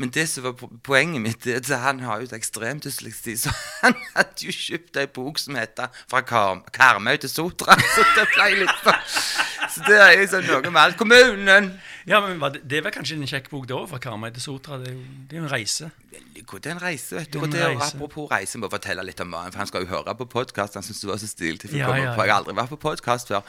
Men 0.00 0.12
det 0.12 0.26
som 0.28 0.44
var 0.46 0.54
poenget 0.84 1.20
mitt, 1.24 1.46
er 1.46 1.60
at 1.60 1.70
han 1.82 2.00
har 2.04 2.20
jo 2.20 2.28
et 2.28 2.36
ekstremt 2.36 2.84
dysleksi, 2.84 3.38
så 3.40 3.52
han 3.82 3.96
hadde 4.14 4.48
jo 4.48 4.52
kjøpt 4.52 5.00
ei 5.00 5.08
bok 5.16 5.40
som 5.40 5.56
heter 5.56 5.88
'Fra 6.08 6.20
Karmøy 6.24 7.16
til 7.16 7.32
Sotra'. 7.32 7.76
Så 7.94 8.04
det 8.16 8.28
ble 8.34 8.50
litt 8.64 8.84
sånn 8.84 9.57
Så 9.74 9.84
det 9.88 9.98
er 10.00 10.14
jo 10.16 10.26
sånn 10.32 10.46
noe 10.48 10.70
med 10.72 10.80
alt. 10.82 10.96
Kommunen! 11.00 11.70
Ja, 12.08 12.22
men 12.24 12.40
det, 12.64 12.80
var 12.86 12.94
kanskje 12.94 13.18
en 13.18 13.28
kjekk 13.28 13.50
bok 13.52 13.66
da, 13.68 13.82
fra 13.90 13.98
Karmøy 14.00 14.30
til 14.32 14.40
Sotra. 14.40 14.78
Det 14.80 14.88
er 14.90 14.94
jo 14.96 15.02
det 15.28 15.36
er 15.36 15.42
en 15.44 15.50
reise. 15.52 15.90
Veldig 16.14 16.44
god. 16.48 16.62
Det 16.64 16.70
er 16.70 16.76
en 16.78 16.80
reise, 16.86 17.16
vet 17.18 17.28
du. 17.28 17.36
Det 17.36 17.38
er 17.38 17.42
Og 17.42 17.48
en 17.50 17.56
det, 17.56 17.66
reise. 17.66 17.90
apropos 17.98 18.30
reise, 18.32 18.58
må 18.62 18.68
jeg 18.70 18.74
fortelle 18.78 19.04
litt 19.04 19.20
om 19.20 19.28
mannen, 19.34 19.52
for 19.52 19.60
han 19.60 19.68
skal 19.68 19.84
jo 19.84 19.90
høre 19.92 20.14
på 20.16 20.28
podkast. 20.32 20.78
Han 20.80 20.86
syns 20.86 21.02
det 21.04 21.10
var 21.10 21.20
så 21.20 21.28
stilig 21.28 21.60
For, 21.66 21.76
Ja, 21.76 21.92
ja, 22.00 22.14
på. 22.16 22.24
Jeg 22.24 22.32
har 22.32 22.40
aldri 22.40 22.56
vært 22.56 22.72
på 22.72 22.80
podkast 22.88 23.28
før. 23.28 23.44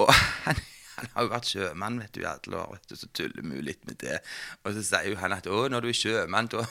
Og 0.00 0.12
han, 0.46 0.62
han 0.98 1.08
har 1.14 1.26
jo 1.26 1.30
vært 1.32 1.48
sjømann 1.52 1.98
vet 2.02 2.12
du, 2.16 2.20
i 2.22 2.26
alle 2.28 2.58
år, 2.60 2.72
vet 2.76 2.90
du, 2.92 2.96
så 3.00 3.08
tuller 3.16 3.44
vi 3.46 3.56
jo 3.60 3.64
litt 3.68 3.82
med 3.88 3.98
det. 4.02 4.18
Og 4.64 4.74
så 4.76 4.82
sier 4.88 5.08
jo 5.12 5.18
han 5.22 5.34
at 5.36 5.46
å, 5.48 5.60
når 5.72 5.86
du 5.86 5.88
er 5.92 5.98
sjømann, 5.98 6.50
da, 6.52 6.64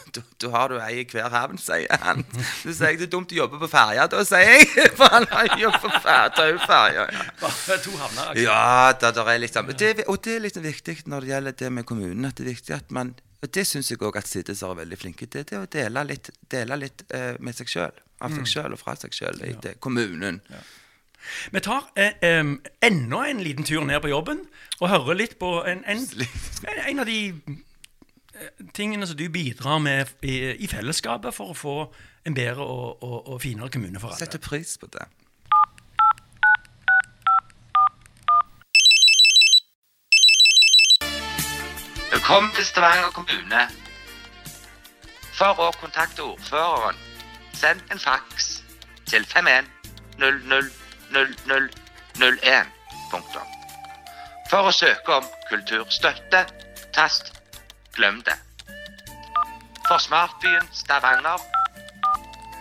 har 0.58 0.72
du 0.74 0.78
ei 0.84 1.02
i 1.02 1.06
hver 1.12 1.30
havn, 1.34 1.58
sier 1.62 2.02
han. 2.04 2.24
Så 2.64 2.74
sier 2.78 2.94
jeg 2.94 3.02
det 3.02 3.08
er 3.10 3.14
dumt 3.18 3.32
å 3.36 3.40
jobbe 3.42 3.60
på 3.64 3.70
ferja, 3.72 4.08
da, 4.12 4.24
sier 4.28 4.46
jeg. 4.54 4.68
For 5.00 5.12
han 5.16 5.28
har 5.34 5.48
jo 5.54 5.62
jobbet 5.68 5.86
på 5.88 5.94
fer- 6.04 6.34
tauferja. 6.38 7.06
Ja. 7.14 7.28
Bare 7.44 7.78
to 7.84 7.96
havner. 8.00 8.32
altså. 8.32 8.44
Ja, 8.44 8.94
da, 9.02 9.12
der 9.16 9.32
er 9.36 9.40
liksom, 9.44 9.72
det, 9.78 9.94
og 10.08 10.20
det 10.26 10.36
er 10.38 10.44
liksom 10.48 10.66
viktig 10.68 10.98
når 11.08 11.26
det 11.26 11.34
gjelder 11.34 11.58
det 11.64 11.72
med 11.80 11.86
kommunen. 11.90 12.26
at 12.30 12.36
Det 12.40 12.46
er 12.48 12.52
viktig 12.54 12.76
at 12.78 12.92
man, 12.96 13.14
og 13.44 13.52
det 13.54 13.64
syns 13.70 13.92
jeg 13.92 14.00
òg 14.02 14.18
at 14.18 14.28
Siddes 14.28 14.64
er 14.66 14.74
veldig 14.80 14.98
flinke 14.98 15.28
til. 15.30 15.46
Det 15.48 15.58
å 15.60 15.68
dele 15.72 16.04
litt, 16.10 16.32
dele 16.52 16.78
litt 16.82 17.04
uh, 17.14 17.36
med 17.40 17.56
seg 17.58 17.70
sjøl. 17.70 18.04
Av 18.26 18.34
seg 18.34 18.48
sjøl 18.50 18.74
og 18.74 18.80
fra 18.82 18.96
seg 18.98 19.14
sjøl 19.14 19.44
i 19.46 19.52
det- 19.62 19.76
kommunen. 19.84 20.40
Vi 21.52 21.60
tar 21.60 21.90
eh, 21.96 22.14
eh, 22.22 22.44
enda 22.82 23.24
en 23.28 23.44
liten 23.44 23.64
tur 23.64 23.84
ned 23.84 24.02
på 24.02 24.08
jobben 24.12 24.40
og 24.80 24.90
hører 24.90 25.14
litt 25.14 25.38
på 25.40 25.64
en, 25.68 25.84
en, 25.86 26.04
en 26.90 27.00
av 27.00 27.06
de 27.06 27.20
eh, 28.36 28.66
tingene 28.74 29.08
som 29.08 29.18
du 29.18 29.30
bidrar 29.30 29.80
med 29.80 30.12
i, 30.22 30.56
i 30.56 30.68
fellesskapet 30.68 31.34
for 31.34 31.54
å 31.54 31.58
få 31.58 31.78
en 32.28 32.36
bedre 32.36 32.64
og, 32.64 33.04
og, 33.04 33.28
og 33.28 33.42
finere 33.42 33.70
kommune 33.70 34.00
for 34.00 34.12
alle. 34.12 34.20
Setter 34.20 34.44
pris 34.44 34.78
på 34.78 34.90
det. 34.92 35.08
Velkommen 42.12 42.52
til 42.56 42.66
Stavanger 42.66 43.12
kommune. 43.16 43.68
For 45.38 45.60
å 45.62 45.70
kontakte 45.78 46.24
ordføreren, 46.26 46.98
send 47.54 47.84
en 47.94 48.00
faks 48.02 48.64
til 49.06 49.24
51000001. 51.14 52.74
Punktum. 53.12 53.48
For 54.52 54.68
å 54.68 54.72
søke 54.76 55.18
om 55.20 55.26
kulturstøtte, 55.50 56.46
tast 56.96 57.34
glem 57.96 58.22
det. 58.28 58.36
For 59.88 60.00
Smartbyen 60.04 60.68
Stavanger, 60.76 61.44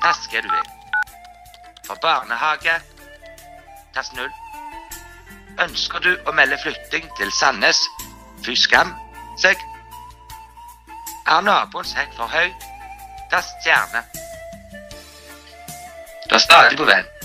tast 0.03 0.31
hva 0.31 0.43
du 0.43 0.51
vil. 0.51 0.69
For 1.87 1.99
barnehage, 2.03 2.77
tast 3.95 4.15
null. 4.19 4.31
Ønsker 5.63 6.03
du 6.05 6.13
å 6.29 6.35
melde 6.37 6.59
flytting 6.61 7.07
til 7.19 7.33
Sandnes? 7.33 7.81
Fy 8.45 8.55
skam 8.59 8.93
seg. 9.41 9.63
Er 11.27 11.43
naboens 11.43 11.95
hekk 11.97 12.13
for 12.19 12.31
høy? 12.31 12.53
Tast 13.33 13.57
stjerne. 13.63 14.05
Du 16.29 16.35
er 16.35 16.43
stadig 16.43 16.79
på 16.79 16.87
vent. 16.87 17.16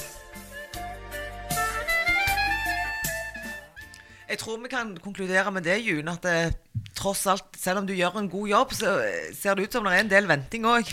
Jeg 4.31 4.39
tror 4.39 4.61
vi 4.63 4.69
kan 4.71 4.93
konkludere 5.03 5.51
med 5.51 5.65
det, 5.67 5.81
June, 5.83 6.11
at 6.13 6.23
det, 6.23 6.83
tross 6.95 7.25
alt, 7.27 7.49
selv 7.59 7.81
om 7.81 7.87
du 7.87 7.91
gjør 7.91 8.15
en 8.21 8.29
god 8.31 8.47
jobb, 8.47 8.75
så 8.77 8.93
eh, 9.03 9.33
ser 9.35 9.57
det 9.57 9.65
ut 9.67 9.75
som 9.75 9.83
det 9.83 9.91
er 9.97 10.05
en 10.05 10.11
del 10.13 10.29
venting 10.29 10.67
òg. 10.71 10.87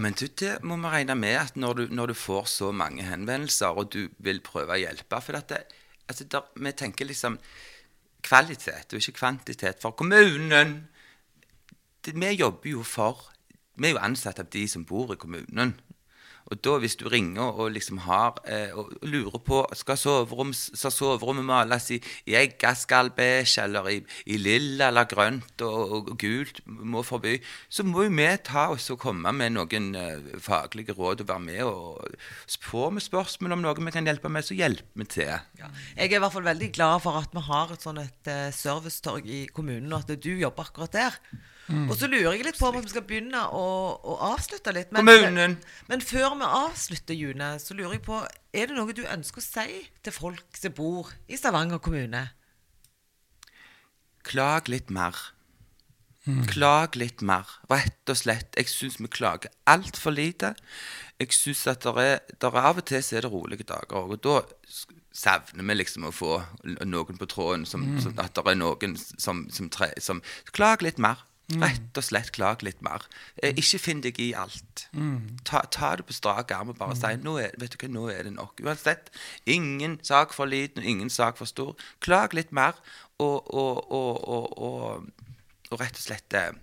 Men 0.00 0.16
det 0.16 0.54
må 0.64 0.78
vi 0.80 0.92
regne 0.94 1.16
med 1.18 1.36
at 1.42 1.58
når 1.60 1.82
du, 1.82 1.84
når 1.92 2.12
du 2.12 2.16
får 2.16 2.48
så 2.48 2.70
mange 2.72 3.04
henvendelser, 3.04 3.76
og 3.76 3.92
du 3.92 4.08
vil 4.24 4.40
prøve 4.40 4.78
å 4.78 4.80
hjelpe 4.80 5.20
For 5.20 5.36
det, 5.36 5.60
altså 6.08 6.24
der, 6.24 6.48
vi 6.56 6.72
tenker 6.72 7.10
liksom 7.10 7.36
kvalitet 8.24 8.96
og 8.96 9.02
ikke 9.02 9.18
kvantitet. 9.20 9.84
For 9.84 9.92
kommunen 9.92 10.88
det, 12.04 12.16
Vi 12.16 12.32
jobber 12.32 12.70
jo 12.70 12.82
for 12.82 13.28
Vi 13.76 13.88
er 13.88 13.98
jo 13.98 14.04
ansatt 14.06 14.38
av 14.38 14.48
de 14.48 14.68
som 14.68 14.84
bor 14.86 15.12
i 15.12 15.20
kommunen. 15.20 15.74
Og 16.52 16.60
da 16.64 16.76
hvis 16.82 16.96
du 17.00 17.06
ringer 17.08 17.56
og 17.56 17.72
liksom 17.72 18.02
har 18.04 18.40
eh, 18.44 18.72
og 18.76 18.92
lurer 19.08 19.40
på 19.44 19.62
skal, 19.76 19.96
soverom, 19.96 20.52
skal 20.52 20.92
soverommet 20.92 21.46
males 21.48 21.88
i, 21.94 22.00
i 22.28 22.36
eggaskallbeige 22.36 23.64
eller 23.64 23.88
i, 23.94 23.96
i 24.28 24.38
lilla 24.40 24.90
eller 24.90 25.08
grønt 25.08 25.64
og, 25.64 25.78
og, 25.84 26.10
og 26.12 26.18
gult, 26.20 26.60
må 26.66 27.04
forby, 27.06 27.38
så 27.68 27.86
må 27.88 28.04
jo 28.06 28.12
vi 28.14 28.28
ta 28.44 28.66
oss 28.74 28.90
og 28.92 29.00
komme 29.02 29.32
med 29.36 29.56
noen 29.56 29.90
eh, 29.98 30.36
faglige 30.42 30.96
råd 30.96 31.24
og 31.24 31.32
være 31.32 31.46
med. 31.46 31.62
og 31.64 32.60
Får 32.64 32.92
vi 32.98 33.06
spørsmål 33.06 33.56
om 33.56 33.64
noe 33.64 33.88
vi 33.88 33.94
kan 33.94 34.08
hjelpe 34.08 34.32
med, 34.32 34.44
så 34.44 34.56
hjelper 34.58 35.00
vi 35.00 35.08
til. 35.16 35.32
Ja. 35.60 35.72
Jeg 35.96 36.12
er 36.12 36.18
i 36.18 36.22
hvert 36.22 36.36
fall 36.36 36.46
veldig 36.46 36.70
glad 36.76 37.00
for 37.04 37.20
at 37.20 37.32
vi 37.34 37.44
har 37.48 37.72
et 37.72 37.88
sånn 37.88 38.04
et 38.04 38.30
eh, 38.30 38.52
servicetorg 38.54 39.28
i 39.28 39.44
kommunen, 39.54 39.92
og 39.92 40.04
at 40.04 40.20
du 40.20 40.32
jobber 40.36 40.68
akkurat 40.68 40.96
der. 41.00 41.20
Og 41.68 41.94
så 41.96 42.08
lurer 42.10 42.34
jeg 42.34 42.44
litt 42.44 42.58
på 42.60 42.68
om 42.68 42.76
vi 42.76 42.92
skal 42.92 43.04
begynne 43.08 43.40
å, 43.56 43.66
å 43.96 44.16
avslutte 44.34 44.72
litt. 44.76 44.90
Kommunen. 44.92 45.56
men 45.88 46.04
før 46.04 46.34
vi 46.36 46.48
avslutter, 46.48 47.16
June, 47.16 47.54
så 47.62 47.76
lurer 47.76 47.96
jeg 47.96 48.04
på 48.04 48.20
Er 48.52 48.68
det 48.68 48.76
noe 48.76 48.96
du 48.96 49.04
ønsker 49.08 49.40
å 49.40 49.44
si 49.44 49.84
til 50.04 50.14
folk 50.14 50.58
som 50.60 50.74
bor 50.76 51.14
i 51.26 51.38
Stavanger 51.40 51.80
kommune? 51.80 52.26
Klag 54.24 54.68
litt 54.72 54.92
mer. 54.92 55.16
Klag 56.24 56.96
litt 56.96 57.20
mer, 57.20 57.48
rett 57.68 58.08
og 58.08 58.16
slett. 58.16 58.54
Jeg 58.56 58.70
syns 58.72 58.96
vi 58.96 59.10
klager 59.12 59.52
altfor 59.68 60.14
lite. 60.14 60.54
Jeg 61.20 61.36
synes 61.36 61.66
at 61.68 61.84
der 61.84 62.00
er, 62.00 62.14
der 62.40 62.56
er 62.56 62.68
Av 62.70 62.80
og 62.80 62.86
til 62.88 63.02
så 63.04 63.18
er 63.18 63.26
det 63.26 63.32
rolige 63.32 63.66
dager 63.68 63.98
òg, 64.00 64.14
og 64.16 64.22
da 64.24 64.38
savner 65.14 65.68
vi 65.68 65.76
liksom 65.76 66.08
å 66.08 66.14
få 66.14 66.38
noen 66.88 67.20
på 67.20 67.28
tråden. 67.28 67.66
Som, 67.68 67.84
som 68.00 68.16
at 68.16 68.32
det 68.36 68.46
er 68.54 68.56
noen 68.56 68.96
som, 68.96 69.44
som, 69.52 69.68
tre, 69.68 69.92
som 70.00 70.24
Klag 70.56 70.82
litt 70.86 70.98
mer. 71.02 71.20
Rett 71.60 71.98
og 72.00 72.04
slett 72.06 72.30
klag 72.32 72.62
litt 72.64 72.80
mer. 72.84 73.04
Eh, 73.36 73.52
ikke 73.60 73.78
finn 73.82 74.00
deg 74.04 74.16
i 74.22 74.30
alt. 74.38 74.86
Ta, 75.44 75.60
ta 75.68 75.90
det 76.00 76.06
på 76.08 76.16
strak 76.16 76.54
arm 76.56 76.72
og 76.72 76.78
bare 76.78 76.96
si 76.96 77.10
nå 77.20 77.36
er, 77.42 77.52
vet 77.60 77.74
du 77.74 77.78
hva, 77.82 77.90
nå 77.92 78.06
er 78.08 78.24
det 78.24 78.32
nok. 78.32 78.62
Uansett. 78.64 79.10
Ingen 79.44 79.98
sak 80.02 80.32
for 80.32 80.48
liten 80.48 80.80
og 80.80 80.88
ingen 80.88 81.12
sak 81.12 81.36
for 81.36 81.50
stor. 81.50 81.74
Klag 82.00 82.32
litt 82.32 82.52
mer, 82.56 82.80
og, 83.18 83.44
og, 83.52 83.84
og, 83.92 84.24
og, 84.24 84.58
og, 84.58 85.28
og 85.70 85.80
rett 85.80 86.00
og 86.00 86.06
slett 86.06 86.38
eh, 86.38 86.54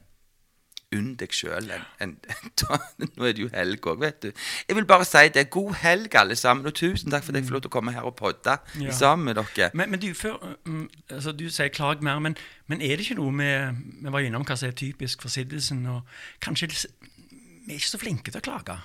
unn 0.96 1.14
deg 1.20 1.32
sjøl 1.36 1.70
Nå 2.02 3.26
er 3.26 3.34
det 3.36 3.44
jo 3.46 3.50
helg 3.54 3.88
òg, 3.88 4.00
vet 4.02 4.18
du. 4.26 4.32
Jeg 4.68 4.76
vil 4.76 4.86
bare 4.90 5.06
si 5.08 5.24
det. 5.34 5.46
God 5.54 5.74
helg, 5.82 6.16
alle 6.20 6.36
sammen. 6.36 6.66
Og 6.68 6.74
tusen 6.76 7.12
takk 7.14 7.24
for 7.24 7.32
at 7.34 7.40
jeg 7.42 7.48
får 7.50 7.56
lov 7.58 7.64
til 7.66 7.72
å 7.72 7.76
komme 7.78 7.94
her 7.96 8.08
og 8.08 8.16
podde 8.20 8.58
Ja. 8.82 8.92
sammen 8.96 9.26
med 9.32 9.40
dere. 9.40 9.70
Men, 9.74 9.92
men 9.92 10.00
du, 10.04 10.10
før, 10.18 10.38
mm, 10.66 10.90
altså, 11.10 11.32
du 11.32 11.46
sier 11.50 11.72
klag 11.74 12.04
mer, 12.04 12.20
men, 12.20 12.36
men 12.68 12.82
er 12.82 12.96
det 13.00 13.06
ikke 13.08 13.20
noe 13.22 13.32
med 13.32 13.80
Vi 14.02 14.12
var 14.12 14.20
innom 14.26 14.44
hva 14.48 14.58
som 14.60 14.70
er 14.70 14.76
typisk 14.78 15.22
for 15.24 15.30
Siddelsen, 15.32 15.86
og 15.88 16.02
kanskje 16.42 16.68
vi 16.72 17.76
er 17.76 17.80
ikke 17.80 17.94
så 17.94 18.02
flinke 18.02 18.32
til 18.34 18.42
å 18.42 18.46
klage? 18.50 18.78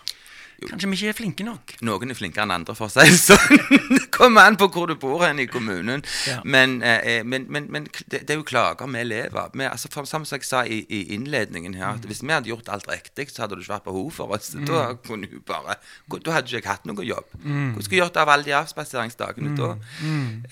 Kanskje 0.56 0.88
vi 0.88 0.96
ikke 0.96 1.10
er 1.12 1.16
flinke 1.18 1.44
nok? 1.44 1.74
Noen 1.84 2.12
er 2.12 2.16
flinkere 2.16 2.46
enn 2.46 2.54
andre, 2.54 2.74
for 2.78 2.88
å 2.88 2.92
si 2.92 3.04
det 3.04 3.18
sånn. 3.28 3.60
Det 3.92 4.06
kommer 4.14 4.48
an 4.48 4.56
på 4.56 4.68
hvor 4.72 4.88
du 4.88 4.94
bor 5.00 5.20
hen 5.26 5.42
i 5.42 5.46
kommunen. 5.50 6.04
Ja. 6.28 6.38
Men, 6.48 6.78
eh, 6.86 7.20
men, 7.28 7.44
men, 7.52 7.66
men 7.72 7.88
det, 8.06 8.22
det 8.24 8.32
er 8.32 8.40
jo 8.40 8.46
klager 8.46 8.88
vi 8.88 9.02
lever 9.04 9.40
av. 9.42 9.56
Altså, 9.68 9.90
for, 9.92 10.08
som 10.08 10.24
jeg 10.24 10.46
sa 10.48 10.64
i, 10.64 10.80
i 10.88 11.02
innledningen 11.16 11.76
her, 11.76 11.98
at 11.98 12.08
hvis 12.08 12.22
vi 12.24 12.32
hadde 12.32 12.48
gjort 12.52 12.70
alt 12.72 12.88
riktig, 12.90 13.28
så 13.34 13.44
hadde 13.44 13.58
det 13.58 13.66
ikke 13.66 13.74
vært 13.76 13.88
behov 13.90 14.08
for 14.16 14.36
oss. 14.36 14.54
Da 14.66 14.86
kunne 15.04 15.28
du 15.28 15.36
bare 15.44 15.76
Da 16.08 16.38
hadde 16.38 16.48
ikke 16.48 16.62
jeg 16.62 16.70
hatt 16.70 16.88
noe 16.88 17.04
jobb. 17.04 17.36
Hva 17.42 17.84
skulle 17.84 17.98
jeg 18.00 18.04
gjort 18.06 18.22
av 18.22 18.32
alle 18.32 18.48
de 18.48 18.56
avspaseringsdagene 18.56 19.52
da? 19.58 19.74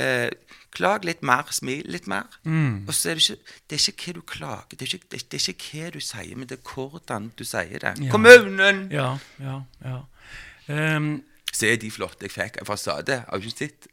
Eh, 0.05 0.29
klag 0.75 1.05
litt 1.05 1.23
mer, 1.23 1.45
smil 1.51 1.85
litt 1.89 2.07
mer. 2.11 2.27
Og 2.89 2.95
så 2.95 3.11
er 3.11 3.15
det 3.21 3.25
ikke 3.31 3.55
Det 3.71 3.77
er 3.79 3.93
ikke 3.93 4.05
hva 4.07 4.15
du 4.15 4.21
klager, 4.35 4.65
det 4.71 4.83
er 4.83 4.95
ikke, 4.99 5.07
det, 5.11 5.21
er- 5.35 5.53
ikke 5.53 5.71
hva 5.85 5.91
du 5.95 6.01
sier, 6.01 6.37
men 6.37 6.49
det 6.49 6.59
er 6.59 6.75
hvordan 6.75 7.31
du 7.39 7.45
sier 7.45 7.79
det. 7.79 7.95
Ja. 8.05 8.11
Kommunen! 8.11 8.89
Ja, 8.93 9.17
ja, 9.41 9.61
ja. 9.85 10.01
Ehm, 11.55 11.61
Se 11.61 11.77
de 11.79 11.89
flotte 11.91 12.27
jeg 12.27 12.33
fikk 12.35 12.57
av 12.63 12.67
fasade. 12.67 13.21
Har 13.29 13.39
du 13.39 13.47
ikke 13.47 13.59
sett? 13.69 13.87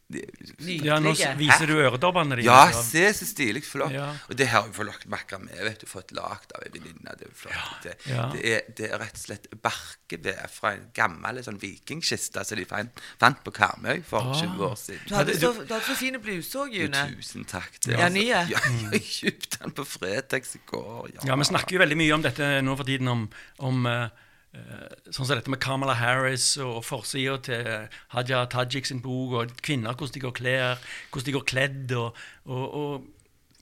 Ja 0.84 0.98
nå 1.00 1.12
viser 1.38 1.68
du 1.70 1.76
øredobbene 1.78 2.36
dine. 2.40 2.48
Ja, 2.50 2.72
se 2.74 3.04
så 3.14 3.26
stilig 3.30 3.62
flott. 3.64 3.94
Ja. 3.94 4.08
Og 4.30 4.36
det 4.36 4.48
har 4.50 4.66
jeg 4.66 4.74
fått 4.76 5.06
merke 5.08 5.38
med. 5.40 5.54
Vet 5.64 5.80
du, 5.84 5.86
fått 5.88 6.12
lagd 6.18 6.52
av 6.58 6.66
ei 6.66 6.72
venninne. 6.74 7.14
Det 7.20 7.28
er 7.30 7.36
flott. 7.38 7.84
Det, 7.86 7.94
Ja. 8.10 8.26
det, 8.34 8.42
er, 8.50 8.62
det 8.76 8.90
er 8.90 8.98
rett 9.00 9.14
og 9.14 9.22
slett 9.24 9.46
barkeved 9.62 10.42
fra 10.52 10.74
en 10.74 10.88
gammel 10.98 11.40
sånn 11.46 11.60
vikingkiste 11.62 12.44
som 12.50 12.58
de 12.58 12.66
fant, 12.66 13.00
fant 13.22 13.44
på 13.46 13.54
Karmøy 13.56 14.02
for 14.04 14.20
Ah. 14.32 14.34
20 14.42 14.66
år 14.68 14.76
siden. 14.82 15.06
Du 15.08 15.16
hadde, 15.16 15.34
du- 15.34 15.40
så, 15.46 15.54
du 15.62 15.74
hadde 15.74 15.86
så 15.86 15.96
fine 15.96 16.20
bluser 16.20 16.66
òg, 16.66 16.74
June. 16.74 17.06
tusen 17.16 17.46
takk. 17.46 17.78
Det, 17.86 17.94
Ja, 18.00 18.10
nye? 18.10 18.42
Ja, 18.50 18.60
jeg 18.92 19.02
kjøpte 19.06 19.62
den 19.64 19.72
på 19.78 19.86
fredag 19.86 20.44
i 20.56 20.60
går. 20.66 21.12
Ja, 21.26 21.36
Vi 21.36 21.44
snakker 21.46 21.78
jo 21.78 21.80
veldig 21.86 21.98
mye 21.98 22.14
om 22.18 22.22
dette 22.26 22.62
nå 22.66 22.76
for 22.76 22.84
tiden, 22.90 23.08
om, 23.08 23.30
om 23.60 23.86
eh, 23.86 24.10
sånn 24.52 25.24
som 25.24 25.38
dette 25.38 25.52
med 25.52 25.62
Kamala 25.64 25.94
Harris 25.96 26.58
og 26.60 26.82
forsida 26.84 27.38
til 27.46 27.70
Haja 28.12 28.44
Tajik 28.52 28.90
sin 28.90 29.00
bok, 29.04 29.38
og 29.40 29.54
kvinner, 29.64 29.96
hvordan 29.96 30.16
de 30.18 30.24
går 30.26 30.36
klær, 30.36 30.84
hvordan 31.12 31.28
de 31.30 31.36
går 31.38 31.48
kledd. 31.48 31.94
og, 31.96 32.20
og, 32.46 32.66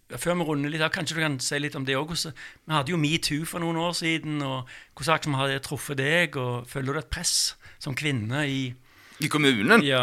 og 0.10 0.18
før 0.18 0.40
vi 0.40 0.48
runder 0.48 0.74
litt 0.74 0.82
av, 0.82 0.90
Kanskje 0.94 1.20
du 1.20 1.22
kan 1.22 1.38
si 1.44 1.60
litt 1.62 1.78
om 1.78 1.86
det 1.86 1.98
òg? 2.00 2.16
Vi 2.18 2.74
hadde 2.74 2.94
jo 2.94 2.98
metoo 2.98 3.46
for 3.46 3.62
noen 3.62 3.78
år 3.78 3.94
siden. 3.98 4.42
og 4.42 4.70
Hvordan 4.98 5.38
har 5.38 5.52
det 5.54 5.62
truffet 5.68 6.00
deg? 6.02 6.38
og 6.42 6.66
Føler 6.70 6.94
du 6.94 7.00
et 7.04 7.12
press 7.14 7.54
som 7.78 7.94
kvinne 7.98 8.48
i 8.50 8.74
I 9.22 9.30
kommunen? 9.30 9.84
Ja. 9.86 10.02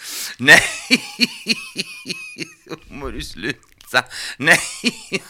Nei 0.46 0.60
Nå 2.66 2.76
må 2.98 3.10
du 3.14 3.22
slutte. 3.24 4.02
Nei, 4.42 4.58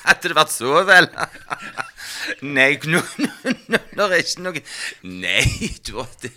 hadde 0.03 0.33
det 0.33 0.37
vært 0.37 0.55
så 0.55 0.81
vel? 0.89 1.07
Nei, 2.43 2.77
nå 2.85 3.01
nå- 3.19 3.81
nå 3.97 4.07
er 4.11 4.23
ikke 4.23 4.43
noe 4.45 4.63
Nei, 5.03 5.43
du 5.87 5.93
det, 6.23 6.33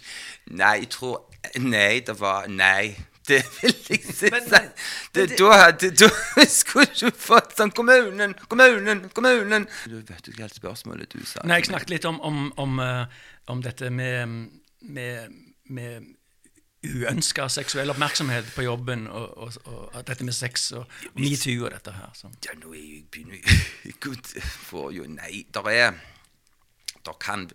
Nei, 0.51 0.75
jeg 0.83 0.89
tror 0.95 1.25
Nei, 1.59 1.99
det 2.05 2.15
var 2.19 2.47
Nei. 2.51 2.95
Det 3.29 3.43
vil 3.61 3.75
jeg 3.89 3.99
si. 4.09 4.29
Det, 5.13 5.25
det- 5.37 5.91
da 5.99 6.45
skulle 6.49 6.89
du 6.97 7.11
fått 7.13 7.53
sånn 7.59 7.71
Kommunen, 7.77 8.33
kommunen, 8.49 9.03
kommunen 9.13 9.67
Du 9.85 9.99
vet 10.01 10.27
ikke 10.31 10.41
helt 10.47 10.57
spørsmålet 10.57 11.13
du 11.13 11.21
sa. 11.25 11.43
Nei, 11.45 11.59
jeg 11.61 11.69
snakket 11.69 11.93
litt 11.93 12.05
om, 12.09 12.17
om, 12.25 12.39
om, 12.57 12.79
eh, 12.81 13.05
om 13.53 13.61
dette 13.61 13.89
med, 13.93 14.49
med, 14.81 15.29
med 15.69 16.07
uønska 16.85 17.47
seksuell 17.51 17.91
oppmerksomhet 17.91 18.51
på 18.55 18.63
jobben, 18.63 19.07
og, 19.07 19.37
og, 19.37 19.57
og 19.65 19.97
at 19.99 20.07
dette 20.07 20.23
med 20.27 20.35
sex 20.35 20.69
og 20.77 20.85
metoo 21.19 21.65
og 21.67 21.73
dette 21.75 21.91
her. 21.95 22.13
Så. 22.15 22.31
Ja, 22.45 22.55
nå 22.59 22.73
er 22.73 22.79
jeg 22.79 23.03
begynner 23.11 23.59
Gud, 24.03 24.31
får 24.69 24.93
jo 24.95 25.09
Nei, 25.09 25.43
der 25.53 25.69
er 25.73 25.99
Der 27.05 27.15
kan 27.19 27.49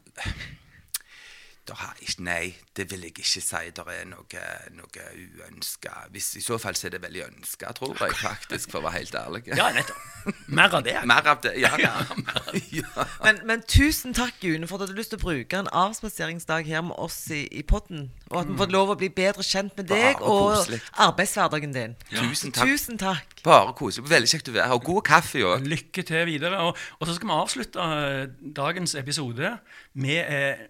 Nei, 2.18 2.54
det 2.76 2.84
vil 2.90 3.06
jeg 3.06 3.14
ikke 3.14 3.24
si. 3.24 3.40
Det 3.74 3.84
er 3.88 4.04
noe, 4.10 4.40
noe 4.76 5.04
uønska 5.16 5.92
I 6.12 6.20
så 6.20 6.58
fall 6.60 6.76
så 6.76 6.88
er 6.88 6.96
det 6.96 7.00
veldig 7.02 7.22
ønska, 7.24 7.72
tror 7.78 7.96
jeg 8.00 8.16
faktisk, 8.20 8.70
for 8.72 8.82
å 8.82 8.88
være 8.88 8.98
helt 8.98 9.16
ærlig. 9.16 9.42
Ja, 9.56 9.70
nettopp. 9.72 10.10
Mer 10.46 10.76
av 10.76 10.84
det. 10.84 10.96
Mer 11.08 11.30
av 11.34 11.40
det. 11.44 11.54
Ja. 11.60 11.72
Ja, 11.84 11.90
ja. 12.78 13.04
Men, 13.24 13.40
men 13.48 13.62
tusen 13.68 14.14
takk, 14.16 14.36
June, 14.44 14.68
for 14.68 14.76
at 14.76 14.84
du 14.84 14.92
hadde 14.92 14.98
lyst 14.98 15.12
til 15.12 15.18
å 15.18 15.24
bruke 15.24 15.58
en 15.58 15.68
avspaseringsdag 15.68 16.68
her 16.68 16.84
med 16.86 16.96
oss 17.00 17.18
i, 17.34 17.42
i 17.52 17.64
podden. 17.66 18.06
Og 18.30 18.38
at 18.40 18.50
vi 18.50 18.56
får 18.60 18.72
lov 18.72 18.92
å 18.94 18.96
bli 19.00 19.10
bedre 19.12 19.44
kjent 19.44 19.74
med 19.76 19.88
deg 19.90 20.20
Bare 20.20 20.30
og 20.30 20.78
arbeidshverdagen 21.06 21.74
din. 21.74 21.96
Tusen 22.12 22.54
takk. 22.54 22.70
Tusen 22.70 23.00
takk. 23.00 23.34
Bare 23.44 23.74
koselig. 23.76 24.08
Veldig 24.12 24.30
kjekt 24.30 24.52
å 24.52 24.56
være 24.56 24.70
her. 24.70 24.78
Og 24.78 24.86
god 24.88 25.02
kaffe 25.10 25.44
òg. 25.44 25.66
Lykke 25.68 26.06
til 26.06 26.24
videre. 26.30 26.62
Og, 26.68 26.78
og 27.00 27.08
så 27.08 27.16
skal 27.18 27.30
vi 27.30 27.36
avslutte 27.36 27.88
eh, 27.98 28.22
dagens 28.56 28.96
episode 29.00 29.56
med 30.00 30.20
eh, 30.24 30.64